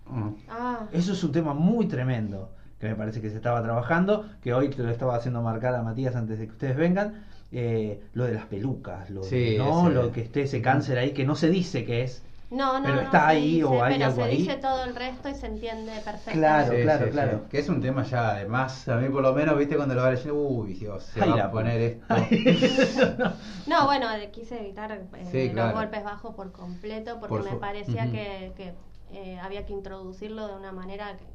Mm. 0.07 0.29
Ah, 0.49 0.87
Eso 0.91 1.13
es 1.13 1.23
un 1.23 1.31
tema 1.31 1.53
muy 1.53 1.85
tremendo 1.87 2.51
que 2.79 2.87
me 2.87 2.95
parece 2.95 3.21
que 3.21 3.29
se 3.29 3.35
estaba 3.37 3.61
trabajando, 3.61 4.25
que 4.41 4.53
hoy 4.53 4.69
te 4.69 4.83
lo 4.83 4.89
estaba 4.89 5.15
haciendo 5.15 5.41
marcar 5.41 5.75
a 5.75 5.83
Matías 5.83 6.15
antes 6.15 6.39
de 6.39 6.45
que 6.45 6.51
ustedes 6.53 6.77
vengan, 6.77 7.25
eh, 7.51 8.01
lo 8.13 8.23
de 8.25 8.33
las 8.33 8.45
pelucas, 8.45 9.09
lo, 9.09 9.21
de- 9.21 9.57
¿no? 9.57 9.89
lo 9.89 10.11
que 10.13 10.21
esté 10.21 10.43
ese 10.43 10.61
cáncer 10.61 10.97
ahí 10.97 11.11
que 11.11 11.25
no 11.25 11.35
se 11.35 11.49
dice 11.49 11.83
que 11.83 12.03
es. 12.03 12.23
No, 12.51 12.79
no. 12.79 12.83
Pero 12.83 12.95
no 12.95 13.01
está 13.01 13.19
se 13.19 13.25
ahí 13.27 13.51
dice, 13.53 13.65
o 13.65 13.83
hay 13.83 13.97
pero 13.97 14.05
algo 14.05 14.15
se 14.15 14.23
ahí. 14.23 14.37
dice 14.37 14.55
todo 14.57 14.83
el 14.83 14.95
resto 14.95 15.29
y 15.29 15.35
se 15.35 15.45
entiende 15.47 15.91
perfectamente. 16.01 16.39
Claro, 16.39 16.75
Sí, 16.75 16.81
claro, 16.83 17.05
sí, 17.05 17.11
claro. 17.11 17.37
sí. 17.43 17.49
Que 17.49 17.59
es 17.59 17.69
un 17.69 17.81
tema 17.81 18.03
ya, 18.03 18.29
además, 18.31 18.87
a 18.87 18.97
mí 18.97 19.09
por 19.09 19.21
lo 19.21 19.33
menos, 19.33 19.57
viste, 19.57 19.75
cuando 19.75 19.95
lo 19.95 20.01
va 20.01 20.11
leyendo, 20.11 20.35
uy, 20.35 20.73
Dios, 20.73 21.03
se 21.03 21.21
Ay, 21.21 21.29
va 21.29 21.35
la 21.35 21.45
a 21.45 21.51
poner 21.51 21.81
esto. 21.81 22.15
No, 23.65 23.85
bueno, 23.85 24.07
quise 24.31 24.59
evitar 24.59 24.91
eh, 24.91 25.25
Sí, 25.31 25.49
los 25.49 25.73
golpes 25.73 26.03
bajos 26.03 26.35
por 26.35 26.51
completo 26.51 27.19
porque 27.19 27.29
Por 27.29 27.43
me 27.43 27.55
parecía 27.55 28.09
que, 28.11 28.53
que, 28.55 28.73
eh, 29.11 29.39
había 29.39 29.65
que 29.65 29.73
introducirlo 29.73 30.47
de 30.47 30.55
una 30.55 30.71
manera 30.71 31.17
que, 31.17 31.25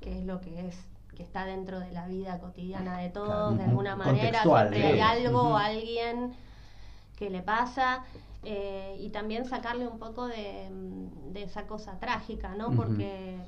que 0.00 0.18
es 0.18 0.24
lo 0.24 0.40
que 0.40 0.68
es 0.68 0.76
que 1.16 1.22
está 1.24 1.44
dentro 1.44 1.80
de 1.80 1.90
la 1.90 2.06
vida 2.06 2.38
cotidiana 2.38 2.98
de 2.98 3.10
todos, 3.10 3.28
Claro. 3.28 3.56
de 3.56 3.64
alguna 3.64 3.96
manera, 3.96 4.42
Contextual, 4.44 4.68
siempre 4.68 4.84
hay 4.84 5.00
algo 5.00 5.40
o 5.42 5.46
Ujú. 5.48 5.56
alguien 5.56 6.32
que 7.16 7.30
le 7.30 7.42
pasa 7.42 8.04
eh, 8.42 8.96
y 8.98 9.10
también 9.10 9.44
sacarle 9.44 9.86
un 9.88 9.98
poco 9.98 10.26
de, 10.28 10.70
mm, 10.70 11.32
de 11.32 11.42
esa 11.44 11.66
cosa 11.66 11.98
trágica, 11.98 12.54
¿no? 12.54 12.74
Porque... 12.74 13.46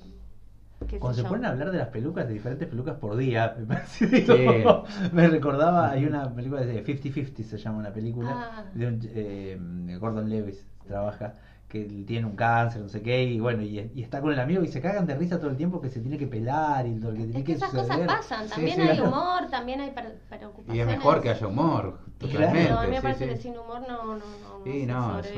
sé 0.91 0.99
Cuando 0.99 1.17
se 1.17 1.23
yo. 1.23 1.29
ponen 1.29 1.45
a 1.47 1.51
hablar 1.51 1.71
de 1.71 1.79
las 1.79 1.89
pelucas, 1.89 2.27
de 2.27 2.35
diferentes 2.35 2.69
pelucas 2.69 2.97
por 2.97 3.17
día, 3.17 3.55
me, 3.59 3.67
parece, 3.67 4.09
Sí. 4.27 4.57
digo, 4.59 4.85
me 5.13 5.29
recordaba, 5.29 5.91
hay 5.91 6.05
una 6.07 6.33
película 6.35 6.63
de 6.63 6.83
50-50, 6.85 7.45
se 7.45 7.59
llama 7.59 7.79
una 7.79 7.93
película, 7.93 8.41
Ah. 8.41 8.65
de 8.75 8.87
un, 8.89 9.01
eh, 9.15 9.97
Gordon 10.01 10.29
Lewis, 10.29 10.67
trabaja, 10.87 11.35
que 11.69 11.85
tiene 12.07 12.27
un 12.27 12.37
cáncer, 12.37 12.83
no 12.83 12.89
sé 12.89 13.01
qué, 13.03 13.23
y 13.25 13.41
bueno, 13.41 13.63
y, 13.63 13.91
y 13.95 14.03
está 14.03 14.21
con 14.21 14.33
el 14.33 14.41
amigo 14.41 14.63
y 14.63 14.69
se 14.69 14.81
cagan 14.83 15.07
de 15.07 15.15
risa 15.15 15.39
todo 15.41 15.51
el 15.51 15.57
tiempo 15.57 15.81
que 15.81 15.89
se 15.89 16.01
tiene 16.01 16.19
que 16.19 16.27
pelar 16.27 16.87
y 16.87 16.99
todo 17.01 17.13
lo 17.13 17.17
que 17.19 17.25
tiene 17.25 17.39
Es 17.41 17.45
que 17.47 17.53
esas 17.53 17.71
cosas 17.71 17.99
pasan, 18.07 18.49
también 18.49 18.77
sí, 18.77 18.83
hay 18.83 18.99
claro. 18.99 19.05
humor, 19.09 19.49
también 19.51 19.81
hay 19.81 19.91
preocupaciones. 19.93 20.77
Y 20.77 20.81
es 20.81 20.87
mejor 20.87 21.23
que 21.23 21.31
haya 21.31 21.47
humor, 21.47 21.99
totalmente. 22.19 22.69
claro, 22.69 22.81
a 22.81 22.87
mí 22.87 22.91
me 22.91 22.97
sí, 22.97 23.03
parece 23.03 23.25
sí. 23.25 23.31
que 23.31 23.37
sin 23.37 23.59
humor 23.59 23.81
no, 23.89 24.05
no, 24.17 24.37
no 24.39 24.52
Sí, 24.65 24.87
no, 24.87 25.19
es. 25.19 25.33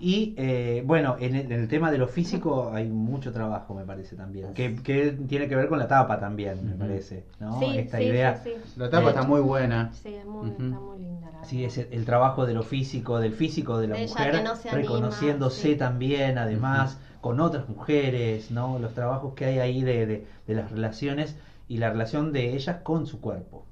Y 0.00 0.34
eh, 0.36 0.82
bueno, 0.84 1.16
en 1.18 1.34
el, 1.34 1.50
en 1.50 1.60
el 1.60 1.68
tema 1.68 1.90
de 1.90 1.98
lo 1.98 2.06
físico 2.06 2.70
hay 2.72 2.88
mucho 2.88 3.32
trabajo, 3.32 3.74
me 3.74 3.84
parece 3.84 4.14
también, 4.14 4.52
que, 4.52 4.76
que 4.76 5.12
tiene 5.26 5.48
que 5.48 5.56
ver 5.56 5.68
con 5.68 5.78
la 5.78 5.88
tapa 5.88 6.20
también, 6.20 6.58
me 6.68 6.74
parece, 6.76 7.24
¿no? 7.40 7.58
Sí, 7.58 7.78
Esta 7.78 7.98
sí, 7.98 8.04
idea. 8.04 8.36
sí, 8.36 8.50
sí. 8.64 8.72
La 8.76 8.90
tapa 8.90 9.08
está 9.10 9.22
muy 9.22 9.40
buena. 9.40 9.90
Sí, 9.94 10.14
es 10.14 10.26
muy, 10.26 10.50
está 10.50 10.62
muy 10.80 10.98
linda 10.98 11.30
la 11.30 11.44
Sí, 11.44 11.64
es 11.64 11.78
el, 11.78 11.88
el 11.90 12.04
trabajo 12.04 12.46
de 12.46 12.54
lo 12.54 12.62
físico, 12.62 13.18
del 13.18 13.32
físico 13.32 13.78
de 13.78 13.88
la 13.88 13.96
De 13.96 14.06
mujer, 14.06 14.42
no 14.44 14.50
anima, 14.50 14.72
reconociéndose 14.72 15.70
sí. 15.72 15.76
también, 15.76 16.38
además, 16.38 16.98
con 17.20 17.40
otras 17.40 17.68
mujeres, 17.68 18.50
¿no? 18.50 18.78
Los 18.78 18.92
trabajos 18.94 19.34
que 19.34 19.46
hay 19.46 19.58
ahí 19.58 19.82
de, 19.82 20.06
de, 20.06 20.26
de 20.46 20.54
las 20.54 20.70
relaciones 20.70 21.36
y 21.68 21.78
la 21.78 21.90
relación 21.90 22.32
de 22.32 22.54
ellas 22.54 22.78
con 22.82 23.06
su 23.06 23.20
cuerpo, 23.20 23.64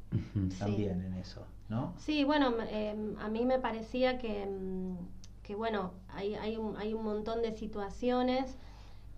también 0.58 1.02
en 1.02 1.14
eso, 1.14 1.44
¿no? 1.72 1.94
Sí, 1.96 2.22
bueno, 2.24 2.52
eh, 2.68 2.94
a 3.18 3.28
mí 3.28 3.44
me 3.44 3.58
parecía 3.58 4.18
que, 4.18 4.46
mm, 4.46 4.96
que 5.42 5.54
bueno, 5.54 5.92
hay, 6.08 6.34
hay, 6.34 6.56
un, 6.56 6.76
hay 6.76 6.92
un 6.92 7.02
montón 7.02 7.40
de 7.42 7.56
situaciones 7.56 8.56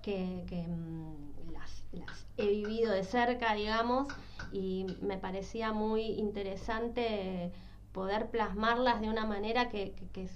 que, 0.02 0.44
que 0.46 0.62
mm, 0.62 1.52
las, 1.52 1.84
las 1.92 2.26
he 2.36 2.46
vivido 2.46 2.92
de 2.92 3.02
cerca, 3.02 3.54
digamos, 3.54 4.08
y 4.52 4.86
me 5.02 5.18
parecía 5.18 5.72
muy 5.72 6.02
interesante 6.02 7.50
poder 7.92 8.30
plasmarlas 8.30 9.00
de 9.00 9.08
una 9.08 9.26
manera 9.26 9.68
que, 9.68 9.92
que, 9.92 10.06
que, 10.08 10.28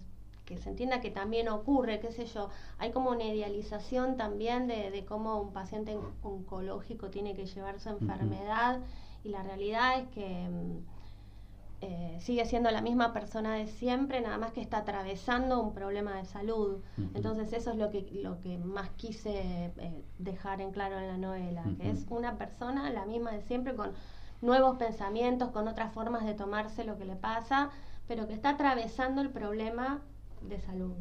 que 0.45 0.59
se 0.59 0.70
entienda 0.70 1.01
que 1.01 1.11
también 1.11 1.49
ocurre, 1.49 2.01
qué 2.01 2.11
sé 2.11 2.26
yo, 2.26 2.49
hay 2.78 2.90
como 2.90 3.11
una 3.11 3.24
idealización 3.24 4.16
también 4.16 4.66
de, 4.66 4.90
de 4.90 5.05
cómo 5.05 5.40
un 5.40 5.53
paciente 5.53 5.97
oncológico 6.22 7.11
tiene 7.11 7.34
que 7.34 7.47
llevar 7.47 7.78
su 7.78 7.90
enfermedad 7.90 8.80
y 9.22 9.28
la 9.28 9.42
realidad 9.42 10.01
es 10.01 10.09
que 10.09 10.49
mm, 10.49 10.97
eh, 11.81 12.18
sigue 12.20 12.45
siendo 12.45 12.70
la 12.72 12.81
misma 12.81 13.12
persona 13.12 13.55
de 13.55 13.68
siempre, 13.68 14.20
nada 14.20 14.37
más 14.37 14.53
que 14.53 14.61
está 14.61 14.79
atravesando 14.79 15.61
un 15.61 15.72
problema 15.72 16.16
de 16.16 16.24
salud. 16.24 16.79
Entonces 17.14 17.53
eso 17.53 17.70
es 17.70 17.76
lo 17.76 17.91
que, 17.91 18.09
lo 18.12 18.41
que 18.41 18.59
más 18.59 18.91
quise 18.97 19.70
eh, 19.76 20.05
dejar 20.18 20.61
en 20.61 20.72
claro 20.72 20.99
en 20.99 21.07
la 21.07 21.16
novela, 21.16 21.64
que 21.81 21.91
es 21.91 22.05
una 22.11 22.37
persona, 22.37 22.91
la 22.91 23.07
misma 23.07 23.31
de 23.31 23.43
siempre, 23.43 23.76
con 23.76 23.93
nuevos 24.41 24.76
pensamientos, 24.76 25.51
con 25.51 25.68
otras 25.68 25.93
formas 25.93 26.24
de 26.24 26.35
tomarse 26.35 26.83
lo 26.83 26.99
que 26.99 27.05
le 27.05 27.16
pasa, 27.16 27.70
pero 28.09 28.26
que 28.26 28.35
está 28.35 28.51
atravesando 28.51 29.20
el 29.20 29.31
problema 29.31 30.01
de 30.41 30.61
salud. 30.61 30.97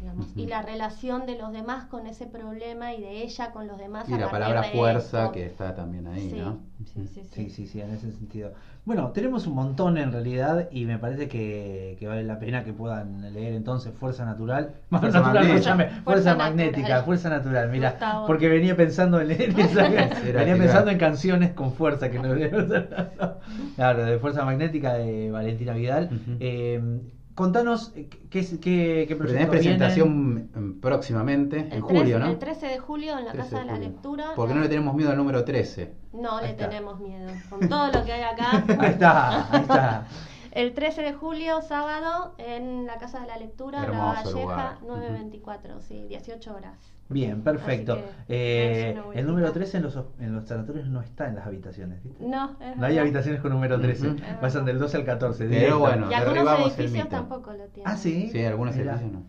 Digamos. 0.00 0.26
Y 0.36 0.46
la 0.46 0.62
relación 0.62 1.26
de 1.26 1.36
los 1.36 1.52
demás 1.52 1.84
con 1.86 2.06
ese 2.06 2.26
problema 2.26 2.92
y 2.94 3.00
de 3.00 3.22
ella 3.22 3.50
con 3.52 3.66
los 3.66 3.78
demás. 3.78 4.08
Y 4.08 4.14
a 4.14 4.18
la 4.18 4.30
palabra 4.30 4.62
de 4.62 4.70
fuerza 4.70 5.20
esto. 5.22 5.32
que 5.32 5.46
está 5.46 5.74
también 5.74 6.06
ahí, 6.06 6.30
Sí, 6.30 6.36
¿no? 6.36 6.58
sí, 6.84 7.06
sí, 7.06 7.22
sí. 7.24 7.28
Sí, 7.32 7.50
sí, 7.50 7.66
sí, 7.66 7.80
en 7.80 7.90
ese 7.90 8.12
sentido. 8.12 8.52
Bueno, 8.84 9.12
tenemos 9.12 9.46
un 9.46 9.54
montón 9.54 9.96
en 9.96 10.12
realidad 10.12 10.68
y 10.70 10.84
me 10.84 10.98
parece 10.98 11.26
que, 11.28 11.96
que 11.98 12.06
vale 12.06 12.22
la 12.24 12.38
pena 12.38 12.64
que 12.64 12.72
puedan 12.74 13.32
leer 13.32 13.54
entonces 13.54 13.94
Fuerza 13.94 14.24
Natural. 14.26 14.74
Fuerza 14.90 15.20
natural, 15.20 15.44
magnética. 15.48 15.74
Fuerza 15.74 16.02
Fuerza, 16.04 16.30
natural. 16.30 16.36
magnética, 16.56 17.02
Fuerza 17.02 17.30
Natural, 17.30 17.68
mira, 17.70 17.90
Gustavo. 17.92 18.26
porque 18.26 18.48
venía 18.48 18.76
pensando 18.76 19.20
en, 19.20 19.30
en 19.40 19.58
esa- 19.58 19.88
venía 19.88 20.56
pensando 20.56 20.90
en 20.90 20.98
canciones 20.98 21.52
con 21.52 21.72
fuerza 21.72 22.10
que 22.10 22.18
no 22.18 22.34
Claro, 23.76 24.04
de 24.04 24.18
Fuerza 24.18 24.44
Magnética 24.44 24.94
de 24.94 25.30
Valentina 25.30 25.72
Vidal. 25.72 26.10
Eh, 26.40 27.00
contanos 27.34 27.92
eh, 27.96 28.08
qué, 28.30 28.42
qué, 28.60 29.04
qué 29.08 29.14
vienen. 29.14 29.48
presentación 29.50 30.34
mm, 30.54 30.80
próximamente, 30.80 31.58
en 31.60 31.72
El, 31.72 31.80
julio, 31.80 32.02
13 32.02 32.18
¿no? 32.20 32.26
el 32.30 32.38
13 32.38 32.66
de 32.66 32.78
julio 32.78 33.18
en 33.18 33.24
la 33.24 33.32
13 33.32 33.48
Casa 33.50 33.58
de 33.60 33.64
la 33.66 33.72
julio. 33.74 33.88
Lectura. 33.88 34.24
Porque 34.36 34.50
la- 34.50 34.56
no 34.56 34.62
le 34.62 34.68
tenemos 34.68 34.94
miedo 34.94 35.10
al 35.10 35.16
número 35.16 35.44
13. 35.44 35.92
No 36.12 36.36
Ahí 36.36 36.44
le 36.46 36.50
está. 36.52 36.68
tenemos 36.68 37.00
miedo. 37.00 37.30
Con 37.50 37.68
todo 37.68 37.86
lo 37.92 38.04
que 38.04 38.12
hay 38.12 38.22
acá. 38.22 38.64
Ahí 38.78 38.90
está, 38.90 39.52
ahí 39.52 39.60
está. 39.62 40.06
El 40.54 40.72
13 40.72 41.02
de 41.02 41.12
julio, 41.12 41.60
sábado, 41.62 42.34
en 42.38 42.86
la 42.86 42.96
Casa 42.98 43.20
de 43.20 43.26
la 43.26 43.36
Lectura, 43.38 43.82
Hermoso 43.82 44.30
La 44.36 44.40
lugar. 44.42 44.56
Valleja, 44.56 44.78
924, 44.86 45.80
sí, 45.80 46.06
18 46.08 46.54
horas. 46.54 46.78
Bien, 47.08 47.42
perfecto. 47.42 47.98
Eh, 48.28 48.90
el 49.14 49.26
número 49.26 49.48
vueltita. 49.48 49.52
13 49.52 49.76
en 49.78 49.82
los, 49.82 49.98
en 50.20 50.34
los 50.34 50.44
sanatorios 50.46 50.86
no 50.88 51.00
está 51.00 51.26
en 51.28 51.34
las 51.34 51.46
habitaciones, 51.46 52.02
¿viste? 52.04 52.24
No, 52.24 52.56
es 52.60 52.76
No 52.76 52.86
hay 52.86 52.98
habitaciones 52.98 53.40
con 53.40 53.50
número 53.52 53.80
13, 53.80 54.08
Ujú. 54.08 54.16
pasan 54.40 54.64
del 54.64 54.78
12 54.78 54.96
al 54.98 55.04
14. 55.04 55.38
Pero 55.44 55.50
directo. 55.50 55.78
bueno, 55.80 56.10
Y 56.10 56.14
algunos 56.14 56.60
edificios 56.76 57.08
tampoco 57.08 57.52
lo 57.52 57.64
tienen. 57.66 57.92
Ah, 57.92 57.96
sí. 57.96 58.28
Sí, 58.30 58.44
algunos 58.44 58.76
Mirá. 58.76 58.92
edificios 58.92 59.12
no. 59.12 59.22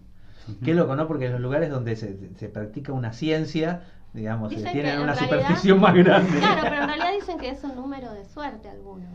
Qué 0.63 0.73
loco, 0.75 0.95
¿no? 0.95 1.07
Porque 1.07 1.25
en 1.25 1.31
los 1.31 1.41
lugares 1.41 1.71
donde 1.71 1.95
se, 1.95 2.35
se 2.35 2.49
practica 2.49 2.93
una 2.93 3.13
ciencia, 3.13 3.81
digamos, 4.13 4.51
eh, 4.53 4.57
Dicen 4.57 4.71
tienen 4.73 4.99
una 5.01 5.13
realidad- 5.15 5.39
superficie 5.41 5.73
más 5.75 5.95
grande. 5.95 6.37
Claro, 6.37 6.61
pero 6.63 6.81
en 6.83 6.87
realidad 6.87 7.11
dicen 7.19 7.39
que 7.39 7.49
es 7.49 7.63
un 7.63 7.75
número 7.75 8.13
de 8.13 8.23
suerte 8.25 8.69
algunos. 8.69 9.09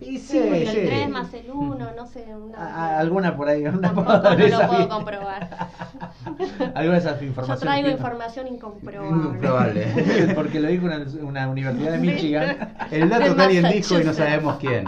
Y 0.00 0.18
Sí, 0.18 0.38
Porque 0.40 0.66
sí. 0.70 0.78
el 0.78 0.86
3 0.86 1.08
más 1.08 1.34
el 1.34 1.50
1, 1.50 1.88
no 1.96 2.06
sé, 2.06 2.24
A- 2.32 2.36
una... 2.36 2.58
a- 2.58 2.98
alguna 3.00 3.36
por 3.36 3.48
ahí, 3.48 3.62
una 3.66 3.80
Tampoco 3.80 4.12
no 4.12 4.36
lo 4.36 4.68
puedo 4.68 4.88
comprobar. 4.88 5.48
Alguna 6.74 6.92
de 6.92 6.98
esas 6.98 7.20
Yo 7.20 7.26
informaciones. 7.26 7.60
traigo 7.60 7.86
que- 7.88 7.92
información 7.94 8.46
incomprobable. 8.48 9.38
Probable. 9.38 9.86
Porque 10.34 10.60
lo 10.60 10.68
dijo 10.68 10.86
una, 10.86 11.04
una 11.22 11.48
universidad 11.48 11.92
de 11.92 11.98
Michigan. 11.98 12.74
El 12.92 13.08
dato 13.08 13.34
que 13.34 13.42
alguien 13.42 13.68
dijo 13.68 13.98
y 14.00 14.04
no 14.04 14.12
sabemos 14.14 14.56
quién. 14.60 14.84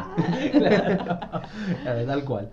claro, 0.52 1.20
Claro, 1.82 2.06
tal 2.06 2.24
cual. 2.24 2.50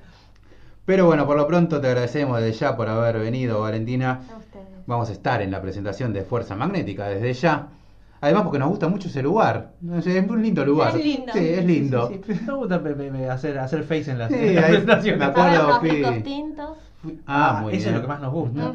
Pero 0.85 1.05
bueno, 1.05 1.27
por 1.27 1.37
lo 1.37 1.45
pronto 1.45 1.79
te 1.79 1.87
agradecemos 1.87 2.41
desde 2.41 2.57
ya 2.59 2.75
por 2.75 2.89
haber 2.89 3.19
venido, 3.19 3.61
Valentina. 3.61 4.21
A 4.33 4.37
ustedes. 4.37 4.65
Vamos 4.87 5.09
a 5.09 5.11
estar 5.11 5.41
en 5.43 5.51
la 5.51 5.61
presentación 5.61 6.13
de 6.13 6.23
Fuerza 6.23 6.55
Magnética 6.55 7.07
desde 7.09 7.31
ya. 7.33 7.67
Además 8.21 8.43
porque 8.43 8.59
nos 8.59 8.69
gusta 8.69 8.87
mucho 8.89 9.07
ese 9.07 9.21
lugar. 9.23 9.71
Es 9.97 10.05
un 10.29 10.41
lindo 10.41 10.65
lugar. 10.65 10.95
Es 10.95 11.03
lindo. 11.03 11.31
Sí, 11.33 11.39
es 11.49 11.65
lindo. 11.65 12.07
Sí, 12.09 12.21
sí. 12.33 12.39
Me 12.45 12.53
gusta 12.53 12.81
pe- 12.83 13.29
hacer, 13.29 13.57
hacer 13.59 13.83
face 13.83 14.11
en 14.11 14.19
las, 14.19 14.29
Sí, 14.29 14.35
en 14.37 14.55
las 14.55 14.63
ahí 14.65 14.71
presentaciones. 14.71 15.19
me 15.19 15.25
acuerdo. 15.25 15.79
Unos 16.09 16.23
tintos. 16.23 16.77
Ah, 17.27 17.59
muy 17.61 17.73
eso 17.75 17.83
bien. 17.83 17.89
es 17.89 17.95
lo 17.95 18.01
que 18.01 18.07
más 18.09 18.19
nos 18.19 18.33
gusta. 18.33 18.73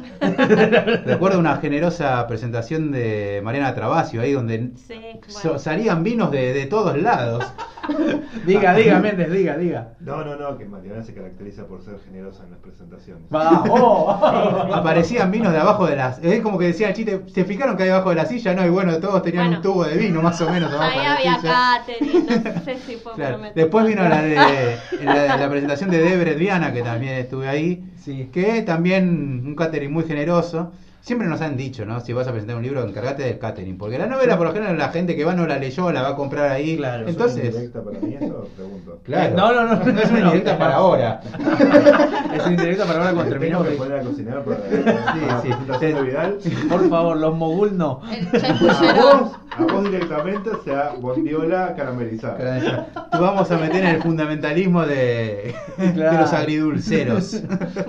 Recuerdo 1.05 1.37
una 1.39 1.57
generosa 1.57 2.25
presentación 2.27 2.91
de 2.91 3.39
Mariana 3.43 3.75
Trabasio 3.75 4.21
ahí 4.21 4.31
donde 4.33 4.71
Sí, 4.87 4.95
so- 5.27 5.43
bueno. 5.49 5.59
salían 5.59 6.03
vinos 6.03 6.31
de, 6.31 6.51
de 6.53 6.65
todos 6.65 6.97
lados. 6.99 7.45
Diga, 8.45 8.73
diga, 8.73 8.99
Méndez, 8.99 9.31
diga, 9.31 9.57
diga. 9.57 9.93
No, 9.99 10.23
no, 10.23 10.35
no, 10.35 10.57
que 10.57 10.65
Mariana 10.65 11.03
se 11.03 11.13
caracteriza 11.13 11.65
por 11.65 11.81
ser 11.83 11.99
generosa 12.05 12.43
en 12.43 12.51
las 12.51 12.59
presentaciones. 12.59 13.23
Va, 13.33 13.63
oh, 13.69 14.11
Aparecían 14.73 15.31
vinos 15.31 15.51
de 15.53 15.59
abajo 15.59 15.85
de 15.87 15.95
las. 15.95 16.19
Es 16.23 16.41
como 16.41 16.57
que 16.57 16.65
decía 16.67 16.89
el 16.89 16.93
chiste, 16.95 17.21
¿se 17.27 17.45
fijaron 17.45 17.75
que 17.77 17.83
hay 17.83 17.89
abajo 17.89 18.09
de 18.09 18.15
la 18.15 18.25
silla? 18.25 18.53
No, 18.53 18.65
y 18.65 18.69
bueno, 18.69 18.97
todos 18.99 19.21
tenían 19.23 19.45
Bueno. 19.45 19.57
un 19.57 19.63
tubo 19.63 19.83
de 19.85 19.97
vino 19.97 20.21
más 20.21 20.39
o 20.41 20.49
menos 20.49 20.71
abajo 20.71 20.99
Ahí 20.99 21.05
había 21.05 21.37
catering, 21.41 22.25
no 22.25 22.61
sé 22.63 22.77
si 22.85 22.95
fue 22.97 23.13
Claro. 23.15 23.39
Después 23.55 23.85
vino 23.87 24.07
la 24.07 24.21
de 24.21 24.35
la, 25.03 25.37
la 25.37 25.49
presentación 25.49 25.89
de 25.89 25.99
Debret 25.99 26.37
Viana, 26.37 26.71
que 26.73 26.81
también 26.81 27.13
estuve 27.15 27.47
ahí, 27.47 27.83
Sí. 27.97 28.29
que 28.31 28.61
también 28.61 29.43
un 29.45 29.55
catering 29.55 29.91
muy 29.91 30.03
generoso. 30.03 30.71
Siempre 31.05 31.27
nos 31.27 31.39
han 31.41 31.55
dicho, 31.55 31.85
¿no? 31.85 31.99
Si 31.99 32.13
vas 32.13 32.27
a 32.27 32.31
presentar 32.31 32.55
un 32.57 32.63
libro, 32.63 32.83
encárgate 32.83 33.21
del 33.21 33.37
catering. 33.37 33.77
Porque 33.77 33.99
la 33.99 34.07
novela, 34.07 34.37
por 34.37 34.47
lo 34.47 34.53
general, 34.53 34.75
la 34.75 34.89
gente 34.89 35.15
que 35.15 35.23
va 35.23 35.35
no 35.35 35.45
la 35.45 35.59
leyó, 35.59 35.91
la 35.91 36.01
va 36.01 36.09
a 36.09 36.15
comprar 36.15 36.51
ahí. 36.51 36.77
Claro, 36.77 37.07
¿Es 37.07 37.15
una 37.15 37.25
Entonces, 37.25 37.45
indirecta 37.45 37.83
para 37.83 37.99
mí 37.99 38.15
eso? 38.19 38.47
Pregunto. 38.55 38.99
claro. 39.03 39.35
No, 39.37 39.53
no, 39.53 39.63
no, 39.75 39.85
No 39.93 40.01
es 40.01 40.09
una 40.09 40.19
indirecta 40.21 40.53
no. 40.53 40.57
para 40.59 40.75
ahora. 40.77 41.21
Es 42.35 42.47
indirecto 42.47 42.85
para 42.85 42.99
ahora 42.99 43.13
cuando 43.13 43.23
¿Me 43.23 43.29
terminemos. 43.29 43.67
tengo 43.67 43.77
que 43.77 43.83
poner 43.85 43.99
a 44.01 44.03
cocinar 44.03 44.43
para, 44.43 44.57
sí. 44.57 45.19
la 45.25 45.41
presentación 45.41 45.93
de 45.93 46.01
Vidal? 46.01 46.37
Por 46.67 46.89
favor, 46.89 47.17
los 47.17 47.35
mogul 47.37 47.77
no. 47.77 48.01
A 48.01 48.93
vos, 48.93 49.31
a 49.57 49.63
vos 49.63 49.83
directamente, 49.85 50.49
o 50.49 50.61
sea, 50.63 50.93
bondiola 50.99 51.73
caramelizada. 51.77 52.87
Te 53.11 53.17
vamos 53.17 53.49
a 53.51 53.57
meter 53.57 53.85
en 53.85 53.95
el 53.95 54.01
fundamentalismo 54.01 54.85
de, 54.85 55.55
de 55.77 55.93
Claro. 55.93 56.21
los 56.21 56.33
agridulceros. 56.33 57.41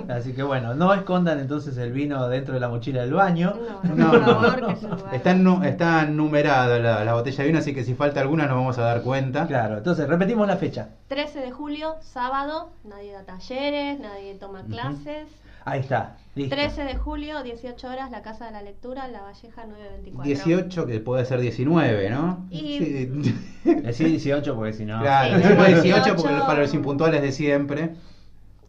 Así 0.07 0.31
que 0.33 0.43
bueno, 0.43 0.75
no 0.75 0.93
escondan 0.93 1.39
entonces 1.39 1.75
el 1.77 1.91
vino 1.91 2.29
dentro 2.29 2.53
de 2.53 2.59
la 2.61 2.69
mochila 2.69 3.05
del 3.07 3.15
baño. 3.15 3.53
No, 3.83 3.95
No, 3.95 4.11
por 4.11 4.21
no. 4.21 4.25
favor, 4.25 4.67
que. 5.09 5.15
Están, 5.15 5.63
están 5.63 6.15
numeradas 6.15 6.81
la- 6.81 7.03
las 7.03 7.13
botellas 7.13 7.37
de 7.39 7.43
vino, 7.45 7.59
así 7.59 7.73
que 7.73 7.83
si 7.83 7.93
falta 7.95 8.21
alguna 8.21 8.45
nos 8.45 8.55
vamos 8.55 8.77
a 8.77 8.83
dar 8.83 9.01
cuenta. 9.01 9.47
Claro, 9.47 9.77
entonces 9.77 10.07
repetimos 10.07 10.47
la 10.47 10.57
fecha. 10.57 10.89
13 11.07 11.39
de 11.39 11.51
julio, 11.51 11.95
sábado, 12.01 12.69
nadie 12.83 13.13
da 13.13 13.23
talleres, 13.23 13.99
nadie 13.99 14.35
toma 14.35 14.63
clases. 14.63 15.27
Ahí 15.65 15.81
está, 15.81 16.15
listo. 16.35 16.55
13 16.55 16.83
de 16.85 16.95
julio, 16.95 17.43
18 17.43 17.89
horas, 17.89 18.09
la 18.09 18.21
Casa 18.21 18.45
de 18.45 18.51
la 18.51 18.61
Lectura, 18.61 19.09
La 19.09 19.21
Valleja 19.23 19.65
924. 19.65 20.23
18, 20.23 20.85
que 20.85 20.99
puede 21.01 21.25
ser 21.25 21.41
19, 21.41 22.09
¿no? 22.09 22.45
Y- 22.49 22.77
Sí. 22.79 23.35
Decí 23.83 24.05
18 24.05 24.55
porque 24.55 24.71
si 24.71 24.85
no. 24.85 25.01
Claro, 25.01 25.35
Sí, 25.35 25.41
decimos 25.43 25.67
18 25.67 25.83
18. 25.95 26.15
porque 26.15 26.39
para 26.47 26.61
los 26.61 26.73
impuntuales 26.73 27.21
de 27.21 27.31
siempre. 27.33 27.95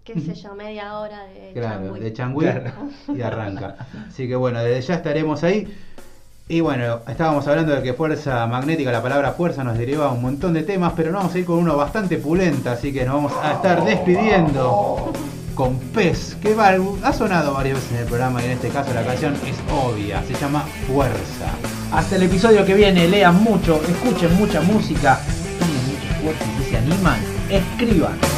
Qué 0.09 0.19
sé 0.21 0.35
yo, 0.35 0.55
media 0.55 0.99
hora 0.99 1.25
de 1.25 1.53
Claro, 1.53 1.93
de 1.93 2.73
y 3.15 3.21
arranca. 3.21 3.77
Así 4.09 4.27
que 4.27 4.37
bueno, 4.37 4.63
desde 4.63 4.81
ya 4.81 4.95
estaremos 4.95 5.45
ahí. 5.45 5.69
Y 6.49 6.61
bueno, 6.61 7.01
estábamos 7.07 7.47
hablando 7.47 7.75
de 7.75 7.83
que 7.83 7.93
fuerza 7.93 8.47
magnética, 8.47 8.91
la 8.91 9.03
palabra 9.03 9.33
fuerza 9.33 9.65
nos 9.65 9.77
deriva 9.77 10.07
a 10.07 10.13
un 10.13 10.23
montón 10.23 10.55
de 10.55 10.63
temas, 10.63 10.95
pero 10.97 11.11
nos 11.11 11.21
vamos 11.21 11.35
a 11.35 11.39
ir 11.39 11.45
con 11.45 11.59
uno 11.59 11.77
bastante 11.77 12.17
pulenta, 12.17 12.73
así 12.73 12.91
que 12.91 13.05
nos 13.05 13.17
vamos 13.17 13.33
a 13.43 13.53
estar 13.53 13.85
despidiendo 13.85 15.13
con 15.55 15.79
Pez, 15.79 16.37
que 16.37 16.55
va, 16.55 16.71
ha 17.03 17.13
sonado 17.13 17.53
varias 17.53 17.75
veces 17.75 17.93
en 17.93 17.99
el 17.99 18.07
programa 18.07 18.41
y 18.41 18.47
en 18.47 18.53
este 18.53 18.69
caso 18.71 18.95
la 18.95 19.05
canción 19.05 19.35
es 19.35 19.57
obvia, 19.71 20.23
se 20.23 20.33
llama 20.33 20.63
Fuerza. 20.87 21.51
Hasta 21.93 22.17
el 22.17 22.23
episodio 22.23 22.65
que 22.65 22.73
viene, 22.73 23.09
lean 23.09 23.43
mucho, 23.43 23.79
escuchen 23.87 24.35
mucha 24.37 24.63
música, 24.63 25.21
tomen 25.59 25.85
mucha 25.87 26.15
fuerza 26.23 26.45
y 26.63 26.71
se 26.71 26.79
animan, 26.79 27.21
escriban. 27.51 28.38